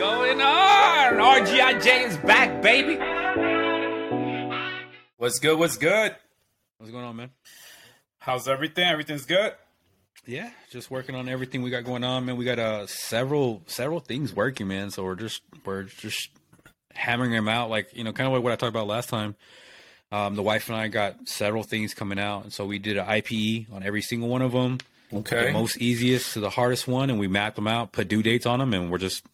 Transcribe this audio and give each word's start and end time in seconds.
going 0.00 0.40
on? 0.40 1.12
RGIJ 1.12 2.06
is 2.06 2.16
back, 2.16 2.62
baby. 2.62 2.96
What's 5.18 5.38
good? 5.38 5.58
What's 5.58 5.76
good? 5.76 6.16
What's 6.78 6.90
going 6.90 7.04
on, 7.04 7.16
man? 7.16 7.30
How's 8.18 8.48
everything? 8.48 8.88
Everything's 8.88 9.26
good. 9.26 9.52
Yeah, 10.24 10.48
just 10.70 10.90
working 10.90 11.14
on 11.14 11.28
everything 11.28 11.60
we 11.60 11.68
got 11.68 11.84
going 11.84 12.02
on, 12.02 12.24
man. 12.24 12.38
We 12.38 12.46
got 12.46 12.58
uh 12.58 12.86
several 12.86 13.62
several 13.66 14.00
things 14.00 14.34
working, 14.34 14.68
man. 14.68 14.90
So 14.90 15.04
we're 15.04 15.16
just 15.16 15.42
we're 15.66 15.82
just 15.82 16.30
hammering 16.94 17.32
them 17.32 17.46
out, 17.46 17.68
like 17.68 17.94
you 17.94 18.02
know, 18.02 18.14
kind 18.14 18.26
of 18.26 18.32
like 18.32 18.42
what 18.42 18.54
I 18.54 18.56
talked 18.56 18.70
about 18.70 18.86
last 18.86 19.10
time. 19.10 19.36
Um, 20.10 20.34
the 20.34 20.42
wife 20.42 20.70
and 20.70 20.78
I 20.78 20.88
got 20.88 21.28
several 21.28 21.62
things 21.62 21.92
coming 21.92 22.18
out, 22.18 22.44
and 22.44 22.52
so 22.54 22.64
we 22.64 22.78
did 22.78 22.96
an 22.96 23.04
IPE 23.04 23.70
on 23.70 23.82
every 23.82 24.00
single 24.00 24.30
one 24.30 24.40
of 24.40 24.52
them. 24.52 24.78
Okay. 25.12 25.48
The 25.48 25.52
most 25.52 25.76
easiest 25.76 26.32
to 26.32 26.40
the 26.40 26.50
hardest 26.50 26.88
one, 26.88 27.10
and 27.10 27.18
we 27.18 27.28
mapped 27.28 27.56
them 27.56 27.68
out, 27.68 27.92
put 27.92 28.08
due 28.08 28.22
dates 28.22 28.46
on 28.46 28.60
them, 28.60 28.72
and 28.72 28.90
we're 28.90 28.96
just 28.96 29.24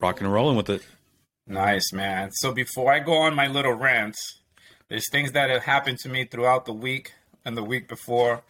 rocking 0.00 0.24
and 0.24 0.34
rolling 0.34 0.56
with 0.56 0.70
it. 0.70 0.82
Nice, 1.46 1.92
man. 1.92 2.30
So 2.32 2.52
before 2.52 2.92
I 2.92 2.98
go 2.98 3.14
on 3.14 3.34
my 3.34 3.46
little 3.46 3.72
rant, 3.72 4.16
there's 4.88 5.08
things 5.10 5.32
that 5.32 5.50
have 5.50 5.62
happened 5.62 5.98
to 6.00 6.08
me 6.08 6.24
throughout 6.24 6.64
the 6.66 6.72
week 6.72 7.12
and 7.44 7.56
the 7.56 7.62
week 7.62 7.88
before 7.88 8.42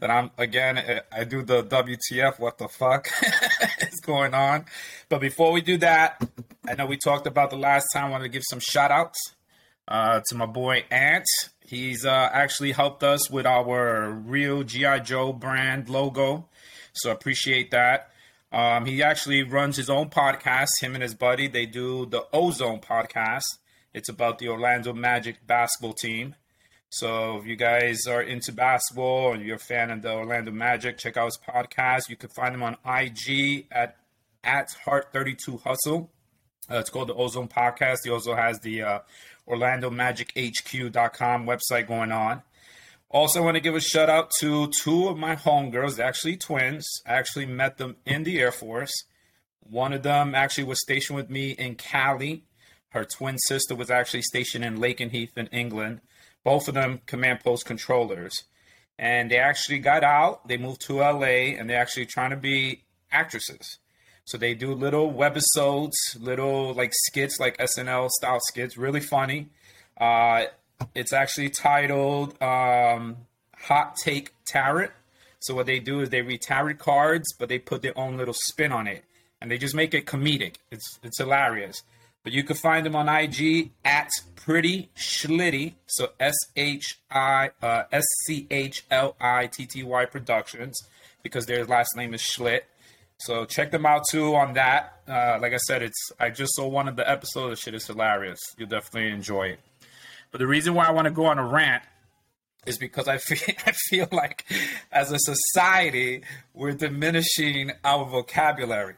that 0.00 0.10
I'm 0.10 0.30
again 0.36 1.00
I 1.12 1.24
do 1.24 1.42
the 1.42 1.62
WTF 1.62 2.38
what 2.38 2.58
the 2.58 2.68
fuck 2.68 3.08
is 3.80 4.00
going 4.00 4.34
on. 4.34 4.66
But 5.08 5.20
before 5.20 5.52
we 5.52 5.60
do 5.60 5.78
that, 5.78 6.22
I 6.66 6.74
know 6.74 6.86
we 6.86 6.96
talked 6.96 7.26
about 7.26 7.50
the 7.50 7.56
last 7.56 7.86
time 7.94 8.06
I 8.06 8.10
wanted 8.10 8.24
to 8.24 8.30
give 8.30 8.42
some 8.48 8.60
shout 8.60 8.90
outs 8.90 9.18
uh, 9.88 10.20
to 10.28 10.34
my 10.34 10.46
boy 10.46 10.84
Ant. 10.90 11.26
He's 11.64 12.04
uh, 12.04 12.28
actually 12.32 12.72
helped 12.72 13.02
us 13.02 13.30
with 13.30 13.46
our 13.46 14.10
real 14.10 14.62
GI 14.62 15.00
Joe 15.04 15.32
brand 15.32 15.88
logo. 15.88 16.48
So 16.92 17.10
appreciate 17.10 17.70
that. 17.70 18.11
Um, 18.52 18.84
he 18.84 19.02
actually 19.02 19.42
runs 19.42 19.76
his 19.76 19.88
own 19.88 20.10
podcast. 20.10 20.68
Him 20.80 20.94
and 20.94 21.02
his 21.02 21.14
buddy 21.14 21.48
they 21.48 21.66
do 21.66 22.06
the 22.06 22.26
Ozone 22.32 22.80
podcast. 22.80 23.44
It's 23.94 24.08
about 24.08 24.38
the 24.38 24.48
Orlando 24.48 24.92
Magic 24.92 25.46
basketball 25.46 25.94
team. 25.94 26.34
So 26.90 27.38
if 27.38 27.46
you 27.46 27.56
guys 27.56 28.06
are 28.06 28.20
into 28.20 28.52
basketball 28.52 29.32
and 29.32 29.42
you're 29.42 29.56
a 29.56 29.58
fan 29.58 29.90
of 29.90 30.02
the 30.02 30.12
Orlando 30.12 30.50
Magic, 30.50 30.98
check 30.98 31.16
out 31.16 31.24
his 31.24 31.38
podcast. 31.38 32.10
You 32.10 32.16
can 32.16 32.28
find 32.28 32.54
him 32.54 32.62
on 32.62 32.76
IG 32.84 33.66
at 33.70 33.96
at 34.44 34.68
Heart32 34.84 35.62
Hustle. 35.62 36.10
Uh, 36.70 36.78
it's 36.78 36.90
called 36.90 37.08
the 37.08 37.14
Ozone 37.14 37.48
Podcast. 37.48 37.98
He 38.04 38.10
also 38.10 38.34
has 38.34 38.60
the 38.60 38.82
uh, 38.82 38.98
Orlando 39.46 39.90
Magic 39.90 40.32
website 40.36 41.88
going 41.88 42.12
on. 42.12 42.42
Also, 43.12 43.40
I 43.40 43.44
want 43.44 43.56
to 43.56 43.60
give 43.60 43.74
a 43.74 43.80
shout 43.80 44.08
out 44.08 44.30
to 44.40 44.68
two 44.68 45.06
of 45.06 45.18
my 45.18 45.36
homegirls, 45.36 45.98
actually 45.98 46.38
twins. 46.38 46.88
I 47.06 47.12
actually 47.12 47.44
met 47.44 47.76
them 47.76 47.96
in 48.06 48.24
the 48.24 48.40
Air 48.40 48.52
Force. 48.52 49.04
One 49.60 49.92
of 49.92 50.02
them 50.02 50.34
actually 50.34 50.64
was 50.64 50.80
stationed 50.80 51.18
with 51.18 51.28
me 51.28 51.50
in 51.50 51.74
Cali. 51.74 52.46
Her 52.88 53.04
twin 53.04 53.36
sister 53.36 53.74
was 53.74 53.90
actually 53.90 54.22
stationed 54.22 54.64
in 54.64 54.78
Lakenheath 54.78 55.36
in 55.36 55.48
England. 55.48 56.00
Both 56.42 56.68
of 56.68 56.74
them 56.74 57.02
command 57.04 57.40
post 57.40 57.66
controllers. 57.66 58.44
And 58.98 59.30
they 59.30 59.36
actually 59.36 59.80
got 59.80 60.02
out, 60.02 60.48
they 60.48 60.56
moved 60.56 60.80
to 60.86 61.00
LA, 61.00 61.52
and 61.58 61.68
they're 61.68 61.82
actually 61.82 62.06
trying 62.06 62.30
to 62.30 62.36
be 62.36 62.84
actresses. 63.10 63.78
So 64.24 64.38
they 64.38 64.54
do 64.54 64.72
little 64.72 65.12
webisodes, 65.12 65.92
little 66.18 66.72
like 66.72 66.92
skits, 66.94 67.38
like 67.38 67.58
SNL 67.58 68.08
style 68.08 68.40
skits, 68.40 68.78
really 68.78 69.00
funny. 69.00 69.50
Uh, 70.00 70.44
it's 70.94 71.12
actually 71.12 71.50
titled 71.50 72.40
um, 72.42 73.16
Hot 73.56 73.96
Take 73.96 74.34
Tarot. 74.44 74.88
So 75.40 75.54
what 75.54 75.66
they 75.66 75.80
do 75.80 76.00
is 76.00 76.10
they 76.10 76.22
read 76.22 76.42
tarot 76.42 76.74
cards, 76.74 77.34
but 77.38 77.48
they 77.48 77.58
put 77.58 77.82
their 77.82 77.96
own 77.98 78.16
little 78.16 78.34
spin 78.34 78.70
on 78.70 78.86
it, 78.86 79.04
and 79.40 79.50
they 79.50 79.58
just 79.58 79.74
make 79.74 79.92
it 79.94 80.06
comedic. 80.06 80.54
It's 80.70 80.98
it's 81.02 81.18
hilarious. 81.18 81.82
But 82.24 82.32
you 82.32 82.44
can 82.44 82.54
find 82.54 82.86
them 82.86 82.94
on 82.94 83.08
IG 83.08 83.72
at 83.84 84.08
Pretty 84.36 84.90
Schlitty. 84.96 85.74
So 85.86 86.10
S 86.20 86.34
H 86.54 87.00
I 87.10 87.50
uh, 87.60 87.84
S 87.90 88.04
C 88.26 88.46
H 88.50 88.84
L 88.90 89.16
I 89.20 89.48
T 89.48 89.66
T 89.66 89.82
Y 89.82 90.04
Productions 90.04 90.78
because 91.22 91.46
their 91.46 91.64
last 91.64 91.96
name 91.96 92.14
is 92.14 92.20
Schlitt. 92.20 92.62
So 93.18 93.44
check 93.44 93.70
them 93.70 93.86
out 93.86 94.02
too 94.10 94.34
on 94.34 94.54
that. 94.54 95.00
Uh, 95.08 95.38
like 95.40 95.52
I 95.52 95.58
said, 95.58 95.82
it's 95.82 96.12
I 96.20 96.30
just 96.30 96.54
saw 96.54 96.68
one 96.68 96.86
of 96.88 96.96
the 96.96 97.08
episodes. 97.08 97.60
Shit 97.60 97.74
is 97.74 97.86
hilarious. 97.86 98.38
You'll 98.56 98.68
definitely 98.68 99.10
enjoy 99.10 99.48
it. 99.48 99.60
But 100.32 100.38
the 100.38 100.46
reason 100.46 100.74
why 100.74 100.86
I 100.86 100.90
want 100.90 101.04
to 101.04 101.10
go 101.10 101.26
on 101.26 101.38
a 101.38 101.46
rant 101.46 101.82
is 102.66 102.78
because 102.78 103.06
I 103.06 103.18
feel 103.18 103.54
I 103.66 103.72
feel 103.72 104.08
like 104.10 104.44
as 104.90 105.12
a 105.12 105.18
society 105.18 106.22
we're 106.54 106.72
diminishing 106.72 107.70
our 107.84 108.04
vocabulary. 108.04 108.96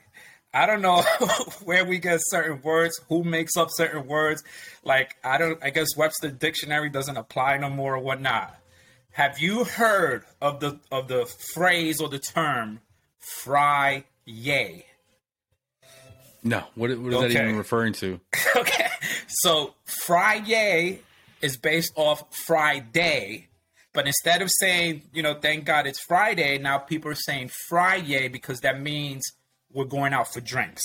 I 0.55 0.67
don't 0.67 0.83
know 0.83 1.03
where 1.65 1.85
we 1.85 1.99
get 1.99 2.21
certain 2.23 2.63
words, 2.63 3.01
who 3.09 3.25
makes 3.25 3.57
up 3.57 3.69
certain 3.73 4.07
words. 4.07 4.45
Like 4.85 5.17
I 5.25 5.37
don't 5.37 5.59
I 5.63 5.71
guess 5.71 5.97
Webster 5.97 6.31
dictionary 6.31 6.89
doesn't 6.89 7.17
apply 7.17 7.59
no 7.59 7.69
more 7.69 7.97
or 7.97 8.01
whatnot. 8.01 8.57
Have 9.11 9.39
you 9.39 9.65
heard 9.65 10.25
of 10.41 10.61
the 10.61 10.79
of 10.93 11.09
the 11.09 11.27
phrase 11.55 12.01
or 12.01 12.09
the 12.09 12.19
term 12.21 12.81
fry 13.19 14.05
yay? 14.25 14.87
No, 16.47 16.63
what, 16.75 16.91
what 16.99 17.13
is 17.15 17.21
that 17.21 17.31
even 17.31 17.57
referring 17.57 17.95
to? 17.95 18.21
okay. 18.57 18.89
So 19.29 19.75
Friday 19.87 21.01
is 21.45 21.59
based 21.59 21.93
off 21.95 22.25
Friday, 22.35 23.49
but 23.93 24.07
instead 24.07 24.41
of 24.41 24.49
saying, 24.59 25.03
you 25.13 25.23
know, 25.23 25.35
thank 25.35 25.67
God 25.67 25.87
it's 25.87 26.01
Friday, 26.01 26.57
now 26.57 26.79
people 26.79 27.11
are 27.11 27.15
saying 27.15 27.51
Friday 27.69 28.29
because 28.29 28.61
that 28.61 28.81
means 28.81 29.23
we're 29.71 29.85
going 29.85 30.15
out 30.15 30.33
for 30.33 30.41
drinks. 30.41 30.83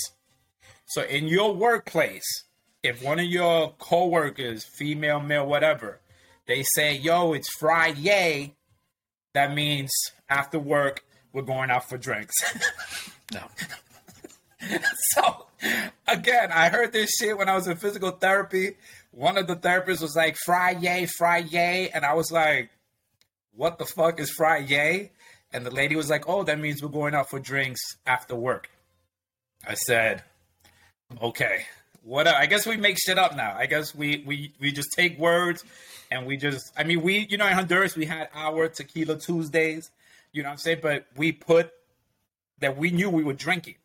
So 0.84 1.02
in 1.02 1.28
your 1.28 1.54
workplace, 1.54 2.44
if 2.82 3.02
one 3.02 3.18
of 3.18 3.24
your 3.24 3.72
coworkers, 3.78 4.64
female, 4.64 5.18
male, 5.20 5.46
whatever, 5.46 6.00
they 6.46 6.62
say, 6.62 6.94
yo, 6.94 7.32
it's 7.32 7.48
Friday, 7.48 8.54
that 9.32 9.54
means 9.54 9.90
after 10.28 10.58
work, 10.58 11.04
we're 11.32 11.42
going 11.42 11.70
out 11.70 11.88
for 11.88 11.96
drinks. 11.96 12.34
No. 13.32 13.42
So 15.12 15.46
again, 16.08 16.50
I 16.50 16.68
heard 16.68 16.92
this 16.92 17.10
shit 17.10 17.38
when 17.38 17.48
I 17.48 17.54
was 17.54 17.68
in 17.68 17.76
physical 17.76 18.10
therapy. 18.10 18.76
One 19.12 19.36
of 19.36 19.46
the 19.46 19.56
therapists 19.56 20.02
was 20.02 20.14
like, 20.14 20.36
"Friyay, 20.46 21.08
fry 21.18 21.38
yay," 21.38 21.90
and 21.90 22.04
I 22.04 22.14
was 22.14 22.30
like, 22.30 22.70
"What 23.54 23.78
the 23.78 23.86
fuck 23.86 24.20
is 24.20 24.34
Friyay?" 24.38 25.10
And 25.52 25.66
the 25.66 25.70
lady 25.70 25.96
was 25.96 26.08
like, 26.08 26.28
"Oh, 26.28 26.44
that 26.44 26.58
means 26.58 26.82
we're 26.82 26.90
going 26.90 27.14
out 27.14 27.28
for 27.28 27.40
drinks 27.40 27.80
after 28.06 28.36
work." 28.36 28.70
I 29.66 29.74
said, 29.74 30.22
"Okay, 31.20 31.66
what? 32.02 32.28
I 32.28 32.46
guess 32.46 32.66
we 32.66 32.76
make 32.76 32.98
shit 32.98 33.18
up 33.18 33.36
now. 33.36 33.54
I 33.56 33.66
guess 33.66 33.94
we 33.94 34.22
we 34.26 34.52
we 34.60 34.72
just 34.72 34.90
take 34.94 35.18
words 35.18 35.64
and 36.10 36.26
we 36.26 36.36
just. 36.36 36.72
I 36.76 36.84
mean, 36.84 37.02
we 37.02 37.26
you 37.28 37.36
know 37.36 37.46
in 37.46 37.52
Honduras 37.52 37.96
we 37.96 38.06
had 38.06 38.28
our 38.34 38.68
Tequila 38.68 39.18
Tuesdays. 39.18 39.90
You 40.32 40.42
know 40.42 40.48
what 40.48 40.52
I'm 40.52 40.58
saying? 40.58 40.78
But 40.82 41.06
we 41.16 41.32
put 41.32 41.72
that 42.60 42.76
we 42.76 42.90
knew 42.90 43.10
we 43.10 43.24
were 43.24 43.34
drinking. 43.34 43.76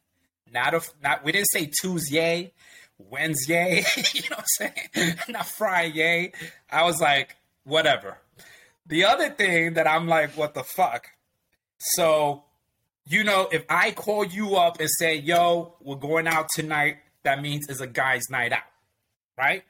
Not 0.51 0.73
a 0.73 0.81
not 1.01 1.23
we 1.23 1.31
didn't 1.31 1.49
say 1.51 1.65
Tuesday, 1.81 2.53
Wednesday, 2.97 3.83
you 4.13 4.21
know 4.29 4.37
what 4.37 4.45
I'm 4.61 4.73
saying? 4.93 5.15
Not 5.29 5.47
Friday. 5.47 6.33
I 6.69 6.83
was 6.83 6.99
like, 7.01 7.35
whatever. 7.63 8.17
The 8.87 9.05
other 9.05 9.29
thing 9.29 9.73
that 9.73 9.87
I'm 9.87 10.07
like, 10.07 10.37
what 10.37 10.53
the 10.53 10.63
fuck? 10.63 11.07
So, 11.77 12.43
you 13.05 13.23
know, 13.23 13.47
if 13.51 13.65
I 13.69 13.91
call 13.91 14.25
you 14.25 14.55
up 14.55 14.79
and 14.79 14.89
say, 14.99 15.15
yo, 15.15 15.75
we're 15.81 15.95
going 15.95 16.27
out 16.27 16.47
tonight, 16.55 16.97
that 17.23 17.41
means 17.41 17.67
it's 17.67 17.81
a 17.81 17.87
guy's 17.87 18.29
night 18.29 18.53
out, 18.53 18.63
right? 19.37 19.63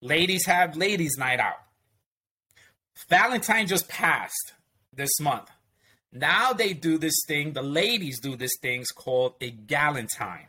Ladies 0.00 0.46
have 0.46 0.76
ladies' 0.76 1.16
night 1.18 1.40
out. 1.40 1.56
Valentine 3.08 3.66
just 3.66 3.88
passed 3.88 4.52
this 4.92 5.20
month. 5.20 5.50
Now 6.12 6.52
they 6.52 6.72
do 6.72 6.96
this 6.96 7.24
thing, 7.26 7.52
the 7.52 7.62
ladies 7.62 8.20
do 8.20 8.36
this 8.36 8.52
thing 8.62 8.84
called 8.94 9.34
a 9.40 9.50
galentine. 9.50 10.46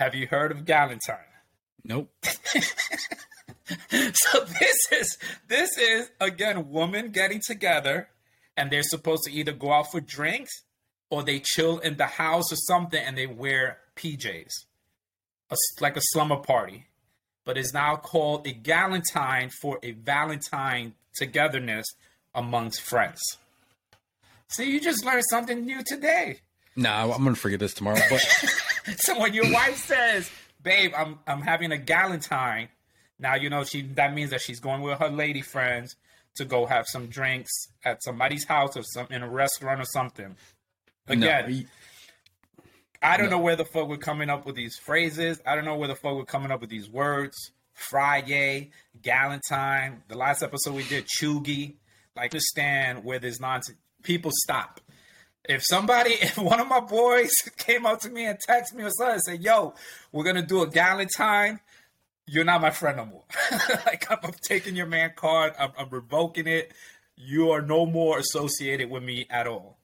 Have 0.00 0.14
you 0.14 0.26
heard 0.26 0.50
of 0.50 0.64
galentine? 0.64 1.18
Nope. 1.84 2.10
so 2.24 2.34
this 4.58 4.78
is 4.92 5.18
this 5.46 5.76
is 5.76 6.10
again 6.18 6.70
women 6.70 7.10
getting 7.10 7.42
together 7.46 8.08
and 8.56 8.70
they're 8.70 8.82
supposed 8.82 9.24
to 9.24 9.30
either 9.30 9.52
go 9.52 9.74
out 9.74 9.92
for 9.92 10.00
drinks 10.00 10.62
or 11.10 11.22
they 11.22 11.38
chill 11.38 11.80
in 11.80 11.98
the 11.98 12.06
house 12.06 12.50
or 12.50 12.56
something 12.56 12.98
and 12.98 13.18
they 13.18 13.26
wear 13.26 13.76
PJs. 13.96 14.64
A, 15.50 15.56
like 15.82 15.98
a 15.98 16.02
slumber 16.02 16.36
party. 16.36 16.86
But 17.44 17.58
it's 17.58 17.74
now 17.74 17.96
called 17.96 18.46
a 18.46 18.54
galentine 18.54 19.52
for 19.60 19.78
a 19.82 19.90
Valentine 19.92 20.94
togetherness 21.14 21.84
amongst 22.34 22.80
friends. 22.80 23.20
See, 24.48 24.70
you 24.70 24.80
just 24.80 25.04
learned 25.04 25.24
something 25.28 25.66
new 25.66 25.82
today. 25.84 26.38
Nah, 26.74 27.12
I'm 27.12 27.22
gonna 27.22 27.34
forget 27.34 27.60
this 27.60 27.74
tomorrow. 27.74 28.00
But 28.08 28.24
So 28.98 29.18
when 29.18 29.34
your 29.34 29.50
wife 29.52 29.76
says, 29.76 30.30
"Babe, 30.62 30.92
I'm 30.96 31.18
I'm 31.26 31.42
having 31.42 31.72
a 31.72 31.76
galentine," 31.76 32.68
now 33.18 33.34
you 33.34 33.50
know 33.50 33.64
she 33.64 33.82
that 33.82 34.14
means 34.14 34.30
that 34.30 34.40
she's 34.40 34.60
going 34.60 34.82
with 34.82 34.98
her 34.98 35.08
lady 35.10 35.42
friends 35.42 35.96
to 36.36 36.44
go 36.44 36.66
have 36.66 36.86
some 36.86 37.08
drinks 37.08 37.50
at 37.84 38.02
somebody's 38.02 38.44
house 38.44 38.76
or 38.76 38.82
some 38.82 39.06
in 39.10 39.22
a 39.22 39.28
restaurant 39.28 39.80
or 39.80 39.84
something. 39.84 40.36
no, 41.08 41.14
Again, 41.14 41.44
y- 41.50 41.64
I 43.02 43.16
don't 43.16 43.30
know 43.30 43.38
where 43.38 43.56
the 43.56 43.64
fuck 43.64 43.88
we're 43.88 43.96
coming 43.96 44.28
up 44.30 44.46
with 44.46 44.56
these 44.56 44.76
phrases. 44.76 45.40
I 45.46 45.54
don't 45.54 45.64
know 45.64 45.76
where 45.76 45.88
the 45.88 45.94
fuck 45.96 46.14
we're 46.16 46.24
coming 46.24 46.50
up 46.50 46.60
with 46.60 46.70
these 46.70 46.88
words. 46.88 47.36
Friday, 47.72 48.70
Galentine. 49.02 50.02
The 50.08 50.16
last 50.16 50.42
episode 50.42 50.74
we 50.74 50.84
did 50.84 51.06
Chugi. 51.06 51.76
Like, 52.14 52.32
understand 52.32 53.04
where 53.04 53.18
there's 53.18 53.40
nonsense. 53.40 53.78
People 54.02 54.30
stop. 54.34 54.80
If 55.44 55.62
somebody, 55.64 56.10
if 56.20 56.38
one 56.38 56.60
of 56.60 56.68
my 56.68 56.80
boys 56.80 57.30
came 57.56 57.86
up 57.86 58.00
to 58.00 58.10
me 58.10 58.26
and 58.26 58.38
texted 58.48 58.74
me 58.74 58.84
or 58.84 58.90
something 58.90 59.14
and 59.14 59.22
said, 59.22 59.42
"Yo, 59.42 59.74
we're 60.12 60.24
gonna 60.24 60.46
do 60.46 60.62
a 60.62 60.66
Galentine," 60.66 61.60
you're 62.26 62.44
not 62.44 62.60
my 62.60 62.70
friend 62.70 62.96
no 62.96 63.06
more. 63.06 63.24
like 63.86 64.06
I'm, 64.10 64.18
I'm, 64.22 64.34
taking 64.42 64.76
your 64.76 64.86
man 64.86 65.12
card. 65.16 65.52
I'm, 65.58 65.72
I'm 65.76 65.88
revoking 65.90 66.46
it. 66.46 66.72
You 67.16 67.50
are 67.50 67.60
no 67.60 67.86
more 67.86 68.18
associated 68.18 68.88
with 68.88 69.02
me 69.02 69.26
at 69.30 69.46
all. 69.46 69.78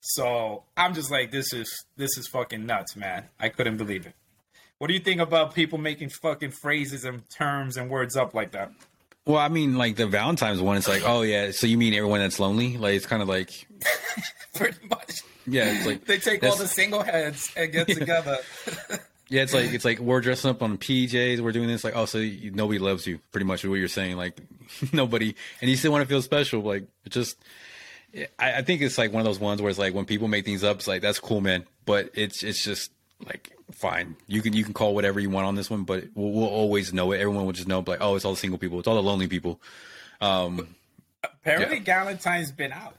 So 0.00 0.64
I'm 0.76 0.94
just 0.94 1.12
like, 1.12 1.30
this 1.30 1.52
is 1.52 1.84
this 1.96 2.18
is 2.18 2.26
fucking 2.28 2.66
nuts, 2.66 2.96
man. 2.96 3.28
I 3.38 3.50
couldn't 3.50 3.76
believe 3.76 4.06
it. 4.06 4.14
What 4.78 4.88
do 4.88 4.94
you 4.94 5.00
think 5.00 5.20
about 5.20 5.54
people 5.54 5.78
making 5.78 6.08
fucking 6.08 6.50
phrases 6.50 7.04
and 7.04 7.22
terms 7.30 7.76
and 7.76 7.88
words 7.88 8.16
up 8.16 8.34
like 8.34 8.50
that? 8.50 8.72
Well, 9.24 9.38
I 9.38 9.48
mean, 9.48 9.76
like 9.76 9.96
the 9.96 10.06
Valentine's 10.06 10.60
one, 10.60 10.76
it's 10.76 10.88
like, 10.88 11.02
oh 11.04 11.22
yeah, 11.22 11.52
so 11.52 11.66
you 11.66 11.78
mean 11.78 11.94
everyone 11.94 12.20
that's 12.20 12.40
lonely? 12.40 12.76
Like 12.76 12.94
it's 12.94 13.06
kind 13.06 13.22
of 13.22 13.28
like, 13.28 13.66
pretty 14.54 14.84
much. 14.88 15.22
Yeah, 15.46 15.74
it's 15.74 15.86
like 15.86 16.04
they 16.04 16.18
take 16.18 16.42
all 16.42 16.56
the 16.56 16.68
single 16.68 17.02
heads 17.02 17.52
and 17.56 17.72
get 17.72 17.88
together. 17.88 18.38
yeah, 19.28 19.42
it's 19.42 19.54
like 19.54 19.72
it's 19.72 19.84
like 19.84 19.98
we're 19.98 20.20
dressing 20.20 20.50
up 20.50 20.62
on 20.62 20.76
PJs. 20.78 21.40
We're 21.40 21.52
doing 21.52 21.68
this 21.68 21.84
like, 21.84 21.96
oh, 21.96 22.06
so 22.06 22.18
you, 22.18 22.50
nobody 22.50 22.78
loves 22.78 23.06
you. 23.06 23.20
Pretty 23.30 23.46
much 23.46 23.64
what 23.64 23.74
you're 23.74 23.88
saying. 23.88 24.16
Like 24.16 24.40
nobody, 24.92 25.34
and 25.60 25.70
you 25.70 25.76
still 25.76 25.92
want 25.92 26.02
to 26.02 26.08
feel 26.08 26.22
special. 26.22 26.62
Like 26.62 26.84
it 27.04 27.10
just 27.10 27.38
I, 28.14 28.58
I, 28.58 28.62
think 28.62 28.82
it's 28.82 28.98
like 28.98 29.12
one 29.12 29.20
of 29.20 29.26
those 29.26 29.40
ones 29.40 29.62
where 29.62 29.70
it's 29.70 29.78
like 29.78 29.94
when 29.94 30.04
people 30.04 30.28
make 30.28 30.44
things 30.44 30.64
up, 30.64 30.76
it's 30.78 30.88
like 30.88 31.02
that's 31.02 31.18
cool, 31.18 31.40
man. 31.40 31.64
But 31.84 32.10
it's 32.14 32.42
it's 32.42 32.62
just 32.62 32.90
like 33.24 33.52
fine. 33.72 34.16
You 34.26 34.42
can 34.42 34.52
you 34.52 34.64
can 34.64 34.74
call 34.74 34.94
whatever 34.94 35.20
you 35.20 35.30
want 35.30 35.46
on 35.46 35.54
this 35.54 35.70
one, 35.70 35.84
but 35.84 36.04
we'll, 36.14 36.30
we'll 36.30 36.48
always 36.48 36.92
know 36.92 37.12
it. 37.12 37.20
Everyone 37.20 37.44
will 37.44 37.52
just 37.52 37.68
know, 37.68 37.82
like, 37.86 38.00
oh, 38.00 38.16
it's 38.16 38.24
all 38.24 38.32
the 38.32 38.40
single 38.40 38.58
people. 38.58 38.78
It's 38.78 38.88
all 38.88 38.94
the 38.94 39.02
lonely 39.02 39.28
people. 39.28 39.60
Um, 40.20 40.74
Apparently, 41.24 41.82
yeah. 41.84 42.04
Galentine's 42.04 42.52
been 42.52 42.72
out. 42.72 42.96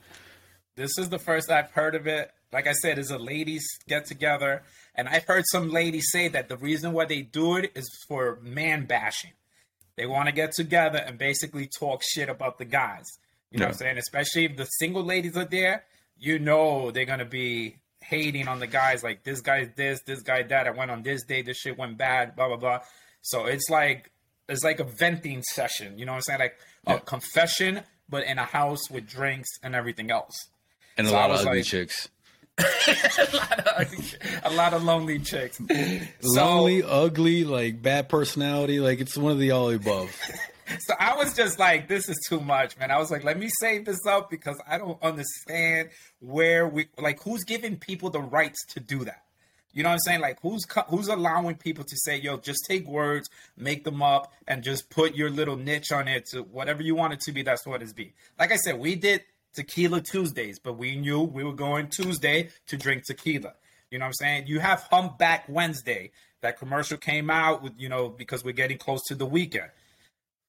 This 0.76 0.98
is 0.98 1.08
the 1.08 1.18
first 1.18 1.50
I've 1.50 1.70
heard 1.70 1.94
of 1.94 2.06
it. 2.06 2.30
Like 2.52 2.66
I 2.66 2.72
said, 2.72 2.98
it's 2.98 3.10
a 3.10 3.18
ladies 3.18 3.66
get 3.88 4.06
together, 4.06 4.62
and 4.94 5.08
I've 5.08 5.24
heard 5.24 5.44
some 5.50 5.70
ladies 5.70 6.06
say 6.10 6.28
that 6.28 6.48
the 6.48 6.56
reason 6.56 6.92
why 6.92 7.04
they 7.04 7.22
do 7.22 7.56
it 7.56 7.72
is 7.74 7.88
for 8.08 8.38
man 8.42 8.86
bashing. 8.86 9.32
They 9.96 10.06
want 10.06 10.28
to 10.28 10.34
get 10.34 10.52
together 10.52 10.98
and 10.98 11.18
basically 11.18 11.68
talk 11.78 12.02
shit 12.02 12.28
about 12.28 12.58
the 12.58 12.64
guys. 12.64 13.04
You 13.50 13.58
know 13.58 13.66
what 13.66 13.74
I'm 13.74 13.78
saying? 13.78 13.98
Especially 13.98 14.44
if 14.46 14.56
the 14.56 14.64
single 14.64 15.04
ladies 15.04 15.36
are 15.36 15.44
there, 15.44 15.84
you 16.16 16.38
know 16.38 16.90
they're 16.90 17.04
gonna 17.04 17.24
be 17.24 17.76
hating 18.04 18.48
on 18.48 18.60
the 18.60 18.66
guys 18.66 19.02
like 19.02 19.24
this 19.24 19.40
guy's 19.40 19.68
this, 19.76 20.00
this 20.02 20.22
guy 20.22 20.42
that. 20.42 20.66
I 20.66 20.70
went 20.70 20.90
on 20.90 21.02
this 21.02 21.24
day, 21.24 21.42
this 21.42 21.58
shit 21.58 21.78
went 21.78 21.98
bad, 21.98 22.36
blah 22.36 22.48
blah 22.48 22.56
blah. 22.56 22.80
So 23.22 23.46
it's 23.46 23.68
like 23.70 24.10
it's 24.48 24.64
like 24.64 24.80
a 24.80 24.84
venting 24.84 25.42
session. 25.42 25.98
You 25.98 26.06
know 26.06 26.12
what 26.12 26.16
I'm 26.16 26.22
saying? 26.22 26.40
Like 26.40 26.56
yeah. 26.86 26.94
a 26.94 27.00
confession, 27.00 27.80
but 28.08 28.24
in 28.24 28.38
a 28.38 28.44
house 28.44 28.90
with 28.90 29.08
drinks 29.08 29.48
and 29.62 29.74
everything 29.74 30.10
else. 30.10 30.48
And 30.96 31.06
so 31.06 31.12
a 31.14 31.14
lot 31.14 31.30
of 31.30 31.40
ugly 31.40 31.58
like, 31.58 31.64
chicks. 31.64 32.08
a, 32.56 33.36
lot 33.36 33.58
of, 33.58 34.16
a, 34.44 34.50
lot 34.50 34.74
of, 34.74 34.84
lonely 34.84 35.18
chicks. 35.18 35.60
Lonely, 36.22 36.82
so, 36.82 36.88
ugly, 36.88 37.42
like 37.42 37.82
bad 37.82 38.08
personality. 38.08 38.78
Like 38.78 39.00
it's 39.00 39.16
one 39.16 39.32
of 39.32 39.38
the 39.38 39.50
all 39.50 39.70
above. 39.70 40.16
so 40.80 40.94
I 40.98 41.16
was 41.16 41.34
just 41.34 41.58
like, 41.58 41.88
this 41.88 42.08
is 42.08 42.18
too 42.28 42.40
much, 42.40 42.78
man. 42.78 42.90
I 42.90 42.98
was 42.98 43.10
like, 43.10 43.24
let 43.24 43.38
me 43.38 43.48
save 43.60 43.84
this 43.84 44.06
up 44.06 44.30
because 44.30 44.60
I 44.66 44.78
don't 44.78 45.02
understand 45.02 45.90
where 46.20 46.68
we 46.68 46.88
like 46.98 47.22
who's 47.22 47.44
giving 47.44 47.76
people 47.76 48.10
the 48.10 48.20
rights 48.20 48.64
to 48.74 48.80
do 48.80 49.04
that. 49.04 49.24
You 49.74 49.82
know 49.82 49.88
what 49.88 49.94
I'm 49.94 50.00
saying? 50.00 50.20
Like 50.20 50.38
who's 50.40 50.64
who's 50.88 51.08
allowing 51.08 51.56
people 51.56 51.82
to 51.84 51.96
say, 51.96 52.16
"Yo, 52.16 52.36
just 52.36 52.64
take 52.68 52.86
words, 52.86 53.28
make 53.56 53.82
them 53.82 54.02
up, 54.02 54.32
and 54.46 54.62
just 54.62 54.88
put 54.88 55.16
your 55.16 55.30
little 55.30 55.56
niche 55.56 55.90
on 55.90 56.06
it 56.06 56.26
to 56.26 56.42
whatever 56.42 56.80
you 56.80 56.94
want 56.94 57.12
it 57.12 57.20
to 57.22 57.32
be." 57.32 57.42
That's 57.42 57.66
what 57.66 57.82
it's 57.82 57.92
be. 57.92 58.14
Like 58.38 58.52
I 58.52 58.56
said, 58.56 58.78
we 58.78 58.94
did 58.94 59.22
Tequila 59.52 60.00
Tuesdays, 60.00 60.60
but 60.60 60.74
we 60.74 60.94
knew 60.94 61.22
we 61.22 61.42
were 61.42 61.52
going 61.52 61.88
Tuesday 61.88 62.50
to 62.68 62.76
drink 62.76 63.04
tequila. 63.04 63.54
You 63.90 63.98
know 63.98 64.04
what 64.04 64.08
I'm 64.20 64.26
saying? 64.26 64.46
You 64.46 64.60
have 64.60 64.86
Humpback 64.90 65.44
Wednesday. 65.48 66.12
That 66.40 66.58
commercial 66.58 66.98
came 66.98 67.28
out 67.28 67.62
with 67.62 67.72
you 67.76 67.88
know 67.88 68.08
because 68.08 68.44
we're 68.44 68.52
getting 68.52 68.78
close 68.78 69.02
to 69.08 69.16
the 69.16 69.26
weekend. 69.26 69.70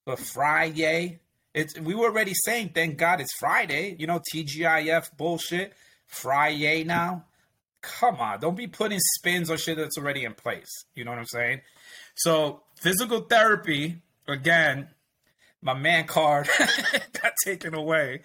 But 0.06 0.20
Friday, 0.20 1.20
it's 1.54 1.80
we 1.80 1.96
were 1.96 2.06
already 2.06 2.34
saying, 2.34 2.72
thank 2.76 2.98
God 2.98 3.22
it's 3.22 3.34
Friday. 3.34 3.96
You 3.98 4.08
know, 4.08 4.22
TGIF 4.34 5.18
bullshit. 5.18 5.74
Friday 6.08 6.84
now. 6.84 7.26
Come 7.82 8.16
on, 8.16 8.40
don't 8.40 8.58
be 8.58 8.68
putting 8.68 9.00
spins 9.00 9.50
on 9.52 9.58
shit 9.58 9.78
that's 9.78 9.98
already 9.98 10.24
in 10.24 10.34
place. 10.34 10.86
You 10.96 11.06
know 11.06 11.12
what 11.12 11.20
I'm 11.20 11.26
saying? 11.26 11.62
So 12.16 12.62
physical 12.76 13.22
therapy, 13.22 14.02
again, 14.28 14.88
my 15.62 15.76
man 15.76 16.06
card 16.06 16.50
got 17.22 17.34
taken 17.44 17.76
away. 17.76 18.22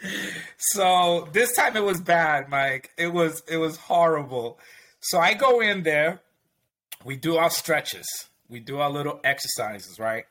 So 0.56 1.28
this 1.32 1.54
time 1.54 1.76
it 1.76 1.84
was 1.84 2.00
bad, 2.00 2.48
Mike. 2.48 2.90
It 2.96 3.12
was 3.12 3.42
it 3.48 3.58
was 3.58 3.76
horrible. 3.76 4.58
So 5.00 5.18
I 5.18 5.34
go 5.34 5.60
in 5.60 5.82
there, 5.82 6.20
we 7.04 7.16
do 7.16 7.36
our 7.36 7.50
stretches, 7.50 8.06
we 8.48 8.60
do 8.60 8.78
our 8.78 8.90
little 8.90 9.20
exercises, 9.24 9.98
right? 9.98 10.24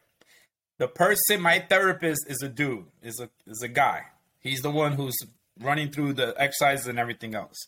The 0.80 0.88
person, 0.88 1.42
my 1.42 1.60
therapist, 1.60 2.26
is 2.28 2.42
a 2.42 2.50
dude, 2.50 2.86
is 3.04 3.20
a 3.20 3.30
is 3.46 3.62
a 3.62 3.68
guy. 3.68 4.06
He's 4.40 4.62
the 4.62 4.72
one 4.72 4.94
who's 4.94 5.18
running 5.60 5.92
through 5.92 6.14
the 6.14 6.34
exercises 6.38 6.88
and 6.88 6.98
everything 6.98 7.36
else. 7.36 7.68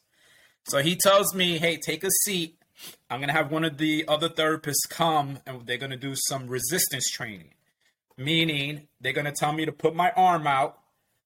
So 0.64 0.80
he 0.80 0.96
tells 0.96 1.36
me, 1.36 1.60
"Hey, 1.60 1.78
take 1.78 2.04
a 2.04 2.10
seat. 2.24 2.58
I'm 3.10 3.20
gonna 3.20 3.34
have 3.34 3.52
one 3.52 3.66
of 3.66 3.78
the 3.78 4.06
other 4.08 4.30
therapists 4.30 4.90
come, 4.90 5.40
and 5.46 5.68
they're 5.68 5.78
gonna 5.78 5.98
do 5.98 6.16
some 6.16 6.48
resistance 6.48 7.10
training. 7.12 7.54
Meaning, 8.18 8.88
they're 9.02 9.14
gonna 9.14 9.34
tell 9.34 9.52
me 9.52 9.66
to 9.66 9.74
put 9.74 9.94
my 9.94 10.12
arm 10.12 10.48
out. 10.48 10.80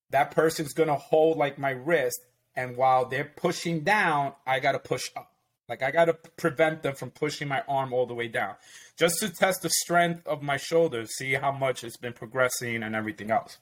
That 0.09 0.31
person's 0.31 0.73
gonna 0.73 0.95
hold 0.95 1.37
like 1.37 1.59
my 1.59 1.71
wrist, 1.71 2.19
and 2.55 2.75
while 2.75 3.05
they're 3.05 3.31
pushing 3.35 3.81
down, 3.81 4.33
I 4.45 4.59
gotta 4.59 4.79
push 4.79 5.11
up. 5.15 5.34
Like 5.67 5.81
I 5.81 5.91
gotta 5.91 6.13
prevent 6.13 6.83
them 6.83 6.95
from 6.95 7.11
pushing 7.11 7.47
my 7.47 7.63
arm 7.67 7.91
all 7.91 8.05
the 8.05 8.13
way 8.13 8.27
down, 8.27 8.55
just 8.97 9.19
to 9.19 9.29
test 9.29 9.63
the 9.63 9.69
strength 9.69 10.25
of 10.27 10.43
my 10.43 10.57
shoulders, 10.57 11.15
see 11.15 11.33
how 11.33 11.51
much 11.51 11.83
it's 11.83 11.97
been 11.97 12.13
progressing 12.13 12.83
and 12.83 12.95
everything 12.95 13.31
else. 13.31 13.57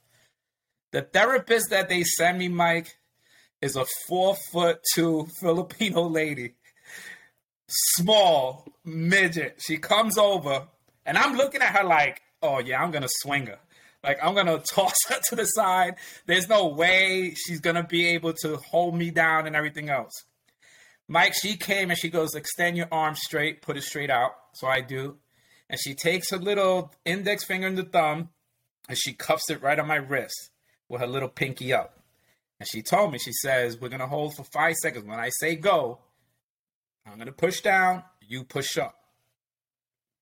The 0.91 1.01
therapist 1.01 1.69
that 1.69 1.89
they 1.89 2.03
send 2.03 2.39
me, 2.39 2.49
Mike, 2.49 2.97
is 3.61 3.75
a 3.77 3.85
four 4.07 4.35
foot 4.51 4.79
two 4.93 5.27
Filipino 5.39 6.03
lady, 6.03 6.55
small 7.67 8.67
midget. 8.83 9.61
She 9.65 9.77
comes 9.77 10.17
over, 10.17 10.67
and 11.05 11.17
I'm 11.17 11.37
looking 11.37 11.61
at 11.61 11.75
her 11.75 11.85
like, 11.85 12.21
oh 12.41 12.59
yeah, 12.59 12.83
I'm 12.83 12.91
gonna 12.91 13.07
swing 13.09 13.45
her. 13.45 13.59
Like 14.03 14.19
I'm 14.21 14.35
gonna 14.35 14.59
toss 14.69 14.95
her 15.07 15.19
to 15.29 15.35
the 15.37 15.45
side. 15.45 15.95
There's 16.25 16.49
no 16.49 16.67
way 16.67 17.33
she's 17.33 17.61
gonna 17.61 17.87
be 17.87 18.07
able 18.07 18.33
to 18.43 18.57
hold 18.57 18.95
me 18.95 19.09
down 19.09 19.47
and 19.47 19.55
everything 19.55 19.89
else. 19.89 20.11
Mike, 21.07 21.33
she 21.33 21.57
came 21.57 21.89
and 21.89 21.99
she 21.99 22.09
goes, 22.09 22.35
extend 22.35 22.77
your 22.77 22.87
arm 22.91 23.15
straight, 23.15 23.61
put 23.61 23.77
it 23.77 23.83
straight 23.83 24.09
out. 24.09 24.31
So 24.53 24.67
I 24.67 24.81
do. 24.81 25.17
And 25.69 25.79
she 25.79 25.93
takes 25.93 26.29
her 26.31 26.37
little 26.37 26.93
index 27.05 27.43
finger 27.43 27.67
and 27.67 27.77
the 27.77 27.83
thumb 27.83 28.29
and 28.87 28.97
she 28.97 29.13
cuffs 29.13 29.49
it 29.49 29.61
right 29.61 29.79
on 29.79 29.87
my 29.87 29.95
wrist 29.95 30.49
with 30.89 31.01
her 31.01 31.07
little 31.07 31.29
pinky 31.29 31.73
up. 31.73 31.99
And 32.59 32.67
she 32.67 32.81
told 32.81 33.11
me, 33.11 33.17
she 33.17 33.33
says, 33.33 33.79
we're 33.79 33.89
going 33.89 33.99
to 33.99 34.07
hold 34.07 34.35
for 34.35 34.43
five 34.43 34.75
seconds. 34.75 35.05
When 35.05 35.19
I 35.19 35.29
say 35.29 35.55
go, 35.55 35.99
I'm 37.05 37.15
going 37.15 37.27
to 37.27 37.33
push 37.33 37.61
down, 37.61 38.03
you 38.21 38.43
push 38.43 38.77
up. 38.77 38.95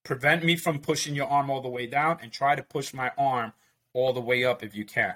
Prevent 0.04 0.44
me 0.44 0.56
from 0.56 0.80
pushing 0.80 1.14
your 1.14 1.28
arm 1.28 1.50
all 1.50 1.62
the 1.62 1.70
way 1.70 1.86
down 1.86 2.18
and 2.22 2.32
try 2.32 2.56
to 2.56 2.64
push 2.64 2.94
my 2.94 3.12
arm 3.18 3.54
all 3.94 4.14
the 4.14 4.22
way 4.22 4.44
up 4.44 4.64
if 4.64 4.76
you 4.76 4.86
can. 4.86 5.16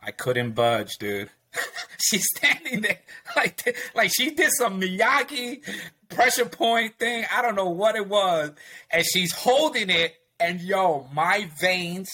I 0.00 0.12
couldn't 0.12 0.52
budge, 0.52 0.96
dude. 0.98 1.30
she's 1.98 2.24
standing 2.36 2.82
there 2.82 2.98
like 3.36 3.76
like 3.94 4.10
she 4.14 4.30
did 4.30 4.50
some 4.52 4.80
Miyagi 4.80 5.62
pressure 6.08 6.46
point 6.46 6.98
thing. 6.98 7.24
I 7.34 7.42
don't 7.42 7.54
know 7.54 7.70
what 7.70 7.96
it 7.96 8.08
was, 8.08 8.52
and 8.90 9.04
she's 9.04 9.32
holding 9.32 9.90
it. 9.90 10.14
And 10.38 10.60
yo, 10.60 11.08
my 11.14 11.48
veins 11.58 12.08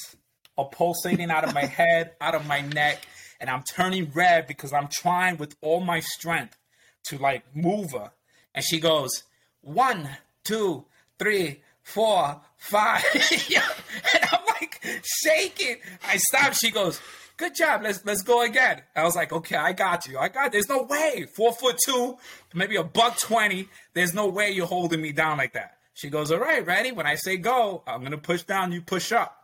are 0.56 0.68
pulsating 0.68 1.30
out 1.30 1.44
of 1.44 1.54
my 1.54 1.64
head, 1.78 2.12
out 2.20 2.34
of 2.34 2.46
my 2.46 2.60
neck, 2.60 3.04
and 3.40 3.50
I'm 3.50 3.62
turning 3.62 4.10
red 4.14 4.46
because 4.46 4.72
I'm 4.72 4.88
trying 4.90 5.36
with 5.36 5.56
all 5.60 5.80
my 5.80 6.00
strength 6.00 6.56
to 7.04 7.18
like 7.18 7.44
move 7.54 7.92
her. 7.92 8.10
And 8.54 8.64
she 8.64 8.78
goes 8.78 9.24
one, 9.62 10.08
two, 10.44 10.84
three, 11.18 11.62
four, 11.82 12.40
five, 12.56 13.04
and 13.14 14.24
I'm 14.30 14.44
like 14.46 14.80
shaking. 15.04 15.76
I 16.06 16.16
stop. 16.16 16.54
She 16.54 16.70
goes 16.70 17.00
good 17.36 17.54
job. 17.54 17.82
Let's 17.82 18.04
let's 18.04 18.22
go 18.22 18.42
again. 18.42 18.82
I 18.94 19.04
was 19.04 19.16
like, 19.16 19.32
okay, 19.32 19.56
I 19.56 19.72
got 19.72 20.06
you. 20.06 20.18
I 20.18 20.28
got. 20.28 20.52
There's 20.52 20.68
no 20.68 20.82
way. 20.82 21.26
Four 21.34 21.52
foot 21.52 21.76
two, 21.84 22.16
maybe 22.54 22.76
a 22.76 22.84
buck 22.84 23.18
twenty. 23.18 23.68
There's 23.94 24.14
no 24.14 24.28
way 24.28 24.50
you're 24.50 24.66
holding 24.66 25.00
me 25.00 25.12
down 25.12 25.38
like 25.38 25.54
that. 25.54 25.78
She 25.94 26.08
goes, 26.08 26.30
all 26.30 26.38
right, 26.38 26.64
ready? 26.64 26.92
When 26.92 27.06
I 27.06 27.16
say 27.16 27.36
go, 27.36 27.82
I'm 27.86 28.02
gonna 28.02 28.18
push 28.18 28.42
down. 28.42 28.72
You 28.72 28.80
push 28.82 29.12
up. 29.12 29.36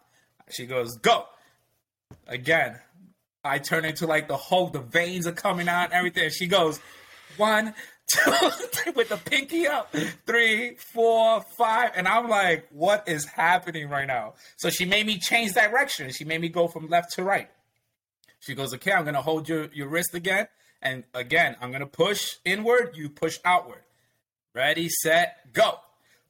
She 0.50 0.66
goes, 0.66 0.96
go. 0.96 1.26
Again, 2.26 2.78
I 3.44 3.58
turn 3.58 3.84
into 3.84 4.06
like 4.06 4.28
the 4.28 4.36
Hulk. 4.36 4.72
The 4.72 4.80
veins 4.80 5.26
are 5.26 5.32
coming 5.32 5.68
out 5.68 5.92
everything. 5.92 6.30
She 6.30 6.46
goes, 6.46 6.80
one, 7.36 7.74
two, 8.08 8.30
three, 8.30 8.92
with 8.92 9.10
the 9.10 9.16
pinky 9.18 9.66
up, 9.66 9.94
three, 10.26 10.76
four, 10.76 11.42
five, 11.56 11.90
and 11.94 12.08
I'm 12.08 12.28
like, 12.28 12.66
what 12.70 13.06
is 13.06 13.26
happening 13.26 13.88
right 13.88 14.06
now? 14.06 14.34
So 14.56 14.70
she 14.70 14.86
made 14.86 15.06
me 15.06 15.18
change 15.18 15.52
direction. 15.52 16.10
She 16.10 16.24
made 16.24 16.40
me 16.40 16.48
go 16.48 16.68
from 16.68 16.88
left 16.88 17.12
to 17.14 17.22
right. 17.22 17.50
She 18.40 18.54
goes, 18.54 18.72
okay, 18.74 18.92
I'm 18.92 19.04
gonna 19.04 19.22
hold 19.22 19.48
your 19.48 19.68
your 19.72 19.88
wrist 19.88 20.14
again, 20.14 20.48
and 20.80 21.04
again, 21.14 21.56
I'm 21.60 21.72
gonna 21.72 21.86
push 21.86 22.36
inward. 22.44 22.96
You 22.96 23.08
push 23.08 23.38
outward. 23.44 23.82
Ready, 24.54 24.88
set, 24.88 25.52
go. 25.52 25.78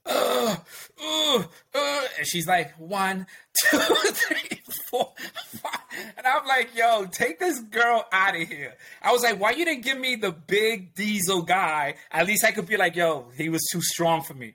Uh, 0.04 0.56
uh, 1.02 1.42
uh, 1.74 2.00
and 2.18 2.26
she's 2.26 2.46
like, 2.46 2.72
one, 2.78 3.26
two, 3.70 3.78
three, 3.78 4.60
four, 4.90 5.12
five. 5.46 5.80
And 6.16 6.26
I'm 6.26 6.46
like, 6.46 6.74
yo, 6.74 7.06
take 7.06 7.38
this 7.38 7.60
girl 7.60 8.06
out 8.10 8.40
of 8.40 8.48
here. 8.48 8.74
I 9.02 9.12
was 9.12 9.22
like, 9.22 9.38
why 9.38 9.50
you 9.50 9.64
didn't 9.64 9.84
give 9.84 9.98
me 9.98 10.16
the 10.16 10.32
big 10.32 10.94
diesel 10.94 11.42
guy? 11.42 11.96
At 12.10 12.26
least 12.26 12.44
I 12.44 12.52
could 12.52 12.66
be 12.66 12.76
like, 12.76 12.96
yo, 12.96 13.26
he 13.36 13.48
was 13.48 13.66
too 13.70 13.82
strong 13.82 14.22
for 14.22 14.34
me. 14.34 14.54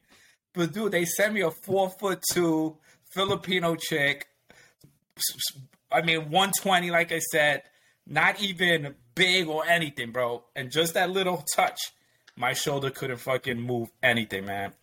But 0.53 0.73
dude, 0.73 0.91
they 0.91 1.05
sent 1.05 1.33
me 1.33 1.41
a 1.41 1.51
four 1.51 1.89
foot 1.89 2.21
two 2.31 2.77
Filipino 3.11 3.75
chick. 3.75 4.27
I 5.91 6.01
mean, 6.01 6.29
120, 6.29 6.91
like 6.91 7.11
I 7.11 7.19
said, 7.19 7.63
not 8.07 8.41
even 8.41 8.95
big 9.15 9.47
or 9.47 9.65
anything, 9.65 10.11
bro. 10.11 10.43
And 10.55 10.71
just 10.71 10.95
that 10.95 11.09
little 11.09 11.45
touch, 11.55 11.79
my 12.35 12.53
shoulder 12.53 12.89
couldn't 12.89 13.17
fucking 13.17 13.59
move 13.59 13.91
anything, 14.01 14.45
man. 14.45 14.73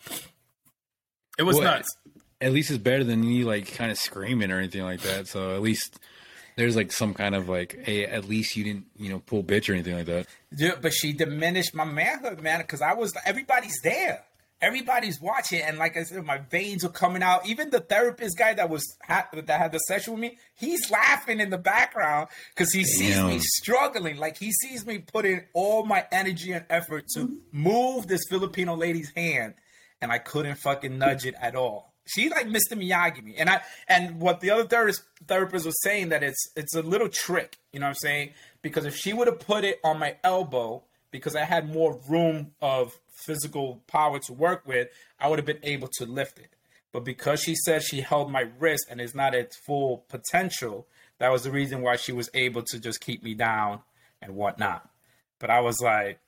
It 1.39 1.43
was 1.43 1.57
Well, 1.57 1.65
nuts. 1.65 1.97
At 2.41 2.53
least 2.53 2.71
it's 2.71 2.79
better 2.79 3.05
than 3.05 3.21
me 3.21 3.45
like 3.45 3.75
kind 3.75 3.91
of 3.91 3.99
screaming 3.99 4.51
or 4.51 4.59
anything 4.59 4.83
like 4.83 5.01
that. 5.03 5.27
So 5.27 5.55
at 5.55 5.61
least 5.61 5.99
there's 6.57 6.77
like 6.77 6.93
some 6.93 7.13
kind 7.13 7.35
of 7.35 7.49
like, 7.49 7.79
hey, 7.83 8.07
at 8.07 8.27
least 8.29 8.57
you 8.57 8.65
didn't, 8.65 8.87
you 8.97 9.11
know, 9.11 9.19
pull 9.19 9.43
bitch 9.43 9.69
or 9.69 9.75
anything 9.75 9.97
like 9.97 10.07
that. 10.07 10.27
Yeah, 10.57 10.73
but 10.81 10.93
she 10.93 11.13
diminished 11.13 11.75
my 11.75 11.85
manhood, 11.85 12.41
man, 12.41 12.61
because 12.61 12.81
I 12.81 12.95
was 12.95 13.13
everybody's 13.27 13.79
there. 13.83 14.23
Everybody's 14.63 15.21
watching, 15.21 15.63
and 15.63 15.79
like 15.79 15.97
I 15.97 16.03
said, 16.03 16.23
my 16.25 16.39
veins 16.39 16.85
are 16.85 16.91
coming 16.91 17.23
out. 17.23 17.47
Even 17.47 17.71
the 17.71 17.81
therapist 17.81 18.37
guy 18.37 18.53
that 18.53 18.69
was 18.69 18.85
ha- 19.03 19.29
that 19.33 19.49
had 19.49 19.73
the 19.73 19.79
session 19.79 20.13
with 20.13 20.21
me, 20.21 20.39
he's 20.55 20.91
laughing 20.91 21.41
in 21.41 21.49
the 21.49 21.57
background 21.57 22.29
because 22.55 22.73
he 22.73 22.85
sees 22.85 23.23
me 23.23 23.39
struggling. 23.39 24.19
Like 24.19 24.37
he 24.37 24.53
sees 24.53 24.85
me 24.85 24.99
putting 24.99 25.45
all 25.55 25.87
my 25.87 26.07
energy 26.13 26.53
and 26.53 26.67
effort 26.69 27.07
to 27.15 27.39
move 27.53 28.07
this 28.07 28.21
Filipino 28.29 28.77
lady's 28.77 29.11
hand, 29.17 29.55
and 30.03 30.13
I 30.13 30.19
couldn't 30.19 30.57
fucking 30.57 30.99
nudge 30.99 31.25
it 31.25 31.35
at 31.41 31.55
all. 31.57 31.95
She 32.07 32.29
like 32.29 32.47
Mr. 32.47 32.73
Miyagi 32.73 33.23
me, 33.23 33.37
and 33.37 33.49
I 33.49 33.63
and 33.89 34.21
what 34.21 34.41
the 34.41 34.51
other 34.51 34.65
therapist 34.65 35.03
therapist 35.27 35.65
was 35.65 35.81
saying 35.83 36.11
that 36.11 36.23
it's 36.23 36.51
it's 36.57 36.75
a 36.75 36.83
little 36.83 37.09
trick, 37.09 37.57
you 37.73 37.81
know 37.81 37.87
what 37.87 37.91
I'm 37.91 37.95
saying? 37.97 38.31
Because 38.63 38.85
if 38.85 38.97
she 38.97 39.13
would 39.13 39.27
have 39.27 39.41
put 39.41 39.65
it 39.65 39.81
on 39.85 39.99
my 39.99 40.17
elbow, 40.23 40.83
because 41.11 41.37
I 41.37 41.45
had 41.45 41.73
more 41.73 41.99
room 42.09 42.53
of 42.61 42.93
physical 43.21 43.83
power 43.87 44.19
to 44.21 44.33
work 44.33 44.67
with, 44.67 44.89
I 45.19 45.29
would 45.29 45.39
have 45.39 45.47
been 45.47 45.59
able 45.63 45.89
to 45.99 46.05
lift 46.05 46.39
it. 46.39 46.51
But 46.93 47.05
because 47.05 47.41
she 47.41 47.55
said 47.55 47.83
she 47.83 48.01
held 48.01 48.31
my 48.31 48.47
wrist 48.59 48.87
and 48.91 49.01
is 49.01 49.15
not 49.15 49.35
at 49.35 49.55
full 49.55 50.05
potential, 50.09 50.87
that 51.19 51.31
was 51.31 51.45
the 51.45 51.51
reason 51.51 51.83
why 51.83 51.97
she 51.97 52.13
was 52.13 52.29
able 52.35 52.63
to 52.63 52.81
just 52.81 53.01
keep 53.01 53.23
me 53.23 53.35
down 53.35 53.81
and 54.21 54.35
whatnot. 54.35 54.89
But 55.39 55.51
I 55.51 55.61
was 55.61 55.81
like, 55.81 56.19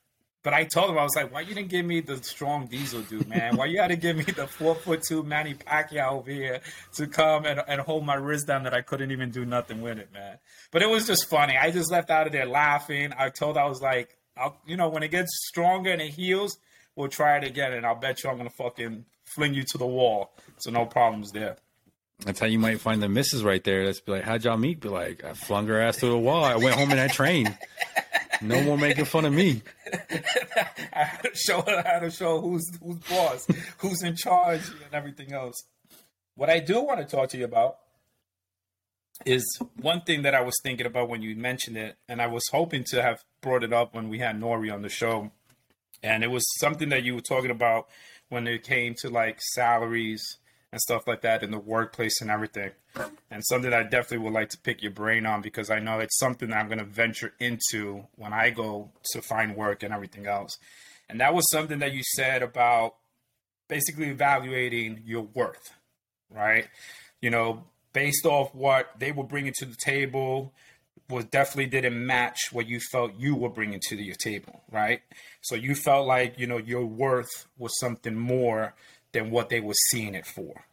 but 0.42 0.54
I 0.54 0.64
told 0.64 0.90
him 0.90 0.99
I 0.99 1.04
was 1.04 1.14
like, 1.14 1.32
why 1.32 1.42
you 1.42 1.54
didn't 1.54 1.68
give 1.68 1.87
me 1.87 2.00
the 2.00 2.16
strong 2.22 2.66
diesel 2.66 3.02
dude, 3.02 3.28
man? 3.28 3.56
Why 3.56 3.66
you 3.66 3.80
had 3.80 3.88
to 3.88 3.96
give 3.96 4.16
me 4.16 4.25
the 4.25 4.49
four 4.49 4.75
foot 4.75 5.02
two 5.06 5.22
Manny 5.22 5.54
Pacquiao 5.54 6.12
over 6.12 6.30
here 6.30 6.61
to 6.94 7.06
come 7.06 7.46
and, 7.46 7.62
and 7.68 7.80
hold 7.80 8.04
my 8.04 8.14
wrist 8.14 8.49
down 8.49 8.64
that 8.64 8.75
I 8.75 8.82
couldn't 8.82 9.12
even 9.12 9.30
do 9.30 9.44
nothing 9.44 9.82
with 9.82 9.99
it, 9.99 10.12
man. 10.12 10.38
But 10.72 10.82
it 10.82 10.88
was 10.88 11.06
just 11.06 11.28
funny. 11.28 11.56
I 11.56 11.70
just 11.70 11.92
left 11.92 12.11
out 12.11 12.26
of 12.26 12.32
there 12.32 12.46
laughing. 12.46 13.12
I 13.16 13.28
told 13.28 13.56
I 13.56 13.66
was 13.66 13.80
like, 13.80 14.16
I'll, 14.37 14.56
you 14.66 14.76
know, 14.76 14.88
when 14.88 15.04
it 15.04 15.12
gets 15.12 15.30
stronger 15.46 15.90
and 15.90 16.02
it 16.02 16.11
heals, 16.11 16.58
we'll 16.96 17.08
try 17.08 17.38
it 17.38 17.44
again, 17.44 17.72
and 17.72 17.87
I'll 17.87 17.99
bet 17.99 18.22
you 18.22 18.30
I'm 18.30 18.37
gonna 18.37 18.50
fucking 18.50 19.04
fling 19.25 19.54
you 19.54 19.64
to 19.64 19.78
the 19.78 19.87
wall. 19.87 20.32
So 20.58 20.70
no 20.70 20.87
problems 20.87 21.32
there. 21.32 21.56
That's 22.25 22.38
how 22.38 22.46
you 22.46 22.58
might 22.58 22.80
find 22.80 23.02
the 23.02 23.08
missus 23.08 23.42
right 23.42 23.62
there. 23.64 23.84
That's 23.84 24.00
be 24.00 24.12
like, 24.12 24.22
how'd 24.22 24.44
y'all 24.44 24.56
meet? 24.56 24.80
Be 24.80 24.88
like, 24.88 25.25
I 25.25 25.32
flung 25.34 25.66
her 25.66 25.80
ass 25.80 25.96
to 25.99 26.06
the 26.06 26.18
wall. 26.18 26.44
I 26.44 26.56
went 26.56 26.76
home 26.76 26.90
and 26.90 27.00
I 27.00 27.08
trained. 27.08 27.56
No 28.40 28.61
more 28.62 28.78
making 28.78 29.04
fun 29.06 29.25
of 29.25 29.32
me. 29.32 29.62
I 30.92 31.04
had 31.04 31.22
to 31.22 31.30
show 31.34 31.64
I 31.66 31.82
had 31.82 32.00
to 32.00 32.11
show 32.11 32.40
who's 32.40 32.70
who's 32.82 32.96
boss, 32.99 33.46
who's 33.78 34.02
in 34.02 34.16
charge, 34.16 34.62
and 34.68 34.92
everything 34.92 35.32
else. 35.32 35.64
What 36.34 36.50
I 36.50 36.61
do 36.61 36.80
want 36.80 37.00
to 37.00 37.16
talk 37.16 37.28
to 37.30 37.38
you 37.38 37.44
about 37.44 37.76
is 39.25 39.44
one 39.80 40.00
thing 40.00 40.22
that 40.22 40.34
I 40.34 40.40
was 40.40 40.54
thinking 40.62 40.87
about 40.87 41.08
when 41.08 41.22
you 41.22 41.37
mentioned 41.37 41.76
it, 41.76 41.96
and 42.08 42.20
I 42.20 42.26
was 42.26 42.42
hoping 42.50 42.84
to 42.90 43.02
have 43.02 43.22
brought 43.40 43.62
it 43.62 43.72
up 43.72 43.94
when 43.94 44.08
we 44.08 44.18
had 44.18 44.40
Nori 44.40 44.72
on 44.72 44.82
the 44.82 44.88
show, 44.88 45.30
and 46.02 46.25
it 46.25 46.30
was 46.30 46.44
something 46.59 46.88
that 46.90 47.04
you 47.04 47.14
were 47.14 47.21
talking 47.21 47.50
about 47.50 47.88
when 48.28 48.47
it 48.47 48.62
came 48.62 48.94
to 49.00 49.11
like 49.11 49.40
salaries 49.54 50.38
and 50.73 50.80
stuff 50.80 51.06
like 51.06 51.21
that 51.21 51.42
in 51.42 51.50
the 51.50 51.59
workplace 51.59 52.21
and 52.21 52.30
everything, 52.30 52.71
and 53.30 53.44
something 53.44 53.73
I 53.73 53.82
definitely 53.82 54.18
would 54.18 54.32
like 54.32 54.49
to 54.50 54.59
pick 54.59 54.82
your 54.82 54.92
brain 54.92 55.26
on 55.26 55.42
because 55.42 55.71
I 55.71 55.80
know 55.80 55.99
it's 56.00 56.18
something 56.18 56.49
that 56.49 56.56
I'm 56.56 56.68
going 56.68 56.78
to 56.78 56.85
venture 56.85 57.35
into 57.38 58.06
when 58.16 58.32
I 58.32 58.50
go 58.50 58.90
to 59.12 59.23
find 59.23 59.54
work 59.54 59.82
and 59.82 59.92
everything 59.92 60.26
else, 60.26 60.56
and 61.09 61.21
that 61.21 61.35
was 61.35 61.49
something 61.50 61.78
that 61.80 61.92
you 61.92 62.02
said 62.02 62.42
about 62.42 62.94
basically 63.68 64.09
evaluating 64.09 65.02
your 65.04 65.23
worth, 65.23 65.73
right? 66.30 66.68
You 67.21 67.30
know, 67.30 67.64
based 67.92 68.26
off 68.26 68.54
what 68.54 68.90
they 68.99 69.12
were 69.12 69.25
bringing 69.25 69.52
to 69.59 69.66
the 69.66 69.76
table 69.76 70.52
was 71.09 71.25
definitely 71.26 71.66
didn't 71.66 72.06
match 72.06 72.38
what 72.52 72.66
you 72.66 72.80
felt 72.90 73.12
you 73.18 73.35
were 73.35 73.49
bringing 73.49 73.80
to 73.88 73.97
your 73.97 74.14
table, 74.14 74.62
right? 74.71 75.02
So 75.40 75.54
you 75.54 75.75
felt 75.75 76.06
like, 76.06 76.38
you 76.38 76.47
know, 76.47 76.59
your 76.59 76.85
worth 76.85 77.47
was 77.59 77.78
something 77.78 78.16
more 78.16 78.75
than 79.12 79.30
what 79.30 79.49
they 79.49 79.61
were 79.61 79.75
seeing 79.90 80.14
it 80.14 80.26
for. 80.26 80.64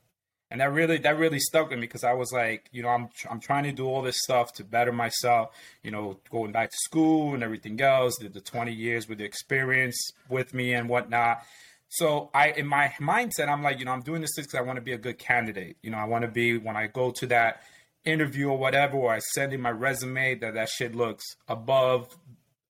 And 0.52 0.62
that 0.62 0.74
really 0.74 0.98
that 0.98 1.18
really 1.20 1.40
stuck 1.40 1.70
with 1.70 1.78
me 1.78 1.86
because 1.86 2.04
I 2.04 2.14
was 2.14 2.32
like, 2.32 2.70
you 2.72 2.82
know, 2.82 2.90
I'm 2.90 3.10
I'm 3.30 3.40
trying 3.40 3.66
to 3.66 3.72
do 3.72 3.86
all 3.86 4.02
this 4.02 4.18
stuff 4.24 4.52
to 4.54 4.64
better 4.64 4.92
myself, 4.92 5.50
you 5.84 5.92
know, 5.92 6.20
going 6.32 6.52
back 6.52 6.72
to 6.72 6.78
school 6.78 7.36
and 7.36 7.44
everything 7.44 7.80
else, 7.80 8.18
did 8.18 8.34
the 8.34 8.42
20 8.42 8.74
years 8.74 9.08
with 9.08 9.20
the 9.20 9.26
experience 9.26 10.12
with 10.28 10.56
me 10.56 10.74
and 10.74 10.90
whatnot. 10.90 11.44
So 11.90 12.30
I, 12.34 12.52
in 12.52 12.68
my 12.68 12.94
mindset, 13.00 13.48
I'm 13.48 13.64
like, 13.64 13.80
you 13.80 13.86
know, 13.86 13.92
I'm 13.92 14.02
doing 14.02 14.22
this 14.22 14.36
because 14.36 14.54
I 14.56 14.62
want 14.62 14.78
to 14.78 14.82
be 14.82 14.94
a 14.94 14.98
good 14.98 15.18
candidate. 15.18 15.78
You 15.82 15.90
know, 15.90 15.98
I 15.98 16.06
want 16.06 16.24
to 16.24 16.28
be 16.28 16.58
when 16.58 16.78
I 16.78 16.88
go 16.88 17.12
to 17.12 17.28
that 17.28 17.64
interview 18.06 18.50
or 18.50 18.58
whatever, 18.58 18.98
or 18.98 19.14
I 19.14 19.20
send 19.20 19.54
in 19.54 19.62
my 19.62 19.72
resume, 19.72 20.36
that 20.36 20.54
that 20.54 20.70
shit 20.70 20.96
looks 20.96 21.24
above 21.48 22.18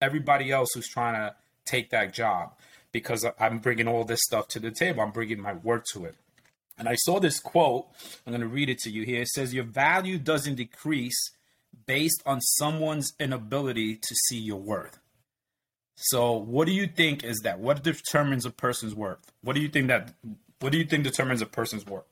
everybody 0.01 0.51
else 0.51 0.69
who's 0.73 0.87
trying 0.87 1.15
to 1.15 1.35
take 1.65 1.89
that 1.91 2.13
job 2.13 2.53
because 2.91 3.25
I'm 3.39 3.59
bringing 3.59 3.87
all 3.87 4.03
this 4.03 4.21
stuff 4.23 4.47
to 4.49 4.59
the 4.59 4.71
table. 4.71 5.01
I'm 5.01 5.11
bringing 5.11 5.39
my 5.39 5.53
work 5.53 5.85
to 5.93 6.05
it. 6.05 6.15
And 6.77 6.87
I 6.87 6.95
saw 6.95 7.19
this 7.19 7.39
quote. 7.39 7.87
I'm 8.25 8.31
going 8.31 8.41
to 8.41 8.47
read 8.47 8.69
it 8.69 8.79
to 8.79 8.89
you 8.89 9.03
here. 9.03 9.21
It 9.21 9.27
says, 9.27 9.53
Your 9.53 9.65
value 9.65 10.17
doesn't 10.17 10.55
decrease 10.55 11.31
based 11.85 12.21
on 12.25 12.41
someone's 12.41 13.11
inability 13.19 13.95
to 13.95 14.15
see 14.27 14.39
your 14.39 14.59
worth. 14.59 14.99
So, 15.95 16.33
what 16.33 16.65
do 16.65 16.71
you 16.71 16.87
think 16.87 17.23
is 17.25 17.39
that? 17.43 17.59
What 17.59 17.83
determines 17.83 18.45
a 18.45 18.49
person's 18.49 18.95
worth? 18.95 19.19
What 19.41 19.55
do 19.55 19.61
you 19.61 19.67
think 19.67 19.87
that? 19.87 20.13
What 20.61 20.71
do 20.71 20.77
you 20.77 20.85
think 20.85 21.03
determines 21.03 21.41
a 21.41 21.45
person's 21.45 21.85
worth? 21.85 22.05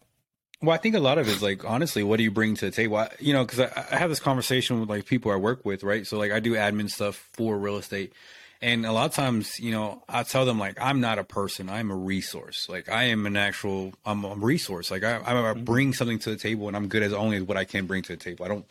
Well, 0.62 0.74
I 0.74 0.78
think 0.78 0.96
a 0.96 1.00
lot 1.00 1.20
of 1.20 1.28
it 1.28 1.32
is 1.32 1.44
like 1.44 1.66
honestly, 1.66 2.02
what 2.02 2.18
do 2.18 2.24
you 2.24 2.32
bring 2.32 2.56
to 2.56 2.66
the 2.66 2.72
table? 2.72 2.98
I, 2.98 3.10
you 3.20 3.34
know, 3.34 3.46
because 3.46 3.60
I, 3.60 3.88
I 3.92 3.98
have 3.98 4.10
this 4.10 4.20
conversation 4.20 4.80
with 4.80 4.90
like 4.90 5.06
people 5.06 5.32
I 5.32 5.36
work 5.36 5.64
with, 5.64 5.84
right? 5.84 6.06
So 6.08 6.18
like 6.18 6.32
I 6.32 6.40
do 6.40 6.54
admin 6.54 6.90
stuff 6.90 7.30
for 7.34 7.58
real 7.58 7.78
estate, 7.78 8.12
and 8.60 8.86
a 8.86 8.92
lot 8.92 9.06
of 9.06 9.14
times, 9.14 9.60
you 9.60 9.70
know, 9.70 10.02
I 10.10 10.24
tell 10.24 10.46
them 10.46 10.58
like 10.58 10.82
I'm 10.82 11.00
not 11.00 11.20
a 11.20 11.24
person, 11.24 11.70
I'm 11.70 11.92
a 11.92 11.96
resource. 11.96 12.68
Like 12.70 12.90
I 12.90 13.04
am 13.06 13.28
an 13.28 13.38
actual, 13.38 13.94
I'm 14.04 14.26
a 14.26 14.34
resource. 14.34 14.90
Like 14.90 15.04
I, 15.04 15.18
I 15.18 15.34
mm-hmm. 15.34 15.64
bring 15.64 15.94
something 15.94 16.18
to 16.20 16.32
the 16.32 16.38
table, 16.38 16.68
and 16.68 16.76
I'm 16.76 16.88
good 16.88 17.04
as 17.04 17.14
only 17.14 17.38
as 17.38 17.44
what 17.44 17.58
I 17.58 17.64
can 17.64 17.86
bring 17.86 18.02
to 18.04 18.14
the 18.14 18.24
table. 18.24 18.44
I 18.44 18.48
don't 18.48 18.66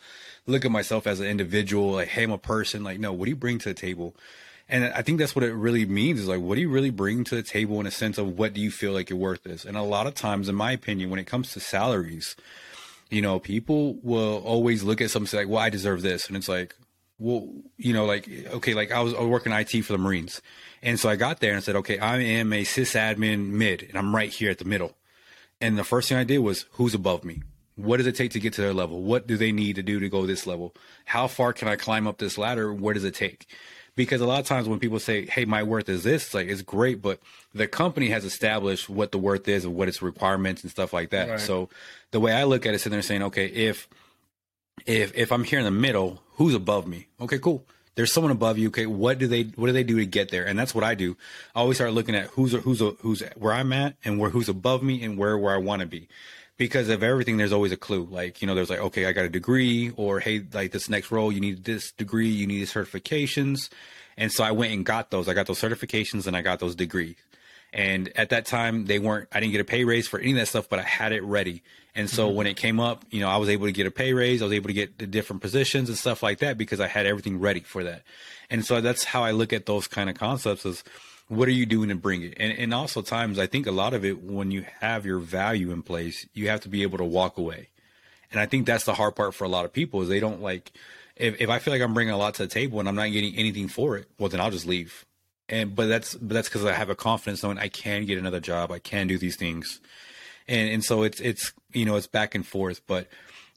look 0.45 0.65
at 0.65 0.71
myself 0.71 1.07
as 1.07 1.21
an 1.21 1.27
individual. 1.27 1.91
Like 1.91 2.09
hey, 2.09 2.23
I'm 2.23 2.31
a 2.31 2.37
person. 2.37 2.83
Like 2.83 2.99
no, 2.99 3.13
what 3.13 3.25
do 3.25 3.29
you 3.29 3.37
bring 3.37 3.59
to 3.59 3.69
the 3.69 3.73
table? 3.73 4.13
And 4.69 4.85
I 4.85 5.01
think 5.01 5.17
that's 5.17 5.35
what 5.35 5.45
it 5.45 5.53
really 5.53 5.85
means 5.85 6.19
is 6.19 6.27
like, 6.27 6.41
what 6.41 6.55
do 6.55 6.61
you 6.61 6.69
really 6.69 6.89
bring 6.89 7.23
to 7.25 7.35
the 7.35 7.43
table 7.43 7.79
in 7.79 7.87
a 7.87 7.91
sense 7.91 8.17
of 8.17 8.37
what 8.37 8.53
do 8.53 8.59
you 8.59 8.69
feel 8.69 8.91
like 8.91 9.09
your 9.09 9.19
worth 9.19 9.47
is? 9.47 9.63
And 9.63 9.77
a 9.77 9.81
lot 9.81 10.07
of 10.07 10.13
times, 10.13 10.49
in 10.49 10.55
my 10.55 10.71
opinion, 10.71 11.09
when 11.09 11.19
it 11.19 11.27
comes 11.27 11.53
to 11.53 11.61
salaries, 11.61 12.35
you 13.09 13.21
know, 13.21 13.39
people 13.39 13.95
will 14.03 14.39
always 14.39 14.83
look 14.83 14.99
at 14.99 15.09
something 15.09 15.39
like, 15.39 15.47
well, 15.47 15.59
I 15.59 15.69
deserve 15.69 16.01
this. 16.01 16.27
And 16.27 16.35
it's 16.35 16.49
like, 16.49 16.75
well, 17.17 17.47
you 17.77 17.93
know, 17.93 18.05
like, 18.05 18.29
okay, 18.47 18.73
like 18.73 18.91
I 18.91 18.99
was, 18.99 19.13
I 19.13 19.19
was 19.19 19.29
working 19.29 19.53
IT 19.53 19.71
for 19.83 19.93
the 19.93 19.97
Marines. 19.97 20.41
And 20.83 20.99
so 20.99 21.09
I 21.09 21.15
got 21.15 21.39
there 21.39 21.53
and 21.53 21.63
said, 21.63 21.77
okay, 21.77 21.97
I 21.97 22.17
am 22.17 22.51
a 22.51 22.63
sysadmin 22.63 23.49
mid 23.51 23.83
and 23.83 23.97
I'm 23.97 24.13
right 24.13 24.29
here 24.29 24.51
at 24.51 24.59
the 24.59 24.65
middle. 24.65 24.95
And 25.59 25.77
the 25.77 25.83
first 25.83 26.09
thing 26.09 26.17
I 26.17 26.23
did 26.23 26.39
was 26.39 26.65
who's 26.71 26.93
above 26.93 27.23
me? 27.23 27.41
What 27.75 27.97
does 27.97 28.07
it 28.07 28.15
take 28.15 28.31
to 28.31 28.39
get 28.39 28.53
to 28.53 28.61
their 28.61 28.73
level? 28.73 29.03
What 29.03 29.27
do 29.27 29.37
they 29.37 29.51
need 29.51 29.75
to 29.77 29.83
do 29.83 29.99
to 29.99 30.09
go 30.09 30.25
this 30.25 30.45
level? 30.45 30.75
How 31.05 31.27
far 31.27 31.53
can 31.53 31.67
I 31.67 31.75
climb 31.75 32.07
up 32.07 32.17
this 32.17 32.37
ladder? 32.37 32.73
What 32.73 32.93
does 32.93 33.03
it 33.03 33.15
take? 33.15 33.47
Because 33.97 34.21
a 34.21 34.25
lot 34.25 34.39
of 34.39 34.45
times 34.45 34.69
when 34.69 34.79
people 34.79 34.99
say, 34.99 35.25
"Hey, 35.25 35.43
my 35.43 35.63
worth 35.63 35.89
is 35.89 36.03
this," 36.03 36.27
it's 36.27 36.33
like 36.33 36.47
it's 36.47 36.61
great, 36.61 37.01
but 37.01 37.19
the 37.53 37.67
company 37.67 38.07
has 38.09 38.23
established 38.23 38.87
what 38.87 39.11
the 39.11 39.17
worth 39.17 39.45
is 39.49 39.65
and 39.65 39.75
what 39.75 39.89
its 39.89 40.01
requirements 40.01 40.61
and 40.61 40.71
stuff 40.71 40.93
like 40.93 41.09
that. 41.09 41.27
Right. 41.27 41.39
So 41.41 41.67
the 42.11 42.21
way 42.21 42.31
I 42.31 42.45
look 42.45 42.65
at 42.65 42.73
it, 42.73 42.79
sitting 42.79 42.93
there 42.93 43.01
saying, 43.01 43.23
"Okay, 43.23 43.47
if 43.47 43.89
if 44.85 45.13
if 45.17 45.31
I'm 45.33 45.43
here 45.43 45.59
in 45.59 45.65
the 45.65 45.71
middle, 45.71 46.21
who's 46.35 46.53
above 46.53 46.87
me? 46.87 47.07
Okay, 47.19 47.39
cool. 47.39 47.65
there's 47.95 48.13
someone 48.13 48.31
above 48.31 48.59
you. 48.59 48.67
Okay, 48.67 48.85
what 48.85 49.17
do 49.17 49.25
they 49.27 49.43
what 49.55 49.65
do 49.67 49.73
they 49.73 49.83
do 49.83 49.97
to 49.97 50.05
get 50.05 50.29
there? 50.29 50.45
And 50.45 50.57
that's 50.57 50.75
what 50.75 50.83
I 50.83 50.93
do. 50.93 51.17
I 51.55 51.59
always 51.61 51.77
start 51.77 51.93
looking 51.93 52.15
at 52.15 52.27
who's 52.27 52.53
who's 52.53 52.81
who's 53.01 53.23
where 53.35 53.53
I'm 53.53 53.73
at 53.73 53.95
and 54.05 54.19
where 54.19 54.29
who's 54.29 54.47
above 54.47 54.83
me 54.83 55.03
and 55.03 55.17
where 55.17 55.35
where 55.37 55.53
I 55.53 55.57
want 55.57 55.81
to 55.81 55.87
be. 55.87 56.07
Because 56.57 56.89
of 56.89 57.03
everything, 57.03 57.37
there's 57.37 57.51
always 57.53 57.71
a 57.71 57.77
clue. 57.77 58.07
Like 58.09 58.41
you 58.41 58.47
know, 58.47 58.55
there's 58.55 58.69
like 58.69 58.79
okay, 58.79 59.05
I 59.05 59.11
got 59.11 59.25
a 59.25 59.29
degree, 59.29 59.91
or 59.95 60.19
hey, 60.19 60.43
like 60.53 60.71
this 60.71 60.89
next 60.89 61.11
role, 61.11 61.31
you 61.31 61.39
need 61.39 61.63
this 61.63 61.91
degree, 61.91 62.29
you 62.29 62.47
need 62.47 62.67
certifications, 62.67 63.69
and 64.17 64.31
so 64.31 64.43
I 64.43 64.51
went 64.51 64.73
and 64.73 64.85
got 64.85 65.11
those. 65.11 65.27
I 65.27 65.33
got 65.33 65.45
those 65.45 65.61
certifications 65.61 66.25
and 66.27 66.35
I 66.35 66.41
got 66.41 66.59
those 66.59 66.75
degrees. 66.75 67.15
And 67.73 68.11
at 68.15 68.29
that 68.29 68.45
time, 68.45 68.85
they 68.85 68.97
weren't. 68.97 69.27
I 69.31 69.39
didn't 69.39 69.51
get 69.51 69.61
a 69.61 69.65
pay 69.65 69.83
raise 69.83 70.07
for 70.07 70.19
any 70.19 70.31
of 70.31 70.37
that 70.37 70.47
stuff, 70.47 70.69
but 70.69 70.79
I 70.79 70.83
had 70.83 71.11
it 71.11 71.23
ready. 71.23 71.61
And 71.93 72.09
so 72.09 72.27
mm-hmm. 72.27 72.37
when 72.37 72.47
it 72.47 72.55
came 72.55 72.79
up, 72.79 73.05
you 73.11 73.19
know, 73.19 73.29
I 73.29 73.37
was 73.37 73.49
able 73.49 73.65
to 73.65 73.71
get 73.71 73.87
a 73.87 73.91
pay 73.91 74.13
raise. 74.13 74.41
I 74.41 74.45
was 74.45 74.53
able 74.53 74.67
to 74.67 74.73
get 74.73 74.97
the 74.97 75.07
different 75.07 75.41
positions 75.41 75.89
and 75.89 75.97
stuff 75.97 76.23
like 76.23 76.39
that 76.39 76.57
because 76.57 76.79
I 76.79 76.87
had 76.87 77.05
everything 77.05 77.39
ready 77.39 77.59
for 77.59 77.83
that. 77.83 78.03
And 78.49 78.65
so 78.65 78.81
that's 78.81 79.03
how 79.03 79.23
I 79.23 79.31
look 79.31 79.51
at 79.51 79.65
those 79.65 79.87
kind 79.87 80.09
of 80.09 80.15
concepts 80.15 80.65
is 80.65 80.83
what 81.27 81.47
are 81.47 81.51
you 81.51 81.65
doing 81.65 81.89
to 81.89 81.95
bring 81.95 82.21
it? 82.21 82.33
And, 82.37 82.57
and 82.57 82.73
also 82.73 83.01
times, 83.01 83.39
I 83.39 83.47
think 83.47 83.67
a 83.67 83.71
lot 83.71 83.93
of 83.93 84.05
it, 84.05 84.23
when 84.23 84.51
you 84.51 84.65
have 84.79 85.05
your 85.05 85.19
value 85.19 85.71
in 85.71 85.81
place, 85.83 86.27
you 86.33 86.49
have 86.49 86.61
to 86.61 86.69
be 86.69 86.83
able 86.83 86.97
to 86.97 87.03
walk 87.03 87.37
away. 87.37 87.69
And 88.31 88.39
I 88.39 88.45
think 88.45 88.65
that's 88.65 88.85
the 88.85 88.93
hard 88.93 89.15
part 89.15 89.33
for 89.33 89.43
a 89.43 89.49
lot 89.49 89.65
of 89.65 89.73
people 89.73 90.01
is 90.01 90.09
they 90.09 90.19
don't 90.19 90.41
like, 90.41 90.71
if, 91.15 91.39
if 91.41 91.49
I 91.49 91.59
feel 91.59 91.73
like 91.73 91.81
I'm 91.81 91.93
bringing 91.93 92.13
a 92.13 92.17
lot 92.17 92.35
to 92.35 92.43
the 92.43 92.49
table 92.49 92.79
and 92.79 92.87
I'm 92.87 92.95
not 92.95 93.11
getting 93.11 93.35
anything 93.35 93.67
for 93.67 93.97
it, 93.97 94.07
well, 94.19 94.29
then 94.29 94.41
I'll 94.41 94.51
just 94.51 94.67
leave. 94.67 95.05
And, 95.49 95.75
but 95.75 95.87
that's, 95.87 96.13
but 96.15 96.33
that's 96.33 96.49
because 96.49 96.65
I 96.65 96.73
have 96.73 96.89
a 96.89 96.95
confidence 96.95 97.43
knowing 97.43 97.57
I 97.57 97.69
can 97.69 98.05
get 98.05 98.17
another 98.17 98.41
job. 98.41 98.71
I 98.71 98.79
can 98.79 99.07
do 99.07 99.17
these 99.17 99.37
things 99.37 99.79
and 100.47 100.69
and 100.69 100.83
so 100.83 101.03
it's 101.03 101.19
it's 101.19 101.53
you 101.73 101.85
know 101.85 101.95
it's 101.95 102.07
back 102.07 102.35
and 102.35 102.45
forth 102.45 102.81
but 102.87 103.07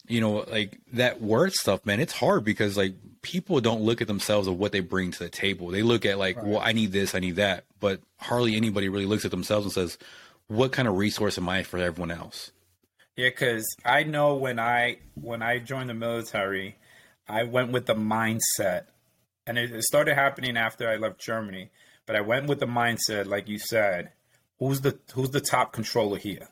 you 0.09 0.21
know 0.21 0.45
like 0.51 0.79
that 0.93 1.21
word 1.21 1.53
stuff 1.53 1.85
man 1.87 2.01
it's 2.01 2.13
hard 2.13 2.45
because 2.45 2.77
like 2.77 2.95
people 3.23 3.61
don't 3.61 3.83
look 3.83 4.01
at 4.01 4.07
themselves 4.07 4.47
of 4.47 4.59
what 4.59 4.73
they 4.73 4.81
bring 4.81 5.11
to 5.11 5.19
the 5.21 5.29
table 5.29 5.69
they 5.69 5.83
look 5.83 6.05
at 6.05 6.19
like 6.19 6.37
right. 6.37 6.47
well 6.47 6.61
i 6.61 6.73
need 6.73 6.93
this 6.93 7.15
i 7.15 7.19
need 7.19 7.37
that 7.37 7.65
but 7.79 8.01
hardly 8.19 8.57
anybody 8.57 8.89
really 8.89 9.07
looks 9.07 9.25
at 9.25 9.31
themselves 9.31 9.65
and 9.65 9.73
says 9.73 9.99
what 10.49 10.73
kind 10.73 10.89
of 10.89 10.97
resource 10.97 11.37
am 11.39 11.49
i 11.49 11.63
for 11.63 11.79
everyone 11.79 12.11
else 12.11 12.51
yeah 13.17 13.29
because 13.29 13.67
i 13.85 14.03
know 14.03 14.37
when 14.37 14.59
i 14.59 14.97
when 15.15 15.43
i 15.43 15.59
joined 15.59 15.91
the 15.91 15.95
military 15.95 16.77
i 17.29 17.43
went 17.43 17.73
with 17.73 17.87
the 17.87 17.95
mindset 17.95 18.85
and 19.47 19.59
it, 19.59 19.71
it 19.71 19.83
started 19.83 20.15
happening 20.15 20.57
after 20.57 20.89
i 20.89 20.97
left 20.97 21.21
germany 21.21 21.71
but 22.07 22.17
i 22.17 22.21
went 22.21 22.47
with 22.47 22.61
the 22.61 22.67
mindset 22.67 23.27
like 23.27 23.49
you 23.49 23.59
said 23.59 24.13
who's 24.59 24.81
the 24.81 24.99
who's 25.13 25.31
the 25.31 25.41
top 25.41 25.73
controller 25.73 26.17
here 26.17 26.49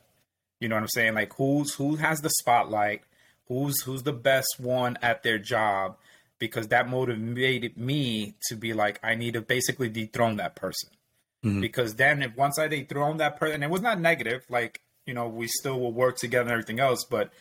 you 0.61 0.69
know 0.69 0.75
what 0.75 0.83
I'm 0.83 0.89
saying? 0.89 1.15
Like 1.15 1.35
who's 1.35 1.75
who 1.75 1.97
has 1.97 2.21
the 2.21 2.31
spotlight? 2.31 3.03
Who's 3.47 3.83
who's 3.83 4.03
the 4.03 4.13
best 4.13 4.57
one 4.59 4.99
at 5.03 5.23
their 5.23 5.39
job? 5.39 5.97
Because 6.39 6.69
that 6.69 6.89
motivated 6.89 7.77
me 7.77 8.35
to 8.49 8.55
be 8.55 8.73
like, 8.73 9.01
I 9.03 9.17
need 9.17 9.35
to 9.35 9.41
basically 9.41 9.89
dethrone 9.89 10.37
that 10.37 10.55
person. 10.55 10.91
Mm-hmm. 11.45 11.61
Because 11.61 11.97
then, 11.97 12.23
if 12.23 12.37
once 12.37 12.59
I 12.59 12.69
dethrone 12.69 13.17
that 13.17 13.39
person, 13.39 13.63
it 13.63 13.71
was 13.71 13.83
not 13.83 14.01
negative. 14.01 14.45
Like 14.49 14.81
you 15.09 15.15
know, 15.15 15.27
we 15.27 15.49
still 15.49 15.81
will 15.81 15.93
work 15.93 16.19
together 16.19 16.43
and 16.43 16.53
everything 16.53 16.79
else. 16.79 17.05
But 17.05 17.33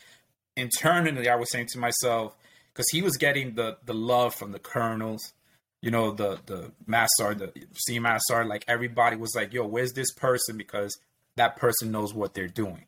internally, 0.55 1.29
I 1.29 1.35
was 1.35 1.51
saying 1.51 1.67
to 1.73 1.79
myself, 1.79 2.35
because 2.73 2.89
he 2.91 3.01
was 3.01 3.17
getting 3.17 3.53
the 3.55 3.77
the 3.85 3.93
love 3.93 4.33
from 4.33 4.51
the 4.51 4.59
colonels, 4.59 5.33
you 5.81 5.91
know, 5.91 6.11
the 6.11 6.39
the 6.45 6.71
master, 6.87 7.35
the 7.35 7.51
senior 7.75 8.01
master, 8.01 8.45
like 8.45 8.65
everybody 8.67 9.17
was 9.17 9.35
like, 9.35 9.53
"Yo, 9.53 9.67
where's 9.67 9.93
this 9.93 10.11
person?" 10.13 10.57
Because 10.57 10.97
that 11.35 11.57
person 11.57 11.91
knows 11.91 12.13
what 12.13 12.33
they're 12.33 12.47
doing. 12.47 12.85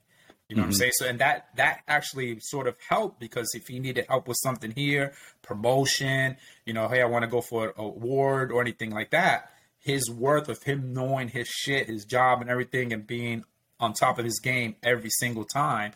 You 0.49 0.55
know 0.55 0.63
mm-hmm. 0.63 0.63
what 0.63 0.65
I'm 0.65 0.71
mm-hmm. 0.71 0.79
saying? 0.79 0.91
So 0.95 1.07
and 1.07 1.19
that 1.19 1.47
that 1.55 1.81
actually 1.87 2.39
sort 2.39 2.67
of 2.67 2.75
helped 2.87 3.19
because 3.19 3.49
if 3.53 3.67
he 3.67 3.79
needed 3.79 4.07
help 4.09 4.27
with 4.27 4.37
something 4.41 4.71
here, 4.71 5.13
promotion, 5.43 6.37
you 6.65 6.73
know, 6.73 6.87
hey, 6.87 7.01
I 7.01 7.05
want 7.05 7.23
to 7.23 7.29
go 7.29 7.41
for 7.41 7.67
an 7.67 7.73
award 7.77 8.51
or 8.51 8.59
anything 8.61 8.89
like 8.89 9.11
that, 9.11 9.51
his 9.77 10.09
worth 10.09 10.49
of 10.49 10.63
him 10.63 10.91
knowing 10.93 11.29
his 11.29 11.47
shit, 11.47 11.87
his 11.87 12.03
job 12.03 12.41
and 12.41 12.49
everything 12.49 12.91
and 12.91 13.05
being 13.05 13.43
on 13.79 13.93
top 13.93 14.17
of 14.17 14.25
his 14.25 14.39
game 14.39 14.75
every 14.81 15.11
single 15.11 15.45
time, 15.45 15.93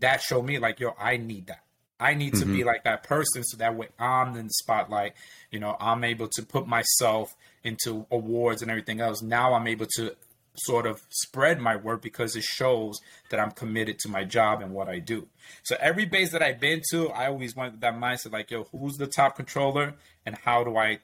that 0.00 0.20
showed 0.20 0.44
me 0.44 0.58
like, 0.58 0.80
yo, 0.80 0.94
I 0.98 1.16
need 1.16 1.46
that. 1.46 1.64
I 1.98 2.14
need 2.14 2.34
mm-hmm. 2.34 2.40
to 2.40 2.46
be 2.46 2.58
mm-hmm. 2.58 2.68
like 2.68 2.84
that 2.84 3.02
person 3.02 3.42
so 3.42 3.56
that 3.56 3.74
way 3.74 3.88
I'm 3.98 4.36
in 4.36 4.46
the 4.46 4.52
spotlight. 4.62 5.14
You 5.50 5.60
know, 5.60 5.76
I'm 5.80 6.04
able 6.04 6.28
to 6.28 6.42
put 6.42 6.68
myself 6.68 7.34
into 7.64 8.06
awards 8.10 8.62
and 8.62 8.70
everything 8.70 9.00
else. 9.00 9.22
Now 9.22 9.54
I'm 9.54 9.66
able 9.66 9.86
to 9.96 10.14
sort 10.58 10.86
of 10.86 11.02
spread 11.08 11.60
my 11.60 11.76
work 11.76 12.02
because 12.02 12.36
it 12.36 12.44
shows 12.44 13.00
that 13.30 13.40
I'm 13.40 13.50
committed 13.50 13.98
to 14.00 14.08
my 14.08 14.24
job 14.24 14.62
and 14.62 14.72
what 14.72 14.88
I 14.88 14.98
do. 14.98 15.28
So 15.62 15.76
every 15.80 16.04
base 16.04 16.32
that 16.32 16.42
I've 16.42 16.60
been 16.60 16.82
to, 16.90 17.10
I 17.10 17.26
always 17.26 17.56
wanted 17.56 17.80
that 17.80 17.94
mindset 17.94 18.32
like, 18.32 18.50
yo, 18.50 18.64
who's 18.64 18.96
the 18.96 19.06
top 19.06 19.36
controller 19.36 19.94
and 20.26 20.36
how 20.44 20.64
do 20.64 20.76
I 20.76 21.00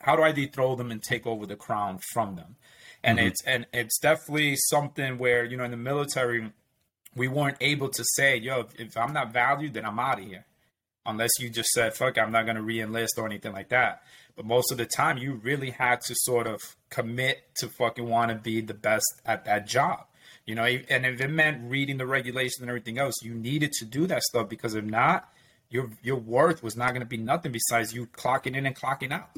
how 0.00 0.16
do 0.16 0.22
I 0.22 0.32
dethrone 0.32 0.76
them 0.76 0.90
and 0.90 1.02
take 1.02 1.26
over 1.26 1.46
the 1.46 1.56
crown 1.56 1.98
from 2.12 2.36
them? 2.36 2.56
And 3.02 3.18
mm-hmm. 3.18 3.28
it's 3.28 3.42
and 3.44 3.66
it's 3.72 3.98
definitely 3.98 4.56
something 4.56 5.18
where, 5.18 5.44
you 5.44 5.56
know, 5.56 5.64
in 5.64 5.70
the 5.70 5.76
military 5.76 6.50
we 7.16 7.28
weren't 7.28 7.58
able 7.60 7.88
to 7.88 8.04
say, 8.04 8.36
yo, 8.36 8.66
if 8.78 8.96
I'm 8.96 9.12
not 9.12 9.32
valued, 9.32 9.74
then 9.74 9.84
I'm 9.84 9.98
out 9.98 10.18
of 10.18 10.26
here. 10.26 10.44
Unless 11.06 11.30
you 11.38 11.48
just 11.48 11.68
said, 11.70 11.94
fuck, 11.94 12.18
I'm 12.18 12.32
not 12.32 12.46
gonna 12.46 12.62
re 12.62 12.80
enlist 12.80 13.14
or 13.18 13.26
anything 13.26 13.52
like 13.52 13.68
that. 13.68 14.02
But 14.36 14.46
most 14.46 14.72
of 14.72 14.78
the 14.78 14.86
time, 14.86 15.18
you 15.18 15.34
really 15.34 15.70
had 15.70 16.00
to 16.02 16.14
sort 16.16 16.46
of 16.46 16.60
commit 16.90 17.54
to 17.56 17.68
fucking 17.68 18.08
want 18.08 18.30
to 18.30 18.36
be 18.36 18.60
the 18.60 18.74
best 18.74 19.06
at 19.24 19.44
that 19.44 19.66
job. 19.66 20.06
You 20.46 20.54
know, 20.54 20.64
and 20.64 21.06
if 21.06 21.20
it 21.20 21.28
meant 21.28 21.70
reading 21.70 21.96
the 21.96 22.06
regulations 22.06 22.60
and 22.60 22.68
everything 22.68 22.98
else, 22.98 23.14
you 23.22 23.34
needed 23.34 23.72
to 23.72 23.84
do 23.84 24.06
that 24.08 24.22
stuff 24.22 24.48
because 24.48 24.74
if 24.74 24.84
not, 24.84 25.32
your 25.70 25.90
your 26.02 26.16
worth 26.16 26.62
was 26.62 26.76
not 26.76 26.90
going 26.90 27.00
to 27.00 27.06
be 27.06 27.16
nothing 27.16 27.52
besides 27.52 27.94
you 27.94 28.06
clocking 28.06 28.54
in 28.54 28.66
and 28.66 28.76
clocking 28.76 29.12
out. 29.12 29.30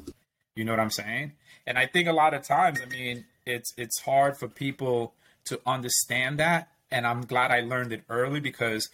You 0.57 0.65
know 0.65 0.73
what 0.73 0.81
I'm 0.81 0.91
saying? 0.91 1.33
And 1.67 1.79
I 1.79 1.87
think 1.87 2.09
a 2.09 2.13
lot 2.13 2.35
of 2.35 2.43
times, 2.43 2.81
I 2.83 2.87
mean, 2.87 3.25
it's 3.45 3.73
it's 3.77 4.01
hard 4.01 4.37
for 4.37 4.49
people 4.49 5.15
to 5.45 5.61
understand 5.65 6.39
that, 6.41 6.69
and 6.91 7.07
I'm 7.07 7.23
glad 7.23 7.53
I 7.53 7.61
learned 7.61 7.93
it 7.93 8.03
early 8.09 8.41
because 8.41 8.89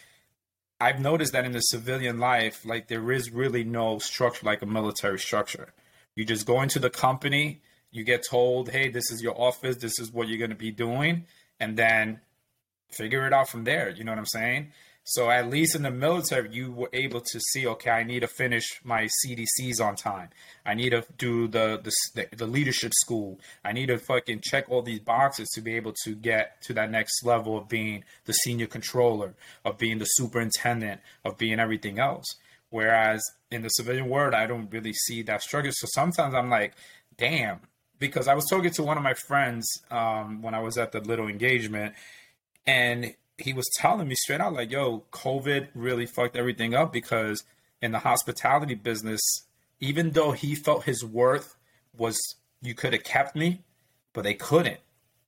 I've 0.80 1.00
noticed 1.00 1.32
that 1.32 1.44
in 1.44 1.52
the 1.52 1.60
civilian 1.60 2.18
life, 2.18 2.66
like 2.66 2.88
there 2.88 3.10
is 3.12 3.30
really 3.30 3.64
no 3.64 3.98
structure 3.98 4.44
like 4.44 4.62
a 4.62 4.66
military 4.66 5.18
structure. 5.18 5.72
You 6.14 6.25
just 6.25 6.46
go 6.46 6.62
into 6.62 6.79
the 6.79 6.90
company, 6.90 7.62
you 7.90 8.05
get 8.05 8.25
told, 8.29 8.70
hey, 8.70 8.88
this 8.88 9.11
is 9.11 9.22
your 9.22 9.38
office, 9.40 9.77
this 9.77 9.98
is 9.98 10.12
what 10.12 10.29
you're 10.29 10.38
going 10.38 10.51
to 10.51 10.57
be 10.57 10.70
doing, 10.70 11.27
and 11.61 11.77
then 11.77 12.20
figure 12.90 13.27
it 13.27 13.33
out 13.33 13.48
from 13.48 13.64
there. 13.64 13.90
You 13.90 14.05
know 14.05 14.12
what 14.12 14.18
I'm 14.18 14.27
saying? 14.27 14.72
So 15.05 15.31
at 15.31 15.51
least 15.51 15.75
in 15.75 15.83
the 15.83 15.90
military, 15.90 16.55
you 16.55 16.70
were 16.70 16.88
able 16.92 17.20
to 17.20 17.40
see, 17.40 17.66
okay, 17.66 17.90
I 17.90 18.05
need 18.05 18.20
to 18.20 18.29
finish 18.29 18.81
my 18.85 19.09
CDCs 19.27 19.81
on 19.81 19.96
time. 19.96 20.29
I 20.64 20.75
need 20.75 20.90
to 20.90 21.05
do 21.18 21.48
the, 21.48 21.81
the 21.83 22.29
the 22.37 22.46
leadership 22.46 22.92
school. 22.94 23.40
I 23.64 23.72
need 23.72 23.87
to 23.87 23.98
fucking 23.98 24.42
check 24.44 24.66
all 24.68 24.81
these 24.81 25.01
boxes 25.01 25.48
to 25.55 25.61
be 25.61 25.75
able 25.75 25.94
to 26.05 26.14
get 26.14 26.62
to 26.62 26.75
that 26.75 26.92
next 26.92 27.25
level 27.25 27.59
of 27.59 27.68
being 27.68 28.05
the 28.27 28.33
senior 28.33 28.66
controller, 28.68 29.35
of 29.64 29.77
being 29.77 29.98
the 29.98 30.05
superintendent, 30.05 31.01
of 31.25 31.37
being 31.37 31.59
everything 31.59 31.98
else. 31.98 32.37
Whereas 32.72 33.22
in 33.50 33.61
the 33.61 33.68
civilian 33.68 34.08
world, 34.08 34.32
I 34.32 34.46
don't 34.46 34.72
really 34.72 34.94
see 34.94 35.20
that 35.24 35.42
struggle. 35.42 35.70
So 35.74 35.87
sometimes 35.92 36.35
I'm 36.35 36.48
like, 36.48 36.72
damn, 37.18 37.61
because 37.98 38.28
I 38.28 38.35
was 38.35 38.46
talking 38.48 38.70
to 38.70 38.82
one 38.82 38.96
of 38.96 39.02
my 39.02 39.12
friends 39.12 39.68
um, 39.90 40.40
when 40.40 40.54
I 40.54 40.61
was 40.61 40.78
at 40.78 40.90
the 40.90 41.00
little 41.00 41.28
engagement, 41.28 41.94
and 42.66 43.14
he 43.37 43.52
was 43.52 43.68
telling 43.76 44.08
me 44.08 44.14
straight 44.14 44.40
out, 44.40 44.54
like, 44.54 44.70
yo, 44.70 45.04
COVID 45.12 45.68
really 45.74 46.06
fucked 46.06 46.35
everything 46.35 46.72
up 46.74 46.94
because 46.94 47.44
in 47.82 47.92
the 47.92 47.98
hospitality 47.98 48.74
business, 48.74 49.20
even 49.78 50.12
though 50.12 50.32
he 50.32 50.54
felt 50.54 50.85
his 50.85 51.04
worth 51.04 51.56
was, 51.94 52.18
you 52.62 52.74
could 52.74 52.94
have 52.94 53.04
kept 53.04 53.37
me, 53.37 53.64
but 54.14 54.24
they 54.24 54.32
couldn't 54.32 54.80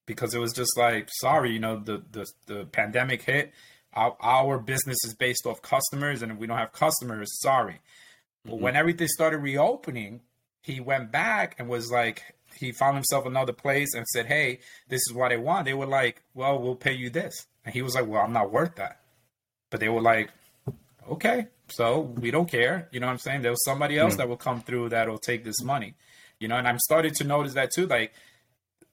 because 0.06 0.32
it 0.32 0.38
was 0.38 0.54
just 0.54 0.78
like, 0.78 1.10
sorry, 1.12 1.52
you 1.52 1.60
know, 1.60 1.78
the, 1.78 2.02
the, 2.10 2.26
the 2.46 2.64
pandemic 2.64 3.20
hit 3.20 3.52
our, 3.94 4.16
our 4.20 4.58
business 4.58 4.98
is 5.04 5.14
based 5.14 5.46
off 5.46 5.62
customers, 5.62 6.22
and 6.22 6.32
if 6.32 6.38
we 6.38 6.46
don't 6.46 6.58
have 6.58 6.72
customers, 6.72 7.40
sorry. 7.40 7.74
Mm-hmm. 7.74 8.50
But 8.50 8.60
when 8.60 8.76
everything 8.76 9.08
started 9.08 9.38
reopening, 9.38 10.20
he 10.60 10.80
went 10.80 11.12
back 11.12 11.56
and 11.58 11.68
was 11.68 11.90
like, 11.90 12.22
he 12.56 12.72
found 12.72 12.96
himself 12.96 13.26
another 13.26 13.52
place 13.52 13.94
and 13.94 14.06
said, 14.06 14.26
"Hey, 14.26 14.60
this 14.88 15.00
is 15.08 15.12
what 15.12 15.32
I 15.32 15.36
want." 15.36 15.64
They 15.64 15.74
were 15.74 15.86
like, 15.86 16.22
"Well, 16.34 16.58
we'll 16.58 16.76
pay 16.76 16.92
you 16.92 17.10
this," 17.10 17.46
and 17.64 17.74
he 17.74 17.82
was 17.82 17.94
like, 17.94 18.06
"Well, 18.06 18.22
I'm 18.22 18.32
not 18.32 18.52
worth 18.52 18.76
that." 18.76 19.00
But 19.70 19.80
they 19.80 19.88
were 19.88 20.00
like, 20.00 20.30
"Okay, 21.10 21.48
so 21.68 22.00
we 22.00 22.30
don't 22.30 22.48
care." 22.48 22.88
You 22.92 23.00
know 23.00 23.06
what 23.06 23.14
I'm 23.14 23.18
saying? 23.18 23.42
There 23.42 23.50
was 23.50 23.64
somebody 23.64 23.98
else 23.98 24.12
mm-hmm. 24.12 24.18
that 24.18 24.28
will 24.28 24.36
come 24.36 24.60
through 24.60 24.90
that 24.90 25.08
will 25.08 25.18
take 25.18 25.44
this 25.44 25.62
money. 25.62 25.94
You 26.38 26.48
know, 26.48 26.56
and 26.56 26.68
I'm 26.68 26.78
starting 26.78 27.12
to 27.14 27.24
notice 27.24 27.54
that 27.54 27.72
too. 27.72 27.86
Like 27.86 28.12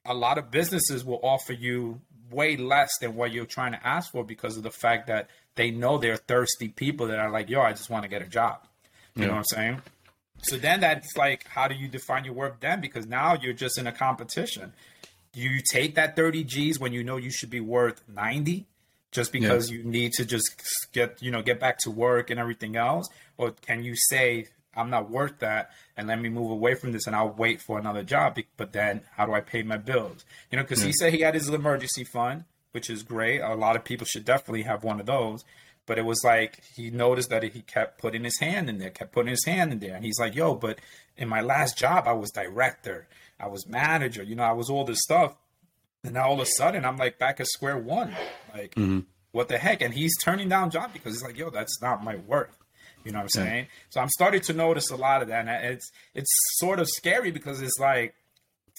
a 0.05 0.13
lot 0.13 0.37
of 0.37 0.51
businesses 0.51 1.05
will 1.05 1.19
offer 1.21 1.53
you 1.53 2.01
way 2.31 2.57
less 2.57 2.91
than 2.99 3.15
what 3.15 3.31
you're 3.31 3.45
trying 3.45 3.73
to 3.73 3.87
ask 3.87 4.11
for 4.11 4.23
because 4.23 4.57
of 4.57 4.63
the 4.63 4.71
fact 4.71 5.07
that 5.07 5.29
they 5.55 5.71
know 5.71 5.97
they're 5.97 6.17
thirsty 6.17 6.69
people 6.69 7.07
that 7.07 7.19
are 7.19 7.29
like, 7.29 7.49
yo, 7.49 7.61
I 7.61 7.71
just 7.71 7.89
want 7.89 8.03
to 8.03 8.09
get 8.09 8.21
a 8.21 8.27
job. 8.27 8.59
You 9.15 9.21
yeah. 9.21 9.27
know 9.27 9.33
what 9.33 9.39
I'm 9.39 9.43
saying? 9.45 9.81
So 10.43 10.57
then 10.57 10.79
that's 10.79 11.15
like, 11.15 11.45
how 11.47 11.67
do 11.67 11.75
you 11.75 11.87
define 11.87 12.25
your 12.25 12.33
worth 12.33 12.59
then? 12.59 12.81
Because 12.81 13.05
now 13.05 13.35
you're 13.39 13.53
just 13.53 13.77
in 13.77 13.87
a 13.87 13.91
competition. 13.91 14.73
Do 15.33 15.41
you 15.41 15.61
take 15.71 15.95
that 15.95 16.15
30 16.15 16.43
G's 16.43 16.79
when 16.79 16.93
you 16.93 17.03
know 17.03 17.17
you 17.17 17.31
should 17.31 17.49
be 17.49 17.59
worth 17.59 18.01
90 18.07 18.65
just 19.11 19.31
because 19.31 19.69
yeah. 19.69 19.77
you 19.77 19.83
need 19.83 20.13
to 20.13 20.25
just 20.25 20.49
get, 20.93 21.21
you 21.21 21.31
know, 21.31 21.41
get 21.41 21.59
back 21.59 21.77
to 21.79 21.91
work 21.91 22.29
and 22.29 22.39
everything 22.39 22.75
else? 22.75 23.07
Or 23.37 23.51
can 23.51 23.83
you 23.83 23.95
say, 23.95 24.47
I'm 24.75 24.89
not 24.89 25.09
worth 25.09 25.39
that, 25.39 25.71
and 25.97 26.07
let 26.07 26.19
me 26.19 26.29
move 26.29 26.51
away 26.51 26.75
from 26.75 26.91
this, 26.91 27.07
and 27.07 27.15
I'll 27.15 27.29
wait 27.29 27.61
for 27.61 27.77
another 27.77 28.03
job. 28.03 28.37
But 28.57 28.71
then, 28.71 29.01
how 29.15 29.25
do 29.25 29.33
I 29.33 29.41
pay 29.41 29.63
my 29.63 29.77
bills? 29.77 30.25
You 30.49 30.57
know, 30.57 30.63
because 30.63 30.81
he 30.81 30.93
said 30.93 31.13
he 31.13 31.21
had 31.21 31.33
his 31.33 31.49
emergency 31.49 32.03
fund, 32.03 32.45
which 32.71 32.89
is 32.89 33.03
great. 33.03 33.41
A 33.41 33.55
lot 33.55 33.75
of 33.75 33.83
people 33.83 34.05
should 34.05 34.25
definitely 34.25 34.63
have 34.63 34.83
one 34.83 34.99
of 34.99 35.05
those. 35.05 35.43
But 35.85 35.97
it 35.97 36.05
was 36.05 36.23
like 36.23 36.63
he 36.75 36.89
noticed 36.89 37.29
that 37.29 37.43
he 37.43 37.61
kept 37.61 37.99
putting 37.99 38.23
his 38.23 38.39
hand 38.39 38.69
in 38.69 38.77
there, 38.77 38.91
kept 38.91 39.11
putting 39.11 39.31
his 39.31 39.45
hand 39.45 39.73
in 39.73 39.79
there, 39.79 39.95
and 39.95 40.05
he's 40.05 40.19
like, 40.19 40.35
"Yo, 40.35 40.55
but 40.55 40.79
in 41.17 41.27
my 41.27 41.41
last 41.41 41.77
job, 41.77 42.07
I 42.07 42.13
was 42.13 42.31
director, 42.31 43.07
I 43.39 43.47
was 43.47 43.67
manager, 43.67 44.23
you 44.23 44.35
know, 44.35 44.43
I 44.43 44.53
was 44.53 44.69
all 44.69 44.85
this 44.85 44.99
stuff." 45.01 45.35
And 46.03 46.13
now 46.13 46.27
all 46.27 46.35
of 46.35 46.41
a 46.41 46.45
sudden, 46.45 46.85
I'm 46.85 46.97
like 46.97 47.19
back 47.19 47.39
at 47.39 47.47
square 47.47 47.77
one. 47.77 48.15
Like, 48.53 48.75
mm-hmm. 48.75 49.01
what 49.31 49.47
the 49.47 49.57
heck? 49.57 49.81
And 49.81 49.93
he's 49.93 50.17
turning 50.23 50.49
down 50.49 50.69
job 50.69 50.93
because 50.93 51.13
he's 51.13 51.23
like, 51.23 51.37
"Yo, 51.37 51.49
that's 51.49 51.81
not 51.81 52.03
my 52.03 52.15
worth." 52.15 52.60
You 53.03 53.11
know 53.11 53.19
what 53.19 53.23
I'm 53.23 53.29
saying? 53.29 53.67
So 53.89 53.99
I'm 54.01 54.09
starting 54.09 54.41
to 54.41 54.53
notice 54.53 54.91
a 54.91 54.95
lot 54.95 55.21
of 55.21 55.27
that, 55.29 55.47
and 55.47 55.65
it's 55.65 55.91
it's 56.13 56.31
sort 56.57 56.79
of 56.79 56.87
scary 56.87 57.31
because 57.31 57.61
it's 57.61 57.79
like 57.79 58.13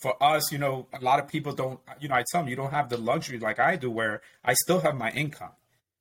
for 0.00 0.20
us, 0.22 0.50
you 0.52 0.58
know, 0.58 0.86
a 0.92 1.00
lot 1.00 1.18
of 1.18 1.28
people 1.28 1.52
don't. 1.52 1.80
You 2.00 2.08
know, 2.08 2.14
I 2.14 2.24
tell 2.30 2.42
them 2.42 2.48
you 2.48 2.56
don't 2.56 2.72
have 2.72 2.88
the 2.88 2.98
luxury 2.98 3.38
like 3.38 3.58
I 3.58 3.76
do, 3.76 3.90
where 3.90 4.22
I 4.44 4.54
still 4.54 4.80
have 4.80 4.96
my 4.96 5.10
income. 5.10 5.50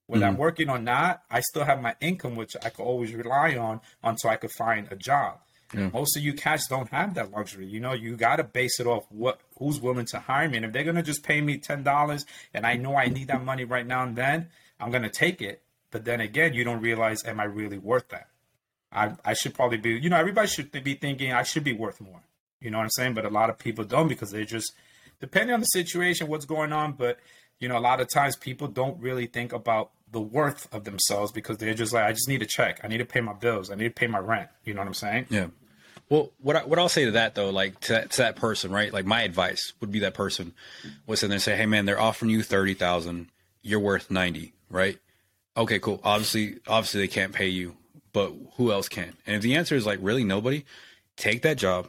Whether 0.07 0.25
mm-hmm. 0.25 0.34
I'm 0.34 0.38
working 0.38 0.69
or 0.69 0.79
not, 0.79 1.23
I 1.29 1.39
still 1.39 1.63
have 1.63 1.81
my 1.81 1.95
income, 2.01 2.36
which 2.36 2.55
I 2.63 2.69
could 2.69 2.84
always 2.84 3.13
rely 3.13 3.55
on 3.55 3.79
until 4.03 4.29
I 4.29 4.36
could 4.36 4.51
find 4.51 4.91
a 4.91 4.95
job. 4.95 5.39
Yeah. 5.73 5.89
Most 5.93 6.17
of 6.17 6.23
you 6.23 6.34
cats 6.34 6.67
don't 6.67 6.89
have 6.89 7.13
that 7.13 7.31
luxury. 7.31 7.65
You 7.65 7.79
know, 7.79 7.93
you 7.93 8.17
got 8.17 8.38
to 8.38 8.43
base 8.43 8.79
it 8.79 8.88
off 8.88 9.05
what 9.10 9.39
who's 9.57 9.79
willing 9.79 10.05
to 10.07 10.19
hire 10.19 10.49
me. 10.49 10.57
And 10.57 10.65
if 10.65 10.73
they're 10.73 10.84
gonna 10.84 11.03
just 11.03 11.23
pay 11.23 11.39
me 11.39 11.57
ten 11.57 11.84
dollars, 11.84 12.25
and 12.53 12.65
I 12.65 12.75
know 12.75 12.95
I 12.95 13.07
need 13.07 13.27
that 13.27 13.43
money 13.43 13.63
right 13.63 13.86
now 13.86 14.03
and 14.03 14.15
then, 14.15 14.49
I'm 14.79 14.91
gonna 14.91 15.10
take 15.10 15.41
it. 15.41 15.62
But 15.91 16.06
then 16.06 16.21
again, 16.21 16.54
you 16.54 16.63
don't 16.63 16.82
realize, 16.82 17.23
am 17.25 17.39
I 17.39 17.43
really 17.43 17.77
worth 17.77 18.08
that? 18.10 18.27
I 18.91 19.13
I 19.23 19.34
should 19.34 19.54
probably 19.54 19.77
be. 19.77 19.91
You 19.91 20.10
know, 20.10 20.17
everybody 20.17 20.47
should 20.47 20.71
be 20.71 20.95
thinking 20.95 21.32
I 21.34 21.43
should 21.43 21.63
be 21.63 21.73
worth 21.73 22.01
more. 22.01 22.23
You 22.60 22.71
know 22.71 22.77
what 22.77 22.84
I'm 22.86 22.89
saying? 22.91 23.13
But 23.13 23.25
a 23.25 23.30
lot 23.30 23.49
of 23.49 23.58
people 23.58 23.84
don't 23.84 24.08
because 24.08 24.32
they 24.32 24.45
just 24.45 24.73
depending 25.19 25.54
on 25.54 25.60
the 25.60 25.65
situation, 25.65 26.27
what's 26.27 26.45
going 26.45 26.73
on. 26.73 26.93
But 26.93 27.19
you 27.60 27.67
know, 27.67 27.77
a 27.77 27.80
lot 27.80 28.01
of 28.01 28.10
times 28.10 28.36
people 28.36 28.67
don't 28.67 28.99
really 28.99 29.27
think 29.27 29.54
about 29.54 29.91
the 30.12 30.21
worth 30.21 30.67
of 30.73 30.84
themselves 30.84 31.32
because 31.32 31.58
they're 31.58 31.73
just 31.73 31.93
like, 31.93 32.04
I 32.04 32.12
just 32.12 32.27
need 32.27 32.41
a 32.41 32.45
check. 32.45 32.82
I 32.84 32.88
need 32.88 32.97
to 32.97 33.06
pay 33.06 33.21
my 33.21 33.34
bills. 33.34 33.71
I 33.71 33.75
need 33.75 33.86
to 33.86 33.91
pay 33.91 34.08
my 34.08 34.19
rent. 34.19 34.49
You 34.65 34.73
know 34.73 34.82
what 34.82 34.88
I'm 34.88 34.93
saying? 34.93 35.27
Yeah. 35.30 35.47
Well, 36.10 36.34
what 36.39 36.58
I, 36.58 36.65
what 36.65 36.77
I'll 36.77 36.89
say 36.89 37.06
to 37.06 37.12
that 37.12 37.36
though, 37.36 37.49
like 37.49 37.80
to 37.82 37.93
that, 37.93 38.12
to 38.12 38.17
that 38.17 38.36
person, 38.36 38.71
right? 38.71 38.91
Like 38.91 39.06
my 39.06 39.21
advice 39.21 39.71
would 39.80 39.91
be 39.91 39.99
that 39.99 40.13
person 40.13 40.54
was 41.08 41.23
in 41.23 41.30
there 41.30 41.36
and 41.36 41.41
say, 41.41 41.56
hey 41.56 41.65
man, 41.65 41.86
they're 41.86 41.99
offering 41.99 42.32
you 42.32 42.43
thirty 42.43 42.73
thousand, 42.73 43.30
you're 43.62 43.80
worth 43.80 44.12
ninety, 44.12 44.54
right? 44.69 44.99
Okay, 45.57 45.79
cool. 45.79 45.99
Obviously, 46.03 46.59
obviously 46.67 47.01
they 47.01 47.07
can't 47.07 47.33
pay 47.33 47.47
you, 47.47 47.75
but 48.13 48.31
who 48.55 48.71
else 48.71 48.87
can? 48.87 49.13
And 49.27 49.35
if 49.35 49.41
the 49.41 49.55
answer 49.55 49.75
is 49.75 49.85
like 49.85 49.99
really 50.01 50.23
nobody, 50.23 50.63
take 51.17 51.41
that 51.41 51.57
job, 51.57 51.87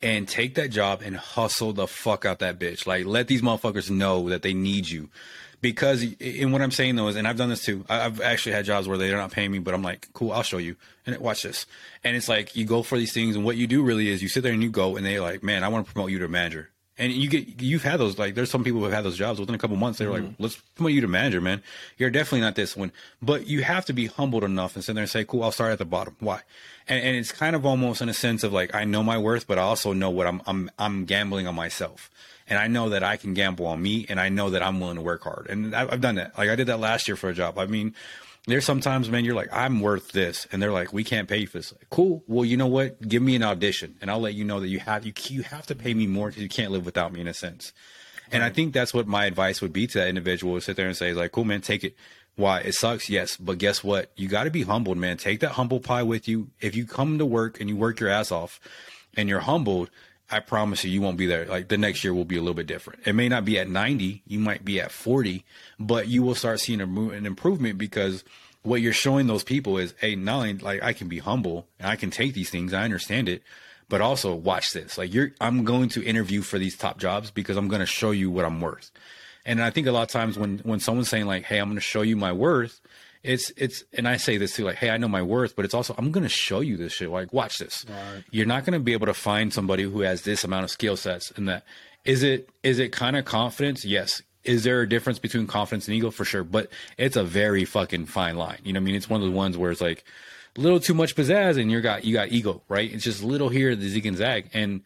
and 0.00 0.26
take 0.26 0.56
that 0.56 0.70
job 0.70 1.00
and 1.02 1.16
hustle 1.16 1.72
the 1.72 1.86
fuck 1.86 2.24
out 2.24 2.40
that 2.40 2.58
bitch. 2.58 2.86
Like 2.86 3.06
let 3.06 3.28
these 3.28 3.42
motherfuckers 3.42 3.90
know 3.90 4.28
that 4.28 4.42
they 4.42 4.54
need 4.54 4.88
you. 4.88 5.10
Because 5.60 6.02
in 6.02 6.50
what 6.50 6.60
I'm 6.60 6.72
saying 6.72 6.96
though 6.96 7.06
is, 7.06 7.14
and 7.14 7.26
I've 7.26 7.36
done 7.36 7.48
this 7.48 7.64
too. 7.64 7.84
I've 7.88 8.20
actually 8.20 8.52
had 8.52 8.64
jobs 8.64 8.88
where 8.88 8.98
they're 8.98 9.16
not 9.16 9.30
paying 9.30 9.52
me, 9.52 9.60
but 9.60 9.74
I'm 9.74 9.82
like, 9.82 10.08
cool, 10.12 10.32
I'll 10.32 10.42
show 10.42 10.58
you. 10.58 10.74
And 11.06 11.16
watch 11.18 11.44
this. 11.44 11.66
And 12.02 12.16
it's 12.16 12.28
like 12.28 12.56
you 12.56 12.64
go 12.64 12.82
for 12.82 12.98
these 12.98 13.12
things, 13.12 13.36
and 13.36 13.44
what 13.44 13.56
you 13.56 13.68
do 13.68 13.84
really 13.84 14.08
is 14.08 14.22
you 14.22 14.28
sit 14.28 14.42
there 14.42 14.52
and 14.52 14.62
you 14.62 14.70
go, 14.70 14.96
and 14.96 15.06
they're 15.06 15.20
like, 15.20 15.44
man, 15.44 15.62
I 15.62 15.68
want 15.68 15.86
to 15.86 15.92
promote 15.92 16.10
you 16.10 16.18
to 16.18 16.26
manager. 16.26 16.71
And 17.02 17.12
you 17.12 17.28
get 17.28 17.60
you've 17.60 17.82
had 17.82 17.98
those 17.98 18.18
like 18.18 18.34
there's 18.34 18.50
some 18.50 18.62
people 18.62 18.78
who 18.78 18.84
have 18.84 18.94
had 18.94 19.04
those 19.04 19.16
jobs 19.16 19.40
within 19.40 19.54
a 19.54 19.58
couple 19.58 19.76
months. 19.76 19.98
They're 19.98 20.08
mm-hmm. 20.08 20.26
like, 20.26 20.34
let's 20.38 20.56
promote 20.76 20.92
you 20.92 21.00
to 21.00 21.08
manager, 21.08 21.40
man. 21.40 21.62
You're 21.98 22.10
definitely 22.10 22.40
not 22.40 22.54
this 22.54 22.76
one, 22.76 22.92
but 23.20 23.46
you 23.46 23.62
have 23.62 23.84
to 23.86 23.92
be 23.92 24.06
humbled 24.06 24.44
enough 24.44 24.76
and 24.76 24.84
sit 24.84 24.94
there 24.94 25.02
and 25.02 25.10
say, 25.10 25.24
cool, 25.24 25.42
I'll 25.42 25.52
start 25.52 25.72
at 25.72 25.78
the 25.78 25.84
bottom. 25.84 26.16
Why? 26.20 26.42
and, 26.88 27.04
and 27.04 27.16
it's 27.16 27.32
kind 27.32 27.54
of 27.56 27.64
almost 27.64 28.02
in 28.02 28.08
a 28.08 28.14
sense 28.14 28.42
of 28.42 28.52
like 28.52 28.74
I 28.74 28.84
know 28.84 29.02
my 29.02 29.18
worth, 29.18 29.46
but 29.46 29.58
I 29.58 29.62
also 29.62 29.92
know 29.92 30.10
what 30.10 30.26
I'm 30.26 30.42
I'm 30.46 30.70
I'm 30.78 31.04
gambling 31.04 31.46
on 31.46 31.54
myself, 31.54 32.10
and 32.48 32.58
I 32.58 32.66
know 32.66 32.90
that 32.90 33.02
I 33.02 33.16
can 33.16 33.34
gamble 33.34 33.66
on 33.66 33.82
me, 33.82 34.06
and 34.08 34.20
I 34.20 34.28
know 34.28 34.50
that 34.50 34.62
I'm 34.62 34.80
willing 34.80 34.96
to 34.96 35.02
work 35.02 35.22
hard, 35.22 35.46
and 35.48 35.74
I've, 35.74 35.94
I've 35.94 36.00
done 36.00 36.16
that. 36.16 36.36
Like 36.36 36.48
I 36.48 36.56
did 36.56 36.68
that 36.68 36.80
last 36.80 37.08
year 37.08 37.16
for 37.16 37.28
a 37.28 37.34
job. 37.34 37.58
I 37.58 37.66
mean, 37.66 37.94
there's 38.46 38.64
sometimes, 38.64 39.08
man, 39.08 39.24
you're 39.24 39.36
like, 39.36 39.52
I'm 39.52 39.80
worth 39.80 40.12
this, 40.12 40.48
and 40.50 40.60
they're 40.60 40.72
like, 40.72 40.92
we 40.92 41.04
can't 41.04 41.28
pay 41.28 41.38
you 41.38 41.46
for 41.46 41.58
this. 41.58 41.72
Like, 41.72 41.88
cool. 41.90 42.24
Well, 42.26 42.44
you 42.44 42.56
know 42.56 42.66
what? 42.66 43.00
Give 43.06 43.22
me 43.22 43.36
an 43.36 43.42
audition, 43.42 43.96
and 44.00 44.10
I'll 44.10 44.20
let 44.20 44.34
you 44.34 44.44
know 44.44 44.58
that 44.60 44.68
you 44.68 44.80
have 44.80 45.06
you 45.06 45.12
you 45.28 45.42
have 45.42 45.66
to 45.66 45.74
pay 45.74 45.94
me 45.94 46.06
more 46.06 46.28
because 46.28 46.42
you 46.42 46.48
can't 46.48 46.72
live 46.72 46.84
without 46.84 47.12
me 47.12 47.20
in 47.20 47.28
a 47.28 47.34
sense. 47.34 47.72
And 48.32 48.42
I 48.42 48.48
think 48.48 48.72
that's 48.72 48.94
what 48.94 49.06
my 49.06 49.26
advice 49.26 49.60
would 49.60 49.72
be 49.72 49.86
to 49.86 49.98
that 49.98 50.08
individual: 50.08 50.60
sit 50.60 50.76
there 50.76 50.88
and 50.88 50.96
say, 50.96 51.12
like, 51.12 51.32
cool, 51.32 51.44
man, 51.44 51.60
take 51.60 51.84
it. 51.84 51.96
Why 52.34 52.60
it 52.60 52.74
sucks, 52.74 53.10
yes, 53.10 53.36
but 53.36 53.58
guess 53.58 53.84
what? 53.84 54.10
You 54.16 54.26
got 54.26 54.44
to 54.44 54.50
be 54.50 54.62
humbled, 54.62 54.96
man. 54.96 55.18
Take 55.18 55.40
that 55.40 55.50
humble 55.50 55.80
pie 55.80 56.02
with 56.02 56.26
you. 56.26 56.50
If 56.60 56.74
you 56.74 56.86
come 56.86 57.18
to 57.18 57.26
work 57.26 57.60
and 57.60 57.68
you 57.68 57.76
work 57.76 58.00
your 58.00 58.08
ass 58.08 58.32
off, 58.32 58.58
and 59.16 59.28
you're 59.28 59.40
humbled, 59.40 59.90
I 60.32 60.40
promise 60.40 60.82
you, 60.82 60.90
you 60.90 61.02
won't 61.02 61.18
be 61.18 61.26
there. 61.26 61.44
Like 61.44 61.68
the 61.68 61.76
next 61.76 62.02
year 62.02 62.14
will 62.14 62.24
be 62.24 62.36
a 62.36 62.40
little 62.40 62.54
bit 62.54 62.66
different. 62.66 63.06
It 63.06 63.12
may 63.12 63.28
not 63.28 63.44
be 63.44 63.58
at 63.58 63.68
90, 63.68 64.22
you 64.26 64.38
might 64.38 64.64
be 64.64 64.80
at 64.80 64.90
40, 64.90 65.44
but 65.78 66.08
you 66.08 66.22
will 66.22 66.34
start 66.34 66.58
seeing 66.60 66.80
a, 66.80 66.84
an 66.84 67.26
improvement 67.26 67.78
because 67.78 68.24
what 68.62 68.80
you're 68.80 68.92
showing 68.92 69.26
those 69.26 69.44
people 69.44 69.76
is, 69.76 69.94
hey, 69.98 70.14
not 70.14 70.36
only 70.36 70.54
like 70.54 70.82
I 70.82 70.92
can 70.92 71.08
be 71.08 71.18
humble 71.18 71.66
and 71.78 71.88
I 71.88 71.96
can 71.96 72.10
take 72.10 72.34
these 72.34 72.50
things, 72.50 72.72
I 72.72 72.84
understand 72.84 73.28
it, 73.28 73.42
but 73.88 74.00
also 74.00 74.34
watch 74.34 74.72
this. 74.72 74.96
Like 74.96 75.12
you're, 75.12 75.32
I'm 75.40 75.64
going 75.64 75.90
to 75.90 76.04
interview 76.04 76.40
for 76.42 76.58
these 76.58 76.76
top 76.76 76.98
jobs 76.98 77.30
because 77.30 77.56
I'm 77.56 77.68
going 77.68 77.80
to 77.80 77.86
show 77.86 78.10
you 78.10 78.30
what 78.30 78.44
I'm 78.44 78.60
worth. 78.60 78.90
And 79.44 79.62
I 79.62 79.70
think 79.70 79.86
a 79.86 79.92
lot 79.92 80.02
of 80.02 80.08
times 80.08 80.38
when 80.38 80.58
when 80.58 80.78
someone's 80.78 81.08
saying 81.08 81.26
like, 81.26 81.44
"Hey, 81.44 81.58
I'm 81.58 81.66
going 81.66 81.74
to 81.74 81.80
show 81.80 82.02
you 82.02 82.16
my 82.16 82.32
worth," 82.32 82.80
it's 83.22 83.50
it's 83.56 83.84
and 83.92 84.08
I 84.08 84.16
say 84.16 84.36
this 84.36 84.56
too, 84.56 84.64
like, 84.64 84.76
"Hey, 84.76 84.90
I 84.90 84.96
know 84.96 85.08
my 85.08 85.22
worth," 85.22 85.54
but 85.54 85.64
it's 85.64 85.74
also 85.74 85.94
I'm 85.96 86.10
going 86.10 86.24
to 86.24 86.28
show 86.28 86.60
you 86.60 86.76
this 86.76 86.92
shit. 86.92 87.10
Like, 87.10 87.32
watch 87.32 87.58
this. 87.58 87.84
Right. 87.88 88.24
You're 88.30 88.46
not 88.46 88.64
going 88.64 88.74
to 88.74 88.80
be 88.80 88.92
able 88.92 89.06
to 89.06 89.14
find 89.14 89.52
somebody 89.52 89.84
who 89.84 90.00
has 90.00 90.22
this 90.22 90.44
amount 90.44 90.64
of 90.64 90.70
skill 90.70 90.96
sets 90.96 91.30
and 91.32 91.48
that. 91.48 91.64
Is 92.04 92.24
it 92.24 92.48
is 92.62 92.78
it 92.80 92.90
kind 92.92 93.16
of 93.16 93.24
confidence? 93.24 93.84
Yes. 93.84 94.22
Is 94.42 94.64
there 94.64 94.80
a 94.80 94.88
difference 94.88 95.20
between 95.20 95.46
confidence 95.46 95.86
and 95.86 95.96
ego 95.96 96.10
for 96.10 96.24
sure? 96.24 96.42
But 96.42 96.68
it's 96.98 97.14
a 97.14 97.22
very 97.22 97.64
fucking 97.64 98.06
fine 98.06 98.36
line. 98.36 98.58
You 98.64 98.72
know, 98.72 98.80
I 98.80 98.82
mean, 98.82 98.96
it's 98.96 99.08
one 99.08 99.22
of 99.22 99.26
the 99.28 99.36
ones 99.36 99.56
where 99.56 99.70
it's 99.70 99.80
like 99.80 100.02
a 100.56 100.60
little 100.60 100.80
too 100.80 100.94
much 100.94 101.14
pizzazz, 101.14 101.60
and 101.60 101.70
you 101.70 101.80
got 101.80 102.04
you 102.04 102.12
got 102.12 102.32
ego, 102.32 102.62
right? 102.68 102.92
It's 102.92 103.04
just 103.04 103.22
little 103.22 103.48
here, 103.48 103.76
the 103.76 103.88
zig 103.88 104.04
and 104.04 104.16
zag, 104.16 104.50
and 104.52 104.82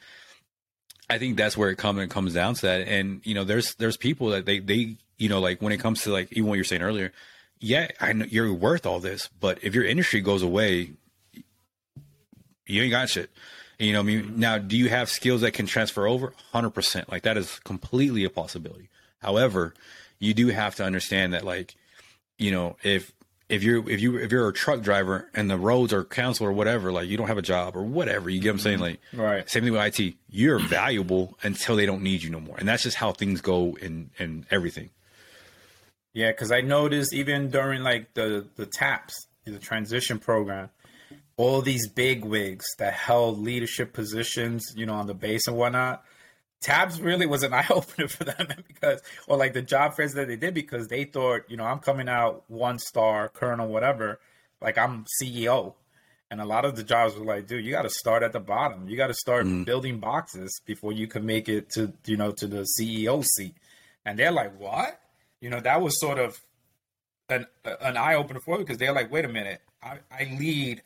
I 1.09 1.18
think 1.18 1.38
that's 1.38 1.57
where 1.57 1.70
it 1.70 1.79
comes 1.79 2.01
and 2.01 2.11
comes 2.11 2.35
down 2.35 2.55
to 2.55 2.62
that. 2.62 2.88
And 2.88 3.20
you 3.25 3.35
know, 3.35 3.44
there's 3.44 3.75
there's 3.77 3.96
people 3.96 4.29
that 4.31 4.44
they 4.44 4.59
they 4.59 4.96
you 5.16 5.31
know 5.31 5.40
like 5.40 5.62
when 5.62 5.72
it 5.72 5.79
comes 5.79 6.03
to 6.03 6.12
like 6.12 6.33
even 6.33 6.49
what 6.49 6.57
you're 6.57 6.64
saying 6.64 6.83
earlier, 6.83 7.12
yeah, 7.59 7.88
I 8.01 8.12
know 8.12 8.27
you're 8.29 8.53
worth 8.53 8.87
all 8.87 9.01
this, 9.01 9.29
but 9.40 9.59
if 9.62 9.75
your 9.75 9.85
industry 9.85 10.21
goes 10.21 10.42
away, 10.42 10.92
you 12.66 12.83
ain't 12.83 12.90
got 12.90 13.09
shit. 13.09 13.31
You 13.79 13.92
know, 13.92 14.01
I 14.01 14.03
mean, 14.03 14.35
now 14.37 14.59
do 14.59 14.77
you 14.77 14.88
have 14.88 15.11
skills 15.11 15.42
that 15.42 15.53
can 15.53 15.66
transfer 15.66 16.07
over? 16.07 16.33
Hundred 16.53 16.71
percent, 16.71 17.11
like 17.11 17.23
that 17.23 17.37
is 17.37 17.59
completely 17.61 18.25
a 18.25 18.31
possibility. 18.31 18.88
However, 19.19 19.75
you 20.19 20.35
do 20.35 20.49
have 20.49 20.75
to 20.77 20.85
understand 20.85 21.35
that, 21.35 21.45
like, 21.45 21.75
you 22.38 22.51
know, 22.51 22.77
if 22.83 23.12
if 23.49 23.62
you're 23.62 23.88
if 23.88 24.01
you 24.01 24.19
if 24.19 24.33
you're 24.33 24.49
a 24.49 24.53
truck 24.53 24.81
driver 24.81 25.29
and 25.35 25.51
the 25.51 25.59
roads 25.59 25.92
are 25.92 26.05
canceled 26.05 26.49
or 26.49 26.53
whatever, 26.53 26.90
like 26.90 27.09
you 27.09 27.16
don't 27.16 27.29
have 27.29 27.38
a 27.38 27.42
job 27.42 27.77
or 27.77 27.83
whatever, 27.83 28.29
you 28.31 28.40
get 28.40 28.51
what 28.51 28.55
I'm 28.55 28.61
saying? 28.61 28.79
Mm-hmm. 28.79 29.19
Like 29.19 29.27
right. 29.27 29.51
Same 29.51 29.64
thing 29.64 29.73
with 29.73 30.01
IT. 30.01 30.14
You're 30.29 30.59
valuable 30.59 31.38
until 31.42 31.77
they 31.77 31.87
don't 31.87 32.03
need 32.03 32.23
you 32.23 32.31
no 32.31 32.40
more. 32.40 32.57
And 32.59 32.69
that's 32.69 32.83
just 32.83 32.97
how 32.97 33.12
things 33.12 33.40
go 33.40 33.77
in 33.81 34.11
in 34.19 34.47
everything. 34.51 34.90
Yeah, 36.16 36.31
because 36.31 36.50
I 36.50 36.62
noticed 36.62 37.12
even 37.12 37.50
during 37.50 37.83
like 37.83 38.14
the 38.14 38.46
the 38.57 38.64
TAPS, 38.64 39.26
the 39.44 39.59
transition 39.59 40.18
program, 40.18 40.70
all 41.37 41.61
these 41.61 41.90
big 41.90 42.24
wigs 42.24 42.64
that 42.79 42.94
held 42.94 43.38
leadership 43.38 43.92
positions, 43.92 44.72
you 44.74 44.87
know, 44.87 44.94
on 44.94 45.09
the 45.09 45.12
base 45.12 45.46
and 45.46 45.59
whatnot, 45.59 46.02
TAPS 46.62 47.00
really 47.00 47.26
was 47.26 47.42
an 47.42 47.52
eye 47.61 47.66
opener 47.68 48.09
for 48.09 48.24
them 48.24 48.46
because, 48.66 49.02
or 49.29 49.37
like 49.37 49.52
the 49.52 49.61
job 49.61 49.94
fairs 49.94 50.14
that 50.14 50.26
they 50.26 50.37
did 50.37 50.55
because 50.55 50.88
they 50.88 51.05
thought, 51.05 51.42
you 51.48 51.59
know, 51.59 51.64
I'm 51.64 51.81
coming 51.81 52.09
out 52.09 52.44
one 52.48 52.79
star, 52.79 53.29
colonel, 53.29 53.68
whatever, 53.68 54.18
like 54.62 54.79
I'm 54.79 55.05
CEO. 55.20 55.74
And 56.31 56.40
a 56.40 56.46
lot 56.46 56.64
of 56.64 56.76
the 56.76 56.83
jobs 56.83 57.14
were 57.14 57.26
like, 57.26 57.46
dude, 57.46 57.62
you 57.62 57.72
got 57.72 57.83
to 57.83 57.90
start 57.90 58.22
at 58.22 58.33
the 58.33 58.40
bottom. 58.40 58.88
You 58.88 58.96
got 58.96 59.09
to 59.09 59.14
start 59.14 59.44
mm. 59.44 59.66
building 59.66 60.00
boxes 60.00 60.62
before 60.64 60.92
you 60.92 61.09
can 61.09 61.26
make 61.26 61.50
it 61.50 61.68
to, 61.72 61.92
you 62.07 62.16
know, 62.16 62.33
to 62.38 62.46
the 62.46 62.66
CEO 62.81 63.22
seat. 63.22 63.55
And 64.07 64.18
they're 64.18 64.33
like, 64.33 64.59
what? 64.59 64.98
You 65.40 65.51
know, 65.51 65.61
that 65.61 65.81
was 65.81 66.01
sort 66.01 66.18
of 66.18 66.40
an 67.29 67.46
an 67.64 67.96
eye 67.96 68.14
opener 68.14 68.40
for 68.40 68.57
me 68.57 68.64
because 68.64 68.79
they're 68.79 68.92
like, 68.92 69.11
wait 69.11 69.25
a 69.25 69.29
minute, 69.29 69.61
I, 69.83 69.99
I 70.11 70.37
lead 70.38 70.83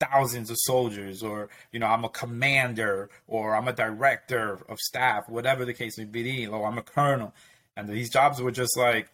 thousands 0.00 0.50
of 0.50 0.56
soldiers 0.60 1.22
or 1.22 1.48
you 1.70 1.78
know 1.78 1.86
i'm 1.86 2.04
a 2.04 2.08
commander 2.08 3.08
or 3.28 3.54
i'm 3.54 3.68
a 3.68 3.72
director 3.72 4.58
of 4.68 4.78
staff 4.80 5.28
whatever 5.28 5.64
the 5.64 5.72
case 5.72 5.96
may 5.96 6.04
be 6.04 6.46
or 6.46 6.66
i'm 6.66 6.78
a 6.78 6.82
colonel. 6.82 7.32
And 7.76 7.88
these 7.88 8.10
jobs 8.10 8.40
were 8.40 8.50
just 8.50 8.76
like 8.76 9.08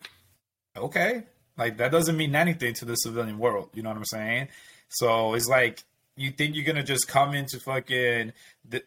okay 0.76 1.24
like 1.56 1.76
that 1.76 1.92
doesn't 1.92 2.16
mean 2.16 2.34
anything 2.34 2.74
to 2.74 2.84
the 2.84 2.94
civilian 2.94 3.38
world. 3.38 3.70
You 3.74 3.82
know 3.82 3.90
what 3.90 3.98
i'm 3.98 4.04
saying? 4.06 4.48
So 4.88 5.34
it's 5.34 5.48
like 5.48 5.84
you 6.16 6.30
think 6.30 6.54
you're 6.54 6.64
gonna 6.64 6.82
just 6.82 7.06
come 7.06 7.34
into 7.34 7.60
fucking 7.60 8.32
the, 8.68 8.82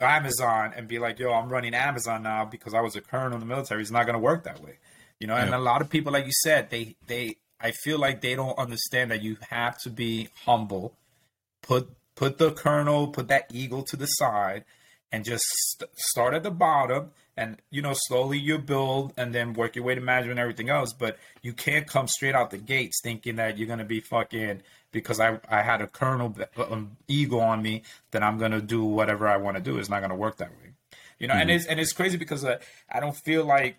amazon 0.00 0.72
and 0.76 0.86
be 0.86 1.00
like 1.00 1.18
yo 1.18 1.32
i'm 1.32 1.48
running 1.48 1.74
amazon 1.74 2.22
now 2.22 2.44
because 2.44 2.74
i 2.74 2.80
was 2.80 2.94
a 2.94 3.00
colonel 3.00 3.34
in 3.34 3.40
the 3.40 3.46
military. 3.46 3.82
It's 3.82 3.90
not 3.90 4.06
gonna 4.06 4.20
work 4.20 4.44
that 4.44 4.62
way 4.62 4.78
you 5.20 5.26
know 5.26 5.34
and 5.34 5.54
a 5.54 5.58
lot 5.58 5.80
of 5.80 5.88
people 5.88 6.12
like 6.12 6.26
you 6.26 6.32
said 6.42 6.70
they 6.70 6.96
they 7.06 7.36
I 7.60 7.70
feel 7.70 7.98
like 7.98 8.20
they 8.20 8.34
don't 8.34 8.58
understand 8.58 9.10
that 9.10 9.22
you 9.22 9.38
have 9.50 9.78
to 9.82 9.90
be 9.90 10.28
humble 10.44 10.96
put 11.62 11.88
put 12.14 12.38
the 12.38 12.52
colonel, 12.52 13.08
put 13.08 13.28
that 13.28 13.50
eagle 13.52 13.82
to 13.82 13.96
the 13.96 14.06
side, 14.06 14.64
and 15.10 15.24
just 15.24 15.44
st- 15.46 15.90
start 15.96 16.34
at 16.34 16.42
the 16.42 16.50
bottom. 16.50 17.10
And 17.36 17.60
you 17.70 17.82
know, 17.82 17.94
slowly 17.94 18.38
you 18.38 18.58
build, 18.58 19.12
and 19.16 19.34
then 19.34 19.54
work 19.54 19.74
your 19.74 19.84
way 19.84 19.94
to 19.94 20.00
management 20.00 20.38
and 20.38 20.40
everything 20.40 20.68
else. 20.68 20.92
But 20.92 21.18
you 21.42 21.52
can't 21.52 21.86
come 21.86 22.06
straight 22.06 22.34
out 22.34 22.50
the 22.50 22.58
gates 22.58 23.00
thinking 23.02 23.36
that 23.36 23.58
you're 23.58 23.68
gonna 23.68 23.84
be 23.84 24.00
fucking 24.00 24.62
because 24.92 25.18
I 25.18 25.40
I 25.48 25.62
had 25.62 25.80
a 25.80 25.88
colonel 25.88 26.34
um, 26.70 26.96
ego 27.08 27.40
on 27.40 27.62
me 27.62 27.82
that 28.12 28.22
I'm 28.22 28.38
gonna 28.38 28.60
do 28.60 28.84
whatever 28.84 29.26
I 29.26 29.36
want 29.36 29.56
to 29.56 29.62
do. 29.62 29.78
It's 29.78 29.88
not 29.88 30.00
gonna 30.00 30.14
work 30.14 30.36
that 30.36 30.50
way. 30.50 30.74
You 31.18 31.26
know, 31.26 31.34
mm-hmm. 31.34 31.42
and 31.42 31.50
it's 31.50 31.66
and 31.66 31.80
it's 31.80 31.92
crazy 31.92 32.16
because 32.16 32.44
uh, 32.44 32.58
I 32.88 33.00
don't 33.00 33.16
feel 33.16 33.44
like 33.44 33.76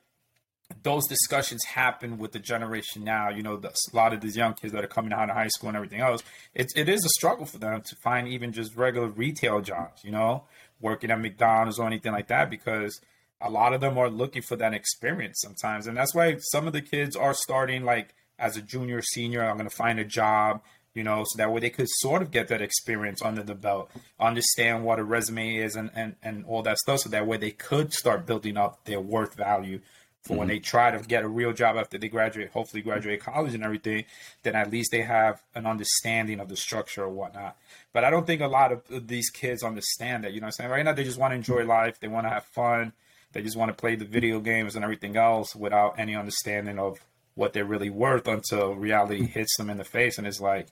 those 0.84 1.08
discussions 1.08 1.64
happen 1.64 2.18
with 2.18 2.32
the 2.32 2.40
generation 2.40 3.04
now. 3.04 3.30
You 3.30 3.44
know, 3.44 3.58
the, 3.58 3.70
a 3.70 3.96
lot 3.96 4.14
of 4.14 4.22
these 4.22 4.36
young 4.36 4.54
kids 4.54 4.74
that 4.74 4.84
are 4.84 4.88
coming 4.88 5.14
out 5.14 5.30
of 5.30 5.36
high 5.36 5.48
school 5.48 5.70
and 5.70 5.76
everything 5.76 6.02
else. 6.02 6.24
It, 6.54 6.72
it 6.76 6.90
is 6.90 7.06
a 7.06 7.10
struggle 7.10 7.46
for 7.46 7.60
them 7.60 7.82
to 7.82 7.96
find 7.98 8.28
even 8.28 8.52
just 8.52 8.76
regular 8.76 9.08
retail 9.08 9.62
jobs. 9.62 10.04
You 10.04 10.12
know, 10.12 10.44
working 10.80 11.12
at 11.12 11.22
McDonald's 11.22 11.80
or 11.80 11.88
anything 11.88 12.14
like 12.14 12.28
that 12.28 12.50
because 12.50 13.00
a 13.42 13.50
lot 13.50 13.74
of 13.74 13.82
them 13.82 13.98
are 13.98 14.10
looking 14.10 14.42
for 14.42 14.56
that 14.56 14.74
experience 14.74 15.40
sometimes, 15.42 15.88
and 15.88 15.98
that's 15.98 16.16
why 16.16 16.38
some 16.52 16.68
of 16.68 16.74
the 16.74 16.82
kids 16.82 17.16
are 17.16 17.34
starting 17.34 17.84
like 17.84 18.14
as 18.40 18.58
a 18.58 18.62
junior, 18.62 19.02
senior. 19.02 19.44
I'm 19.44 19.58
going 19.58 19.70
to 19.70 19.76
find 19.76 20.00
a 20.00 20.06
job. 20.06 20.62
You 20.94 21.04
know, 21.04 21.26
so 21.28 21.38
that 21.40 21.52
way 21.52 21.60
they 21.60 21.72
could 21.72 21.90
sort 21.90 22.22
of 22.22 22.32
get 22.32 22.48
that 22.48 22.62
experience 22.62 23.22
under 23.22 23.44
the 23.44 23.54
belt, 23.54 23.92
understand 24.18 24.86
what 24.86 24.98
a 24.98 25.04
resume 25.04 25.58
is, 25.58 25.76
and, 25.76 25.92
and, 25.94 26.16
and 26.24 26.46
all 26.46 26.62
that 26.62 26.78
stuff. 26.78 27.02
So 27.02 27.10
that 27.10 27.28
way 27.28 27.36
they 27.36 27.52
could 27.52 27.92
start 27.92 28.26
building 28.26 28.56
up 28.56 28.86
their 28.86 29.02
worth 29.02 29.36
value 29.36 29.82
for 30.26 30.32
mm-hmm. 30.32 30.40
when 30.40 30.48
they 30.48 30.60
try 30.60 30.92
to 30.92 31.00
get 31.08 31.24
a 31.24 31.28
real 31.28 31.54
job 31.54 31.78
after 31.78 31.98
they 31.98 32.10
graduate, 32.10 32.50
hopefully 32.50 32.82
graduate 32.82 33.22
college 33.22 33.54
and 33.54 33.64
everything, 33.64 34.06
then 34.44 34.56
at 34.56 34.72
least 34.72 34.92
they 34.92 35.04
have 35.04 35.42
an 35.54 35.66
understanding 35.68 36.40
of 36.40 36.50
the 36.50 36.58
structure 36.58 37.04
or 37.04 37.10
whatnot. 37.10 37.56
But 37.94 38.04
I 38.04 38.10
don't 38.10 38.26
think 38.26 38.42
a 38.42 38.48
lot 38.48 38.72
of 38.72 39.08
these 39.08 39.30
kids 39.30 39.64
understand 39.64 40.24
that. 40.24 40.34
You 40.34 40.42
know 40.42 40.46
what 40.46 40.56
I'm 40.60 40.64
saying? 40.64 40.72
Right 40.72 40.84
now, 40.84 40.94
they 40.94 41.04
just 41.04 41.20
want 41.20 41.32
to 41.32 41.36
enjoy 41.36 41.64
life. 41.66 42.00
They 42.00 42.08
want 42.08 42.26
to 42.26 42.32
have 42.32 42.46
fun. 42.46 42.94
They 43.34 43.44
just 43.44 43.56
want 43.56 43.70
to 43.70 43.76
play 43.76 43.96
the 43.96 44.06
video 44.06 44.40
games 44.40 44.76
and 44.76 44.84
everything 44.84 45.16
else 45.16 45.56
without 45.56 46.00
any 46.00 46.16
understanding 46.16 46.80
of 46.80 47.00
what 47.36 47.54
they're 47.54 47.66
really 47.66 47.90
worth 47.90 48.28
until 48.28 48.74
reality 48.74 49.26
hits 49.28 49.56
them 49.58 49.70
in 49.70 49.78
the 49.78 49.84
face 49.84 50.18
and 50.18 50.26
it's 50.26 50.40
like, 50.40 50.68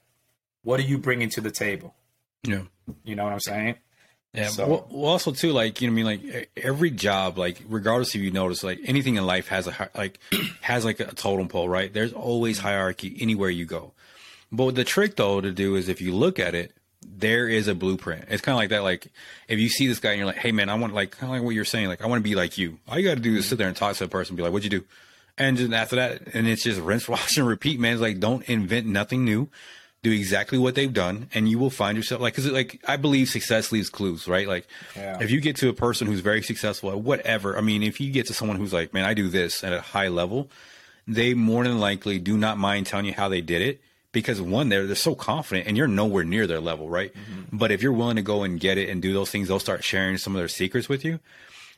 what 0.62 0.80
are 0.80 0.84
you 0.84 0.98
bringing 0.98 1.28
to 1.28 1.42
the 1.42 1.50
table? 1.50 1.94
Yeah. 2.42 2.62
You 3.04 3.14
know 3.14 3.24
what 3.24 3.34
I'm 3.34 3.40
saying? 3.40 3.76
Yeah. 4.34 4.48
So. 4.48 4.66
Well, 4.66 4.86
well, 4.90 5.10
also 5.12 5.30
too, 5.30 5.52
like 5.52 5.80
you 5.80 5.88
know, 5.88 5.92
I 5.92 5.94
mean, 5.94 6.06
like 6.06 6.50
every 6.56 6.90
job, 6.90 7.38
like 7.38 7.62
regardless 7.68 8.14
if 8.14 8.20
you 8.20 8.32
notice, 8.32 8.64
like 8.64 8.80
anything 8.84 9.16
in 9.16 9.24
life 9.24 9.48
has 9.48 9.68
a 9.68 9.90
like 9.94 10.18
has 10.60 10.84
like 10.84 10.98
a 11.00 11.06
totem 11.14 11.48
pole, 11.48 11.68
right? 11.68 11.92
There's 11.92 12.12
always 12.12 12.58
mm-hmm. 12.58 12.66
hierarchy 12.66 13.16
anywhere 13.20 13.48
you 13.48 13.64
go. 13.64 13.92
But 14.50 14.74
the 14.74 14.84
trick 14.84 15.16
though 15.16 15.40
to 15.40 15.52
do 15.52 15.76
is 15.76 15.88
if 15.88 16.00
you 16.00 16.12
look 16.14 16.40
at 16.40 16.54
it, 16.54 16.74
there 17.02 17.48
is 17.48 17.68
a 17.68 17.74
blueprint. 17.76 18.24
It's 18.28 18.42
kind 18.42 18.54
of 18.54 18.58
like 18.58 18.70
that. 18.70 18.82
Like 18.82 19.12
if 19.46 19.60
you 19.60 19.68
see 19.68 19.86
this 19.86 20.00
guy 20.00 20.10
and 20.10 20.18
you're 20.18 20.26
like, 20.26 20.36
hey 20.36 20.50
man, 20.50 20.68
I 20.68 20.74
want 20.74 20.94
like 20.94 21.12
kind 21.12 21.30
of 21.30 21.36
like 21.38 21.44
what 21.44 21.54
you're 21.54 21.64
saying. 21.64 21.86
Like 21.86 22.02
I 22.02 22.08
want 22.08 22.18
to 22.18 22.28
be 22.28 22.34
like 22.34 22.58
you. 22.58 22.78
All 22.88 22.98
you 22.98 23.08
got 23.08 23.14
to 23.14 23.20
do 23.20 23.36
is 23.36 23.44
mm-hmm. 23.44 23.50
sit 23.50 23.58
there 23.58 23.68
and 23.68 23.76
talk 23.76 23.94
to 23.96 24.04
a 24.04 24.08
person, 24.08 24.32
and 24.32 24.36
be 24.36 24.42
like, 24.42 24.52
what'd 24.52 24.70
you 24.70 24.80
do? 24.80 24.86
And 25.38 25.56
just 25.56 25.72
after 25.72 25.96
that, 25.96 26.34
and 26.34 26.48
it's 26.48 26.62
just 26.64 26.80
rinse, 26.80 27.08
wash, 27.08 27.36
and 27.36 27.46
repeat. 27.46 27.78
Man, 27.78 27.92
it's 27.92 28.02
like 28.02 28.18
don't 28.18 28.48
invent 28.48 28.86
nothing 28.86 29.24
new 29.24 29.48
do 30.04 30.12
exactly 30.12 30.58
what 30.58 30.74
they've 30.74 30.92
done 30.92 31.28
and 31.32 31.48
you 31.48 31.58
will 31.58 31.70
find 31.70 31.96
yourself 31.96 32.20
like 32.20 32.34
because 32.34 32.50
like 32.50 32.78
i 32.86 32.94
believe 32.96 33.26
success 33.26 33.72
leaves 33.72 33.88
clues 33.88 34.28
right 34.28 34.46
like 34.46 34.68
yeah. 34.94 35.18
if 35.20 35.30
you 35.30 35.40
get 35.40 35.56
to 35.56 35.70
a 35.70 35.72
person 35.72 36.06
who's 36.06 36.20
very 36.20 36.42
successful 36.42 36.90
at 36.90 37.00
whatever 37.00 37.56
i 37.56 37.62
mean 37.62 37.82
if 37.82 38.00
you 38.00 38.12
get 38.12 38.26
to 38.26 38.34
someone 38.34 38.58
who's 38.58 38.72
like 38.72 38.92
man 38.92 39.04
i 39.06 39.14
do 39.14 39.28
this 39.28 39.64
at 39.64 39.72
a 39.72 39.80
high 39.80 40.08
level 40.08 40.50
they 41.08 41.32
more 41.32 41.64
than 41.64 41.80
likely 41.80 42.18
do 42.18 42.36
not 42.36 42.58
mind 42.58 42.86
telling 42.86 43.06
you 43.06 43.14
how 43.14 43.30
they 43.30 43.40
did 43.40 43.62
it 43.62 43.80
because 44.12 44.42
one 44.42 44.68
they're 44.68 44.86
they're 44.86 44.94
so 44.94 45.14
confident 45.14 45.66
and 45.66 45.74
you're 45.74 45.88
nowhere 45.88 46.22
near 46.22 46.46
their 46.46 46.60
level 46.60 46.86
right 46.86 47.14
mm-hmm. 47.14 47.56
but 47.56 47.72
if 47.72 47.82
you're 47.82 47.90
willing 47.90 48.16
to 48.16 48.22
go 48.22 48.42
and 48.42 48.60
get 48.60 48.76
it 48.76 48.90
and 48.90 49.00
do 49.00 49.14
those 49.14 49.30
things 49.30 49.48
they'll 49.48 49.58
start 49.58 49.82
sharing 49.82 50.18
some 50.18 50.36
of 50.36 50.38
their 50.38 50.48
secrets 50.48 50.86
with 50.86 51.02
you 51.02 51.18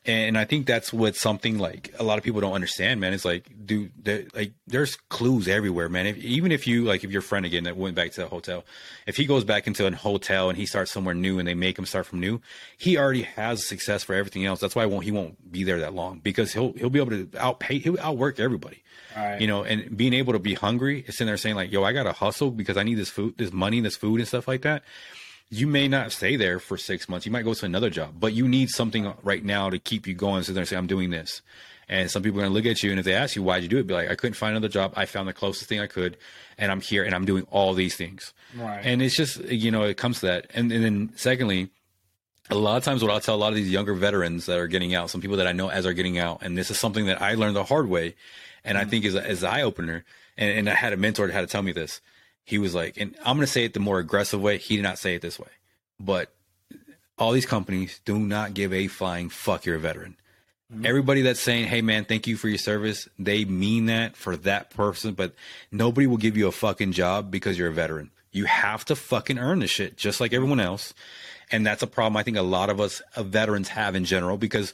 and 0.07 0.39
I 0.39 0.45
think 0.45 0.67
that's 0.67 0.93
what 0.93 1.17
something 1.17 1.59
like 1.59 1.93
a 1.99 2.05
lot 2.05 2.17
of 2.17 2.25
people 2.25 2.41
don't 2.41 2.53
understand, 2.53 3.01
man. 3.01 3.13
It's 3.13 3.25
like, 3.25 3.51
dude, 3.65 3.91
like 4.35 4.53
there's 4.67 4.97
clues 4.97 5.49
everywhere, 5.49 5.89
man. 5.89 6.07
If, 6.07 6.19
even 6.19 6.53
if 6.53 6.67
you 6.67 6.85
like, 6.85 7.03
if 7.03 7.11
your 7.11 7.23
friend 7.23 7.45
again 7.45 7.65
that 7.65 7.77
went 7.77 7.97
back 7.97 8.13
to 8.13 8.21
the 8.21 8.29
hotel, 8.29 8.65
if 9.07 9.17
he 9.17 9.27
goes 9.27 9.45
back 9.45 9.67
into 9.67 9.87
a 9.87 9.95
hotel 9.95 10.49
and 10.49 10.57
he 10.57 10.65
starts 10.65 10.93
somewhere 10.93 11.15
new 11.15 11.39
and 11.39 11.49
they 11.49 11.55
make 11.55 11.79
him 11.79 11.87
start 11.87 12.07
from 12.07 12.21
new, 12.21 12.41
he 12.79 12.97
already 12.97 13.23
has 13.23 13.67
success 13.67 14.05
for 14.05 14.15
everything 14.15 14.47
else. 14.47 14.61
That's 14.61 14.77
why 14.77 14.87
won't 14.87 15.05
he 15.05 15.11
won't 15.11 15.51
be 15.51 15.65
there 15.65 15.81
that 15.81 15.95
long 15.95 16.21
because 16.21 16.53
he'll 16.53 16.73
he'll 16.75 16.91
be 16.91 17.01
able 17.01 17.11
to 17.11 17.27
outpay, 17.27 17.83
he'll 17.83 18.01
outwork 18.01 18.39
everybody. 18.39 18.83
Right. 19.17 19.41
You 19.41 19.47
know, 19.47 19.65
and 19.65 19.97
being 19.97 20.13
able 20.13 20.35
to 20.35 20.39
be 20.39 20.55
hungry, 20.55 21.05
sitting 21.09 21.27
there 21.27 21.37
saying 21.37 21.57
like, 21.57 21.73
"Yo, 21.73 21.83
I 21.83 21.93
gotta 21.93 22.13
hustle 22.13 22.51
because 22.51 22.77
I 22.77 22.83
need 22.83 22.95
this 22.95 23.09
food, 23.09 23.39
this 23.39 23.53
money, 23.53 23.81
this 23.81 23.97
food, 23.97 24.21
and 24.21 24.29
stuff 24.29 24.47
like 24.47 24.63
that." 24.63 24.83
You 25.51 25.67
may 25.67 25.87
not 25.87 26.13
stay 26.13 26.37
there 26.37 26.59
for 26.59 26.77
six 26.77 27.09
months. 27.09 27.25
You 27.25 27.33
might 27.33 27.45
go 27.45 27.55
to 27.55 27.67
another 27.67 27.91
job, 27.91 28.15
but 28.19 28.33
you 28.33 28.49
need 28.49 28.69
something 28.71 29.13
right 29.23 29.45
now 29.45 29.71
to 29.71 29.79
keep 29.79 30.07
you 30.07 30.15
going. 30.15 30.43
So 30.43 30.53
they're 30.53 30.65
say, 30.65 30.77
I'm 30.77 30.87
doing 30.87 31.11
this. 31.11 31.43
And 31.89 32.11
some 32.11 32.23
people 32.23 32.41
are 32.41 32.43
going 32.43 32.51
to 32.51 32.55
look 32.55 32.67
at 32.67 32.83
you. 32.83 32.91
And 32.91 32.99
if 32.99 33.05
they 33.05 33.15
ask 33.15 33.37
you, 33.37 33.45
why'd 33.45 33.63
you 33.63 33.69
do 33.69 33.79
it? 33.79 33.87
Be 33.87 33.95
like, 33.95 34.11
I 34.11 34.17
couldn't 34.17 34.35
find 34.35 34.51
another 34.53 34.69
job. 34.69 34.95
I 34.97 35.07
found 35.07 35.29
the 35.29 35.33
closest 35.33 35.69
thing 35.69 35.79
I 35.79 35.87
could 35.87 36.17
and 36.59 36.73
I'm 36.73 36.81
here 36.81 37.05
and 37.05 37.15
I'm 37.15 37.25
doing 37.25 37.47
all 37.53 37.75
these 37.75 37.95
things. 37.95 38.35
Right. 38.57 38.81
And 38.85 39.01
it's 39.01 39.15
just, 39.15 39.39
you 39.45 39.71
know, 39.71 39.85
it 39.85 39.97
comes 39.97 40.21
to 40.21 40.27
that. 40.27 40.51
And, 40.53 40.73
and 40.73 40.85
then 40.85 41.13
secondly, 41.15 41.71
a 42.51 42.57
lot 42.57 42.77
of 42.77 42.85
times 42.85 43.03
what 43.03 43.13
I'll 43.13 43.21
tell 43.21 43.37
a 43.37 43.39
lot 43.39 43.51
of 43.51 43.55
these 43.55 43.71
younger 43.71 43.95
veterans 43.95 44.47
that 44.47 44.59
are 44.59 44.67
getting 44.67 44.97
out, 44.97 45.11
some 45.11 45.21
people 45.21 45.37
that 45.37 45.47
I 45.47 45.53
know 45.53 45.69
as 45.69 45.87
are 45.87 45.93
getting 45.93 46.19
out, 46.19 46.43
and 46.43 46.59
this 46.59 46.73
is 46.73 46.79
something 46.79 47.07
that 47.07 47.23
I 47.23 47.35
learned 47.35 47.55
the 47.55 47.65
hard 47.65 47.89
way. 47.89 48.17
And 48.65 48.77
mm-hmm. 48.77 48.87
I 48.87 48.91
think 48.91 49.05
is, 49.05 49.15
is 49.15 49.45
eye 49.45 49.63
opener. 49.63 50.05
And, 50.37 50.59
and 50.59 50.69
I 50.69 50.75
had 50.75 50.93
a 50.93 50.97
mentor 50.97 51.29
that 51.29 51.33
had 51.33 51.41
to 51.43 51.47
tell 51.47 51.63
me 51.63 51.71
this 51.71 52.01
he 52.47 52.59
was 52.59 52.75
like, 52.75 52.97
and 52.97 53.15
I'm 53.25 53.37
going 53.37 53.45
to 53.45 53.53
say 53.53 53.65
it 53.65 53.75
the 53.75 53.81
more 53.81 53.99
aggressive 53.99 54.41
way. 54.41 54.57
He 54.57 54.77
did 54.77 54.83
not 54.85 54.99
say 54.99 55.17
it 55.17 55.21
this 55.21 55.39
way, 55.39 55.51
but 55.99 56.33
all 57.19 57.33
these 57.33 57.45
companies 57.45 58.01
do 58.05 58.19
not 58.19 58.55
give 58.55 58.73
a 58.73 58.87
flying 58.87 59.29
fuck 59.29 59.67
you're 59.67 59.77
a 59.77 59.81
veteran. 59.81 60.17
Mm-hmm. 60.73 60.87
Everybody 60.87 61.23
that's 61.23 61.41
saying, 61.41 61.67
"Hey 61.67 61.83
man, 61.83 62.05
thank 62.05 62.27
you 62.27 62.37
for 62.37 62.49
your 62.49 62.59
service," 62.59 63.09
they 63.19 63.45
mean 63.45 63.87
that 63.87 64.17
for 64.17 64.37
that 64.39 64.71
person, 64.71 65.15
but 65.15 65.35
nobody 65.73 66.07
will 66.07 66.17
give 66.17 66.37
you 66.37 66.47
a 66.47 66.53
fucking 66.53 66.93
job 66.93 67.31
because 67.31 67.59
you're 67.59 67.69
a 67.69 67.73
veteran. 67.73 68.11
You 68.31 68.45
have 68.45 68.85
to 68.87 68.97
fucking 68.97 69.39
earn 69.39 69.59
the 69.59 69.67
shit 69.67 69.97
just 69.97 70.21
like 70.21 70.33
everyone 70.33 70.61
else. 70.61 70.95
And 71.51 71.65
that's 71.65 71.83
a 71.83 71.87
problem 71.87 72.17
I 72.17 72.23
think 72.23 72.37
a 72.37 72.43
lot 72.43 72.71
of 72.71 72.81
us 72.81 73.01
uh, 73.15 73.23
veterans 73.23 73.69
have 73.69 73.95
in 73.95 74.05
general 74.05 74.37
because 74.37 74.73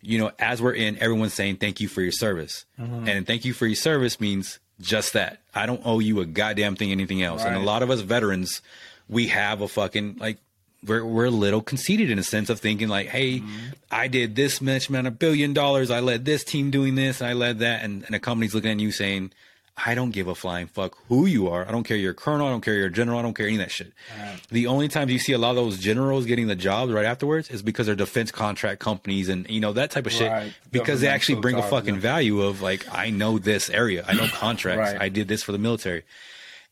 you 0.00 0.18
know, 0.18 0.32
as 0.40 0.60
we're 0.60 0.74
in, 0.74 0.98
everyone's 0.98 1.34
saying 1.34 1.56
thank 1.56 1.80
you 1.80 1.86
for 1.86 2.02
your 2.02 2.12
service. 2.12 2.64
Mm-hmm. 2.80 3.08
And 3.08 3.26
thank 3.26 3.44
you 3.44 3.52
for 3.52 3.66
your 3.66 3.76
service 3.76 4.20
means 4.20 4.58
just 4.82 5.14
that. 5.14 5.38
I 5.54 5.66
don't 5.66 5.80
owe 5.84 6.00
you 6.00 6.20
a 6.20 6.26
goddamn 6.26 6.76
thing, 6.76 6.92
anything 6.92 7.22
else. 7.22 7.42
Right. 7.42 7.52
And 7.52 7.62
a 7.62 7.64
lot 7.64 7.82
of 7.82 7.90
us 7.90 8.00
veterans, 8.00 8.60
we 9.08 9.28
have 9.28 9.60
a 9.60 9.68
fucking 9.68 10.16
like 10.18 10.38
we're 10.84 11.04
we're 11.04 11.26
a 11.26 11.30
little 11.30 11.62
conceited 11.62 12.10
in 12.10 12.18
a 12.18 12.22
sense 12.22 12.50
of 12.50 12.60
thinking 12.60 12.88
like, 12.88 13.08
hey, 13.08 13.38
mm-hmm. 13.38 13.58
I 13.90 14.08
did 14.08 14.34
this 14.34 14.60
much 14.60 14.88
amount 14.88 15.06
of 15.06 15.18
billion 15.18 15.52
dollars, 15.52 15.90
I 15.90 16.00
led 16.00 16.24
this 16.24 16.44
team 16.44 16.70
doing 16.70 16.94
this, 16.96 17.22
I 17.22 17.32
led 17.32 17.60
that, 17.60 17.84
and, 17.84 18.04
and 18.04 18.14
a 18.14 18.18
company's 18.18 18.54
looking 18.54 18.70
at 18.70 18.80
you 18.80 18.90
saying, 18.90 19.32
I 19.76 19.94
don't 19.94 20.10
give 20.10 20.28
a 20.28 20.34
flying 20.34 20.66
fuck 20.66 20.96
who 21.08 21.24
you 21.24 21.48
are. 21.48 21.66
I 21.66 21.72
don't 21.72 21.82
care 21.82 21.96
you're 21.96 22.12
a 22.12 22.14
colonel. 22.14 22.46
I 22.46 22.50
don't 22.50 22.60
care 22.60 22.74
you're 22.74 22.86
a 22.86 22.92
general. 22.92 23.18
I 23.18 23.22
don't 23.22 23.34
care 23.34 23.46
any 23.46 23.56
of 23.56 23.60
that 23.60 23.70
shit. 23.70 23.92
Right. 24.18 24.38
The 24.50 24.66
only 24.66 24.88
times 24.88 25.10
you 25.10 25.18
see 25.18 25.32
a 25.32 25.38
lot 25.38 25.50
of 25.50 25.56
those 25.56 25.78
generals 25.78 26.26
getting 26.26 26.46
the 26.46 26.54
jobs 26.54 26.92
right 26.92 27.06
afterwards 27.06 27.48
is 27.50 27.62
because 27.62 27.86
they're 27.86 27.96
defense 27.96 28.30
contract 28.30 28.80
companies 28.80 29.28
and 29.28 29.48
you 29.48 29.60
know 29.60 29.72
that 29.72 29.90
type 29.90 30.06
of 30.06 30.12
shit. 30.12 30.30
Right. 30.30 30.52
Because 30.70 31.00
they 31.00 31.08
actually 31.08 31.40
bring 31.40 31.56
a 31.56 31.62
fucking 31.62 31.94
yeah. 31.96 32.00
value 32.00 32.42
of 32.42 32.60
like 32.60 32.86
I 32.92 33.10
know 33.10 33.38
this 33.38 33.70
area. 33.70 34.04
I 34.06 34.12
know 34.12 34.26
contracts. 34.28 34.92
right. 34.92 35.02
I 35.02 35.08
did 35.08 35.26
this 35.26 35.42
for 35.42 35.52
the 35.52 35.58
military, 35.58 36.04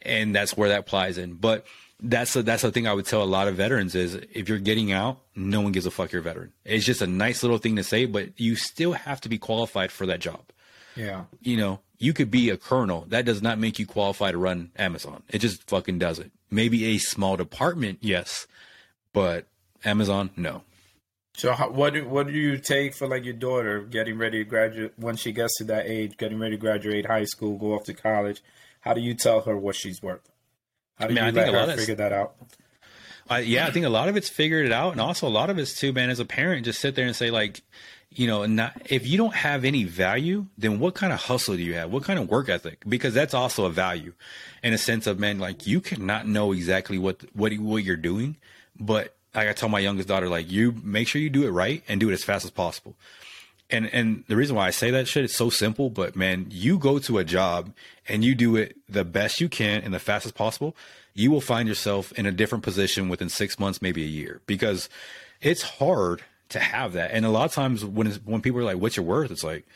and 0.03 0.35
that's 0.35 0.57
where 0.57 0.69
that 0.69 0.81
applies 0.81 1.17
in. 1.17 1.35
But 1.35 1.65
that's 2.03 2.35
the, 2.35 2.43
that's 2.43 2.63
the 2.63 2.73
thing 2.73 2.87
I 2.87 2.93
would 2.93 3.07
tell 3.07 3.23
a 3.23 3.25
lot 3.25 3.49
of 3.49 3.57
veterans 3.57 3.95
is 3.95 4.15
if 4.15 4.49
you're 4.49 4.59
getting 4.59 4.93
out, 4.93 5.21
no 5.35 5.61
one 5.61 5.73
gives 5.73 5.87
a 5.87 5.91
fuck 5.91 6.13
you're 6.13 6.21
a 6.21 6.23
veteran. 6.25 6.53
It's 6.65 6.85
just 6.85 7.03
a 7.03 7.07
nice 7.07 7.43
little 7.43 7.59
thing 7.59 7.77
to 7.77 7.85
say, 7.85 8.07
but 8.07 8.39
you 8.39 8.57
still 8.57 8.93
have 8.93 9.21
to 9.23 9.29
be 9.29 9.39
qualified 9.39 9.91
for 9.91 10.07
that 10.07 10.21
job. 10.21 10.43
Yeah. 10.97 11.25
You 11.41 11.57
know, 11.57 11.81
you 11.99 12.13
could 12.13 12.31
be 12.31 12.51
a 12.51 12.57
colonel. 12.57 13.05
That 13.09 13.25
does 13.25 13.43
not 13.43 13.59
make 13.59 13.79
you 13.79 13.87
qualify 13.87 14.33
to 14.33 14.39
run 14.39 14.71
Amazon. 14.77 15.23
It 15.29 15.39
just 15.39 15.69
fucking 15.69 15.99
doesn't. 15.99 16.33
Maybe 16.51 16.87
a 16.87 16.99
small 16.99 17.37
department, 17.37 17.99
yes, 18.01 18.47
but 19.13 19.47
Amazon, 19.85 20.31
no. 20.37 20.63
So, 21.35 21.53
how, 21.53 21.71
what 21.71 21.95
do 21.95 22.09
what 22.09 22.27
do 22.27 22.33
you 22.33 22.59
take 22.59 22.95
for 22.95 23.07
like 23.07 23.25
your 23.25 23.35
daughter 23.35 23.81
getting 23.81 24.19
ready 24.19 24.39
to 24.39 24.45
graduate 24.45 24.93
when 24.97 25.17
she 25.17 25.33
gets 25.33 25.57
to 25.59 25.65
that 25.65 25.87
age, 25.87 26.17
getting 26.17 26.39
ready 26.39 26.57
to 26.57 26.61
graduate 26.61 27.07
high 27.07 27.25
school, 27.25 27.57
go 27.57 27.75
off 27.75 27.85
to 27.85 27.95
college? 27.95 28.43
How 28.81 28.95
do 28.95 29.01
you 29.01 29.15
tell 29.15 29.43
her 29.43 29.57
what 29.57 29.77
she's 29.77 30.03
worth? 30.03 30.29
How 30.97 31.07
do 31.07 31.13
I 31.19 31.27
mean, 31.27 31.35
you 31.35 31.41
I 31.41 31.51
let 31.51 31.69
her 31.69 31.77
figure 31.77 31.95
that 31.95 32.13
out? 32.13 32.35
Uh, 33.31 33.37
yeah, 33.37 33.67
I 33.67 33.71
think 33.71 33.87
a 33.87 33.91
lot 33.91 34.09
of 34.09 34.17
it's 34.17 34.29
figured 34.29 34.67
it 34.67 34.73
out, 34.73 34.93
and 34.93 35.01
also 35.01 35.29
a 35.29 35.31
lot 35.31 35.51
of 35.51 35.59
it's 35.59 35.79
too, 35.79 35.93
man. 35.93 36.11
As 36.11 36.19
a 36.19 36.25
parent, 36.25 36.65
just 36.65 36.81
sit 36.81 36.97
there 36.97 37.07
and 37.07 37.15
say 37.15 37.31
like, 37.31 37.63
you 38.13 38.27
know, 38.27 38.45
not 38.45 38.81
if 38.87 39.07
you 39.07 39.17
don't 39.17 39.35
have 39.35 39.65
any 39.65 39.85
value, 39.85 40.47
then 40.59 40.81
what 40.81 40.95
kind 40.95 41.13
of 41.13 41.21
hustle 41.21 41.57
do 41.57 41.63
you 41.63 41.75
have? 41.75 41.93
What 41.93 42.03
kind 42.03 42.19
of 42.19 42.29
work 42.29 42.49
ethic? 42.49 42.83
Because 42.89 43.15
that's 43.15 43.35
also 43.35 43.67
a 43.67 43.71
value, 43.71 44.15
in 44.63 44.73
a 44.73 44.79
sense 44.79 45.07
of 45.07 45.19
man, 45.19 45.39
like 45.39 45.67
you 45.67 45.81
cannot 45.81 46.27
know 46.27 46.53
exactly 46.53 46.99
what 46.99 47.25
what 47.35 47.53
what 47.59 47.85
you're 47.85 47.97
doing, 47.97 48.37
but 48.79 49.15
like 49.35 49.49
I 49.49 49.53
tell 49.53 49.69
my 49.69 49.79
youngest 49.79 50.09
daughter, 50.09 50.29
like 50.29 50.51
you 50.51 50.73
make 50.83 51.07
sure 51.07 51.21
you 51.23 51.31
do 51.31 51.47
it 51.47 51.51
right 51.51 51.85
and 51.89 52.01
do 52.01 52.11
it 52.11 52.15
as 52.15 52.25
fast 52.25 52.45
as 52.45 52.51
possible. 52.51 52.97
and 53.71 53.87
and 53.95 54.25
the 54.27 54.37
reason 54.37 54.57
why 54.57 54.67
I 54.67 54.71
say 54.71 54.91
that 54.91 55.07
shit 55.07 55.25
is 55.25 55.35
so 55.35 55.51
simple, 55.51 55.91
but 55.91 56.17
man, 56.17 56.47
you 56.51 56.79
go 56.79 56.99
to 56.99 57.19
a 57.19 57.25
job 57.25 57.73
and 58.09 58.25
you 58.25 58.35
do 58.35 58.57
it 58.57 58.77
the 58.89 59.05
best 59.05 59.41
you 59.41 59.49
can 59.49 59.83
and 59.83 59.95
the 59.95 60.01
fastest 60.01 60.35
possible, 60.35 60.75
you 61.15 61.31
will 61.31 61.41
find 61.41 61.69
yourself 61.69 62.13
in 62.13 62.27
a 62.27 62.33
different 62.33 62.65
position 62.65 63.09
within 63.09 63.29
six 63.29 63.59
months, 63.59 63.81
maybe 63.81 64.03
a 64.03 64.09
year, 64.09 64.41
because 64.47 64.89
it's 65.41 65.63
hard 65.63 66.23
to 66.51 66.61
have 66.61 66.93
that. 66.93 67.11
And 67.13 67.25
a 67.25 67.31
lot 67.31 67.47
of 67.47 67.53
times 67.53 67.85
when 67.85 68.11
when 68.25 68.41
people 68.43 68.61
are 68.61 68.65
like, 68.65 68.79
"What's 68.79 68.97
your 68.97 69.07
worth?" 69.07 69.31
It's 69.31 69.45
like, 69.45 69.67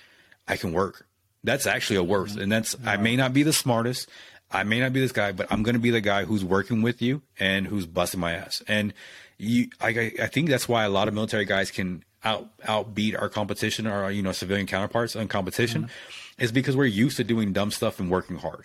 I 0.47 0.57
can 0.57 0.73
work. 0.73 1.07
That's 1.43 1.67
actually 1.67 1.97
a 1.97 2.05
worth, 2.05 2.37
and 2.37 2.51
that's 2.51 2.77
I 2.85 2.97
may 2.97 3.17
not 3.17 3.33
be 3.33 3.43
the 3.43 3.53
smartest. 3.53 4.09
I 4.51 4.63
may 4.63 4.81
not 4.81 4.93
be 4.93 5.01
this 5.01 5.13
guy, 5.13 5.33
but 5.33 5.51
I'm 5.51 5.63
going 5.63 5.75
to 5.75 5.81
be 5.81 5.91
the 5.91 6.01
guy 6.01 6.25
who's 6.25 6.45
working 6.45 6.83
with 6.83 7.03
you 7.03 7.23
and 7.41 7.67
who's 7.67 7.87
busting 7.87 8.21
my 8.21 8.33
ass. 8.33 8.63
And 8.69 8.95
you, 9.37 9.69
I, 9.81 10.13
I 10.23 10.27
think 10.29 10.49
that's 10.49 10.69
why 10.69 10.85
a 10.85 10.89
lot 10.89 11.09
of 11.09 11.15
military 11.15 11.45
guys 11.45 11.71
can 11.71 12.05
out 12.25 12.57
outbeat 12.61 13.21
our 13.21 13.29
competition, 13.29 13.87
our 13.87 14.11
you 14.11 14.23
know 14.23 14.33
civilian 14.33 14.67
counterparts 14.67 15.17
in 15.17 15.29
competition, 15.29 15.85
mm-hmm. 15.85 16.43
is 16.43 16.53
because 16.53 16.77
we're 16.77 16.87
used 16.87 17.17
to 17.19 17.25
doing 17.25 17.53
dumb 17.53 17.71
stuff 17.71 17.99
and 18.01 18.11
working 18.11 18.37
hard. 18.37 18.65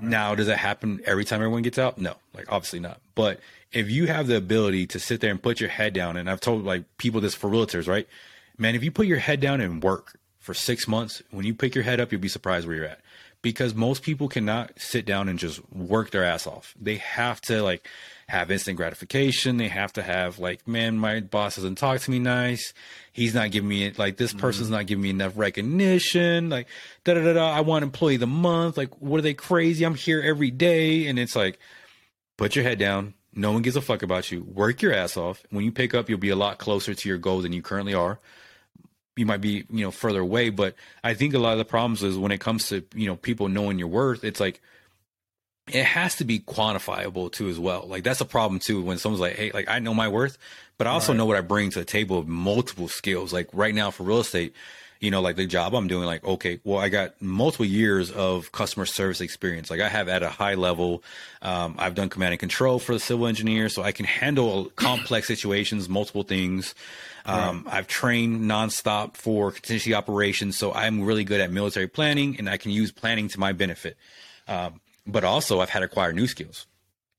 Now, 0.00 0.34
does 0.34 0.46
that 0.46 0.58
happen 0.58 1.00
every 1.04 1.24
time 1.24 1.40
everyone 1.40 1.62
gets 1.62 1.78
out? 1.78 1.98
No, 1.98 2.16
like 2.34 2.50
obviously 2.50 2.80
not. 2.80 3.00
But 3.14 3.40
if 3.72 3.90
you 3.90 4.06
have 4.06 4.26
the 4.26 4.36
ability 4.36 4.86
to 4.88 4.98
sit 4.98 5.20
there 5.20 5.30
and 5.30 5.42
put 5.42 5.60
your 5.60 5.70
head 5.70 5.92
down, 5.92 6.16
and 6.16 6.30
I've 6.30 6.40
told 6.40 6.64
like 6.64 6.84
people 6.98 7.20
this 7.20 7.34
for 7.34 7.50
realtors, 7.50 7.88
right? 7.88 8.08
Man, 8.58 8.74
if 8.74 8.82
you 8.82 8.90
put 8.90 9.06
your 9.06 9.18
head 9.18 9.40
down 9.40 9.60
and 9.60 9.82
work 9.82 10.18
for 10.38 10.54
six 10.54 10.88
months, 10.88 11.22
when 11.30 11.46
you 11.46 11.54
pick 11.54 11.74
your 11.74 11.84
head 11.84 12.00
up, 12.00 12.12
you'll 12.12 12.20
be 12.20 12.28
surprised 12.28 12.66
where 12.66 12.76
you're 12.76 12.86
at. 12.86 13.00
Because 13.42 13.74
most 13.74 14.02
people 14.02 14.28
cannot 14.28 14.78
sit 14.78 15.04
down 15.04 15.28
and 15.28 15.38
just 15.38 15.60
work 15.72 16.10
their 16.10 16.24
ass 16.24 16.46
off. 16.46 16.74
They 16.80 16.96
have 16.96 17.40
to 17.42 17.62
like 17.62 17.88
have 18.32 18.50
instant 18.50 18.78
gratification. 18.78 19.58
They 19.58 19.68
have 19.68 19.92
to 19.92 20.02
have 20.02 20.38
like, 20.38 20.66
man, 20.66 20.96
my 20.96 21.20
boss 21.20 21.56
doesn't 21.56 21.74
talk 21.74 22.00
to 22.00 22.10
me 22.10 22.18
nice. 22.18 22.72
He's 23.12 23.34
not 23.34 23.50
giving 23.50 23.68
me 23.68 23.90
like 23.90 24.16
this 24.16 24.32
person's 24.32 24.68
mm-hmm. 24.68 24.76
not 24.76 24.86
giving 24.86 25.02
me 25.02 25.10
enough 25.10 25.36
recognition. 25.36 26.48
Like 26.48 26.66
da 27.04 27.12
da 27.12 27.24
da 27.24 27.34
da. 27.34 27.50
I 27.50 27.60
want 27.60 27.82
employee 27.82 28.14
of 28.14 28.20
the 28.20 28.26
month. 28.26 28.78
Like, 28.78 28.98
what 29.02 29.18
are 29.18 29.22
they 29.22 29.34
crazy? 29.34 29.84
I'm 29.84 29.94
here 29.94 30.22
every 30.22 30.50
day, 30.50 31.08
and 31.08 31.18
it's 31.18 31.36
like, 31.36 31.58
put 32.38 32.56
your 32.56 32.64
head 32.64 32.78
down. 32.78 33.12
No 33.34 33.52
one 33.52 33.60
gives 33.60 33.76
a 33.76 33.82
fuck 33.82 34.02
about 34.02 34.32
you. 34.32 34.42
Work 34.44 34.80
your 34.80 34.94
ass 34.94 35.18
off. 35.18 35.44
When 35.50 35.62
you 35.62 35.70
pick 35.70 35.92
up, 35.92 36.08
you'll 36.08 36.18
be 36.18 36.30
a 36.30 36.36
lot 36.36 36.56
closer 36.56 36.94
to 36.94 37.08
your 37.10 37.18
goal 37.18 37.42
than 37.42 37.52
you 37.52 37.60
currently 37.60 37.92
are. 37.92 38.18
You 39.14 39.26
might 39.26 39.42
be, 39.42 39.66
you 39.70 39.84
know, 39.84 39.90
further 39.90 40.20
away, 40.20 40.48
but 40.48 40.74
I 41.04 41.12
think 41.12 41.34
a 41.34 41.38
lot 41.38 41.52
of 41.52 41.58
the 41.58 41.66
problems 41.66 42.02
is 42.02 42.16
when 42.16 42.32
it 42.32 42.40
comes 42.40 42.68
to, 42.68 42.82
you 42.94 43.06
know, 43.06 43.16
people 43.16 43.48
knowing 43.48 43.78
your 43.78 43.88
worth, 43.88 44.24
it's 44.24 44.40
like 44.40 44.62
it 45.74 45.84
has 45.84 46.16
to 46.16 46.24
be 46.24 46.40
quantifiable 46.40 47.30
too 47.30 47.48
as 47.48 47.58
well. 47.58 47.86
Like 47.86 48.04
that's 48.04 48.20
a 48.20 48.24
problem 48.26 48.58
too 48.58 48.82
when 48.82 48.98
someone's 48.98 49.20
like, 49.20 49.36
"Hey, 49.36 49.50
like 49.52 49.68
I 49.68 49.78
know 49.78 49.94
my 49.94 50.08
worth, 50.08 50.38
but 50.78 50.86
I 50.86 50.90
also 50.90 51.12
right. 51.12 51.18
know 51.18 51.26
what 51.26 51.36
I 51.36 51.40
bring 51.40 51.70
to 51.70 51.78
the 51.78 51.84
table 51.84 52.18
of 52.18 52.28
multiple 52.28 52.88
skills." 52.88 53.32
Like 53.32 53.48
right 53.52 53.74
now 53.74 53.90
for 53.90 54.04
real 54.04 54.20
estate, 54.20 54.54
you 55.02 55.10
know, 55.10 55.20
like 55.20 55.34
the 55.34 55.46
job 55.46 55.74
I'm 55.74 55.88
doing, 55.88 56.06
like, 56.06 56.24
okay, 56.24 56.60
well, 56.62 56.78
I 56.78 56.88
got 56.88 57.20
multiple 57.20 57.66
years 57.66 58.12
of 58.12 58.52
customer 58.52 58.86
service 58.86 59.20
experience. 59.20 59.68
Like 59.68 59.80
I 59.80 59.88
have 59.88 60.08
at 60.08 60.22
a 60.22 60.28
high 60.28 60.54
level, 60.54 61.02
um, 61.42 61.74
I've 61.76 61.96
done 61.96 62.08
command 62.08 62.34
and 62.34 62.40
control 62.40 62.78
for 62.78 62.92
the 62.92 63.00
civil 63.00 63.26
engineer, 63.26 63.68
so 63.68 63.82
I 63.82 63.90
can 63.90 64.06
handle 64.06 64.66
complex 64.76 65.26
situations, 65.26 65.88
multiple 65.88 66.22
things. 66.22 66.76
Um, 67.26 67.64
right. 67.66 67.74
I've 67.78 67.88
trained 67.88 68.42
nonstop 68.42 69.16
for 69.16 69.50
contingency 69.50 69.92
operations, 69.92 70.56
so 70.56 70.72
I'm 70.72 71.02
really 71.02 71.24
good 71.24 71.40
at 71.40 71.50
military 71.50 71.88
planning, 71.88 72.36
and 72.38 72.48
I 72.48 72.56
can 72.56 72.70
use 72.70 72.92
planning 72.92 73.26
to 73.28 73.40
my 73.40 73.52
benefit. 73.52 73.96
Um, 74.46 74.80
but 75.06 75.24
also 75.24 75.60
I've 75.60 75.70
had 75.70 75.80
to 75.80 75.86
acquire 75.86 76.12
new 76.12 76.26
skills, 76.26 76.66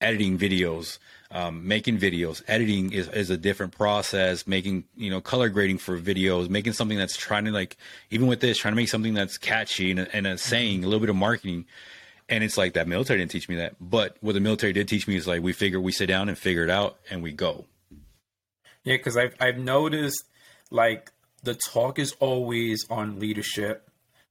editing 0.01 0.37
videos, 0.37 0.99
um, 1.31 1.67
making 1.67 1.97
videos. 1.97 2.43
Editing 2.47 2.93
is, 2.93 3.07
is 3.09 3.29
a 3.29 3.37
different 3.37 3.75
process. 3.75 4.45
Making 4.47 4.85
you 4.95 5.09
know 5.09 5.19
color 5.21 5.49
grading 5.49 5.79
for 5.79 5.99
videos, 5.99 6.49
making 6.49 6.73
something 6.73 6.97
that's 6.97 7.17
trying 7.17 7.45
to 7.45 7.51
like 7.51 7.77
even 8.11 8.27
with 8.27 8.39
this, 8.39 8.57
trying 8.57 8.73
to 8.73 8.75
make 8.75 8.89
something 8.89 9.13
that's 9.13 9.37
catchy 9.37 9.91
and 9.91 10.01
a, 10.01 10.15
and 10.15 10.27
a 10.27 10.37
saying, 10.37 10.83
a 10.83 10.87
little 10.87 10.99
bit 10.99 11.09
of 11.09 11.15
marketing. 11.15 11.65
And 12.29 12.43
it's 12.43 12.57
like 12.57 12.73
that 12.73 12.87
military 12.87 13.19
didn't 13.19 13.31
teach 13.31 13.49
me 13.49 13.57
that, 13.57 13.75
but 13.81 14.15
what 14.21 14.33
the 14.33 14.39
military 14.39 14.71
did 14.71 14.87
teach 14.87 15.07
me 15.07 15.17
is 15.17 15.27
like 15.27 15.41
we 15.41 15.51
figure 15.51 15.81
we 15.81 15.91
sit 15.91 16.05
down 16.05 16.29
and 16.29 16.37
figure 16.37 16.63
it 16.63 16.69
out 16.69 16.97
and 17.09 17.21
we 17.21 17.33
go. 17.33 17.65
Yeah, 18.83 18.95
because 18.97 19.17
I've 19.17 19.35
I've 19.39 19.57
noticed 19.57 20.23
like 20.71 21.11
the 21.43 21.55
talk 21.55 21.99
is 21.99 22.13
always 22.19 22.85
on 22.89 23.19
leadership. 23.19 23.89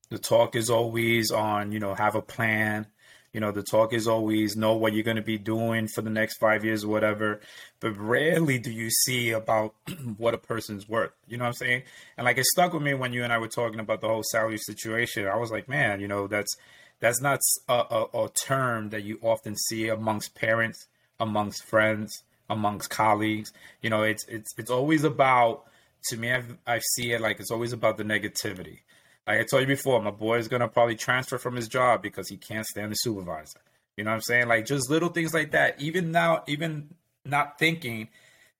The 0.08 0.18
talk 0.18 0.56
is 0.56 0.70
always 0.70 1.30
on 1.30 1.72
you 1.72 1.80
know 1.80 1.94
have 1.94 2.14
a 2.14 2.22
plan 2.22 2.86
you 3.32 3.40
know, 3.40 3.50
the 3.50 3.62
talk 3.62 3.94
is 3.94 4.06
always 4.06 4.56
know 4.56 4.74
what 4.74 4.92
you're 4.92 5.02
going 5.02 5.16
to 5.16 5.22
be 5.22 5.38
doing 5.38 5.88
for 5.88 6.02
the 6.02 6.10
next 6.10 6.36
five 6.36 6.64
years 6.64 6.84
or 6.84 6.88
whatever. 6.88 7.40
But 7.80 7.96
rarely 7.98 8.58
do 8.58 8.70
you 8.70 8.90
see 8.90 9.30
about 9.30 9.74
what 10.18 10.34
a 10.34 10.38
person's 10.38 10.88
worth. 10.88 11.12
You 11.26 11.38
know 11.38 11.44
what 11.44 11.48
I'm 11.48 11.54
saying? 11.54 11.82
And 12.16 12.26
like 12.26 12.38
it 12.38 12.44
stuck 12.44 12.74
with 12.74 12.82
me 12.82 12.94
when 12.94 13.12
you 13.12 13.24
and 13.24 13.32
I 13.32 13.38
were 13.38 13.48
talking 13.48 13.80
about 13.80 14.02
the 14.02 14.08
whole 14.08 14.22
salary 14.30 14.58
situation. 14.58 15.26
I 15.26 15.36
was 15.36 15.50
like, 15.50 15.68
man, 15.68 16.00
you 16.00 16.08
know, 16.08 16.26
that's 16.26 16.54
that's 17.00 17.20
not 17.20 17.40
a, 17.68 17.72
a, 17.72 18.24
a 18.24 18.28
term 18.30 18.90
that 18.90 19.02
you 19.02 19.18
often 19.22 19.56
see 19.56 19.88
amongst 19.88 20.34
parents, 20.34 20.86
amongst 21.18 21.64
friends, 21.64 22.22
amongst 22.50 22.90
colleagues. 22.90 23.50
You 23.80 23.90
know, 23.90 24.02
it's 24.02 24.26
it's 24.28 24.52
it's 24.58 24.70
always 24.70 25.04
about 25.04 25.64
to 26.10 26.18
me. 26.18 26.30
I've, 26.30 26.58
I 26.66 26.80
see 26.80 27.12
it 27.12 27.20
like 27.22 27.40
it's 27.40 27.50
always 27.50 27.72
about 27.72 27.96
the 27.96 28.04
negativity. 28.04 28.80
Like 29.26 29.40
I 29.40 29.44
told 29.44 29.62
you 29.62 29.68
before, 29.68 30.02
my 30.02 30.10
boy 30.10 30.38
is 30.38 30.48
gonna 30.48 30.68
probably 30.68 30.96
transfer 30.96 31.38
from 31.38 31.56
his 31.56 31.68
job 31.68 32.02
because 32.02 32.28
he 32.28 32.36
can't 32.36 32.66
stand 32.66 32.92
the 32.92 32.96
supervisor. 32.96 33.60
You 33.96 34.04
know 34.04 34.10
what 34.10 34.16
I'm 34.16 34.22
saying? 34.22 34.48
Like 34.48 34.66
just 34.66 34.90
little 34.90 35.10
things 35.10 35.34
like 35.34 35.52
that. 35.52 35.80
Even 35.80 36.12
now, 36.12 36.42
even 36.46 36.94
not 37.24 37.58
thinking 37.58 38.08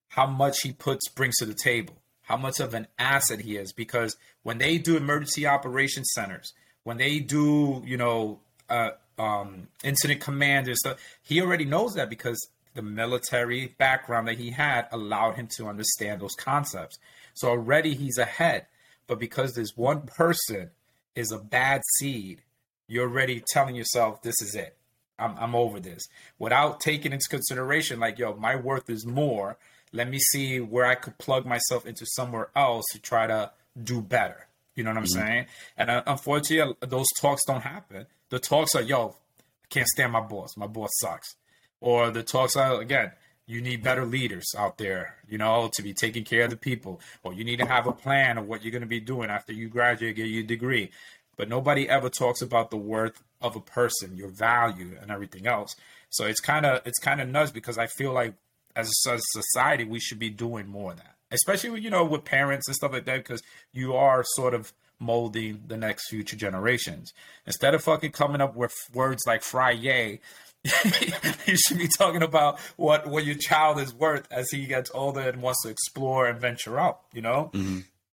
how 0.08 0.26
much 0.26 0.60
he 0.60 0.72
puts 0.72 1.08
brings 1.08 1.36
to 1.38 1.46
the 1.46 1.54
table, 1.54 1.94
how 2.22 2.36
much 2.36 2.60
of 2.60 2.74
an 2.74 2.86
asset 2.98 3.40
he 3.40 3.56
is. 3.56 3.72
Because 3.72 4.16
when 4.42 4.58
they 4.58 4.78
do 4.78 4.96
emergency 4.96 5.46
operations 5.46 6.10
centers, 6.14 6.52
when 6.84 6.98
they 6.98 7.18
do, 7.18 7.82
you 7.84 7.96
know, 7.96 8.40
uh, 8.68 8.90
um, 9.18 9.68
incident 9.82 10.20
command 10.20 10.68
and 10.68 10.76
stuff, 10.76 10.98
he 11.22 11.40
already 11.40 11.64
knows 11.64 11.94
that 11.94 12.10
because 12.10 12.48
the 12.74 12.82
military 12.82 13.74
background 13.78 14.28
that 14.28 14.38
he 14.38 14.50
had 14.50 14.86
allowed 14.92 15.36
him 15.36 15.46
to 15.56 15.66
understand 15.68 16.20
those 16.20 16.34
concepts. 16.34 16.98
So 17.34 17.48
already 17.48 17.94
he's 17.94 18.18
ahead. 18.18 18.66
But 19.12 19.18
because 19.18 19.52
this 19.52 19.76
one 19.76 20.06
person 20.06 20.70
is 21.14 21.32
a 21.32 21.38
bad 21.38 21.82
seed, 21.98 22.40
you're 22.88 23.06
already 23.06 23.44
telling 23.46 23.76
yourself, 23.76 24.22
this 24.22 24.40
is 24.40 24.54
it. 24.54 24.74
I'm, 25.18 25.36
I'm 25.38 25.54
over 25.54 25.80
this 25.80 26.02
without 26.38 26.80
taking 26.80 27.12
into 27.12 27.28
consideration, 27.28 28.00
like, 28.00 28.18
yo, 28.18 28.34
my 28.36 28.56
worth 28.56 28.88
is 28.88 29.04
more. 29.04 29.58
Let 29.92 30.08
me 30.08 30.18
see 30.18 30.60
where 30.60 30.86
I 30.86 30.94
could 30.94 31.18
plug 31.18 31.44
myself 31.44 31.84
into 31.84 32.06
somewhere 32.06 32.48
else 32.56 32.86
to 32.92 33.02
try 33.02 33.26
to 33.26 33.50
do 33.84 34.00
better. 34.00 34.46
You 34.74 34.84
know 34.84 34.92
what 34.92 34.96
I'm 34.96 35.04
mm-hmm. 35.04 35.20
saying? 35.20 35.46
And 35.76 35.90
uh, 35.90 36.02
unfortunately, 36.06 36.74
uh, 36.80 36.86
those 36.86 37.08
talks 37.20 37.44
don't 37.44 37.60
happen. 37.60 38.06
The 38.30 38.38
talks 38.38 38.74
are, 38.74 38.80
yo, 38.80 39.16
I 39.38 39.66
can't 39.68 39.88
stand 39.88 40.12
my 40.12 40.22
boss. 40.22 40.56
My 40.56 40.68
boss 40.68 40.88
sucks. 41.02 41.36
Or 41.82 42.10
the 42.10 42.22
talks 42.22 42.56
are, 42.56 42.80
again, 42.80 43.12
you 43.46 43.60
need 43.60 43.82
better 43.82 44.04
leaders 44.04 44.54
out 44.56 44.78
there, 44.78 45.16
you 45.28 45.38
know, 45.38 45.70
to 45.74 45.82
be 45.82 45.92
taking 45.92 46.24
care 46.24 46.44
of 46.44 46.50
the 46.50 46.56
people, 46.56 47.00
or 47.22 47.32
you 47.32 47.44
need 47.44 47.58
to 47.58 47.66
have 47.66 47.86
a 47.86 47.92
plan 47.92 48.38
of 48.38 48.46
what 48.46 48.62
you're 48.62 48.70
going 48.70 48.82
to 48.82 48.86
be 48.86 49.00
doing 49.00 49.30
after 49.30 49.52
you 49.52 49.68
graduate, 49.68 50.16
get 50.16 50.26
your 50.26 50.42
degree. 50.42 50.90
But 51.36 51.48
nobody 51.48 51.88
ever 51.88 52.08
talks 52.08 52.42
about 52.42 52.70
the 52.70 52.76
worth 52.76 53.22
of 53.40 53.56
a 53.56 53.60
person, 53.60 54.16
your 54.16 54.28
value, 54.28 54.96
and 55.00 55.10
everything 55.10 55.46
else. 55.46 55.74
So 56.10 56.26
it's 56.26 56.40
kind 56.40 56.66
of 56.66 56.82
it's 56.86 56.98
kind 56.98 57.20
of 57.20 57.28
nuts 57.28 57.50
because 57.50 57.78
I 57.78 57.86
feel 57.86 58.12
like 58.12 58.34
as 58.76 58.88
a 58.88 59.18
society 59.18 59.84
we 59.84 59.98
should 59.98 60.18
be 60.18 60.30
doing 60.30 60.68
more 60.68 60.92
of 60.92 60.98
that, 60.98 61.16
especially 61.30 61.80
you 61.80 61.90
know 61.90 62.04
with 62.04 62.24
parents 62.24 62.68
and 62.68 62.76
stuff 62.76 62.92
like 62.92 63.06
that, 63.06 63.18
because 63.18 63.42
you 63.72 63.94
are 63.94 64.22
sort 64.36 64.54
of 64.54 64.72
molding 64.98 65.64
the 65.66 65.76
next 65.76 66.08
future 66.08 66.36
generations. 66.36 67.12
Instead 67.46 67.74
of 67.74 67.82
fucking 67.82 68.12
coming 68.12 68.40
up 68.40 68.54
with 68.54 68.74
words 68.94 69.22
like 69.26 69.42
"Friyay," 69.42 70.20
you 71.46 71.56
should 71.56 71.78
be 71.78 71.88
talking 71.88 72.22
about 72.22 72.60
what 72.76 73.06
what 73.06 73.24
your 73.24 73.34
child 73.34 73.80
is 73.80 73.92
worth 73.92 74.28
as 74.30 74.50
he 74.50 74.66
gets 74.66 74.90
older 74.94 75.20
and 75.20 75.42
wants 75.42 75.62
to 75.62 75.68
explore 75.68 76.28
and 76.28 76.40
venture 76.40 76.78
out. 76.78 77.00
You 77.12 77.22
know, 77.22 77.50
mm-hmm. 77.52 77.80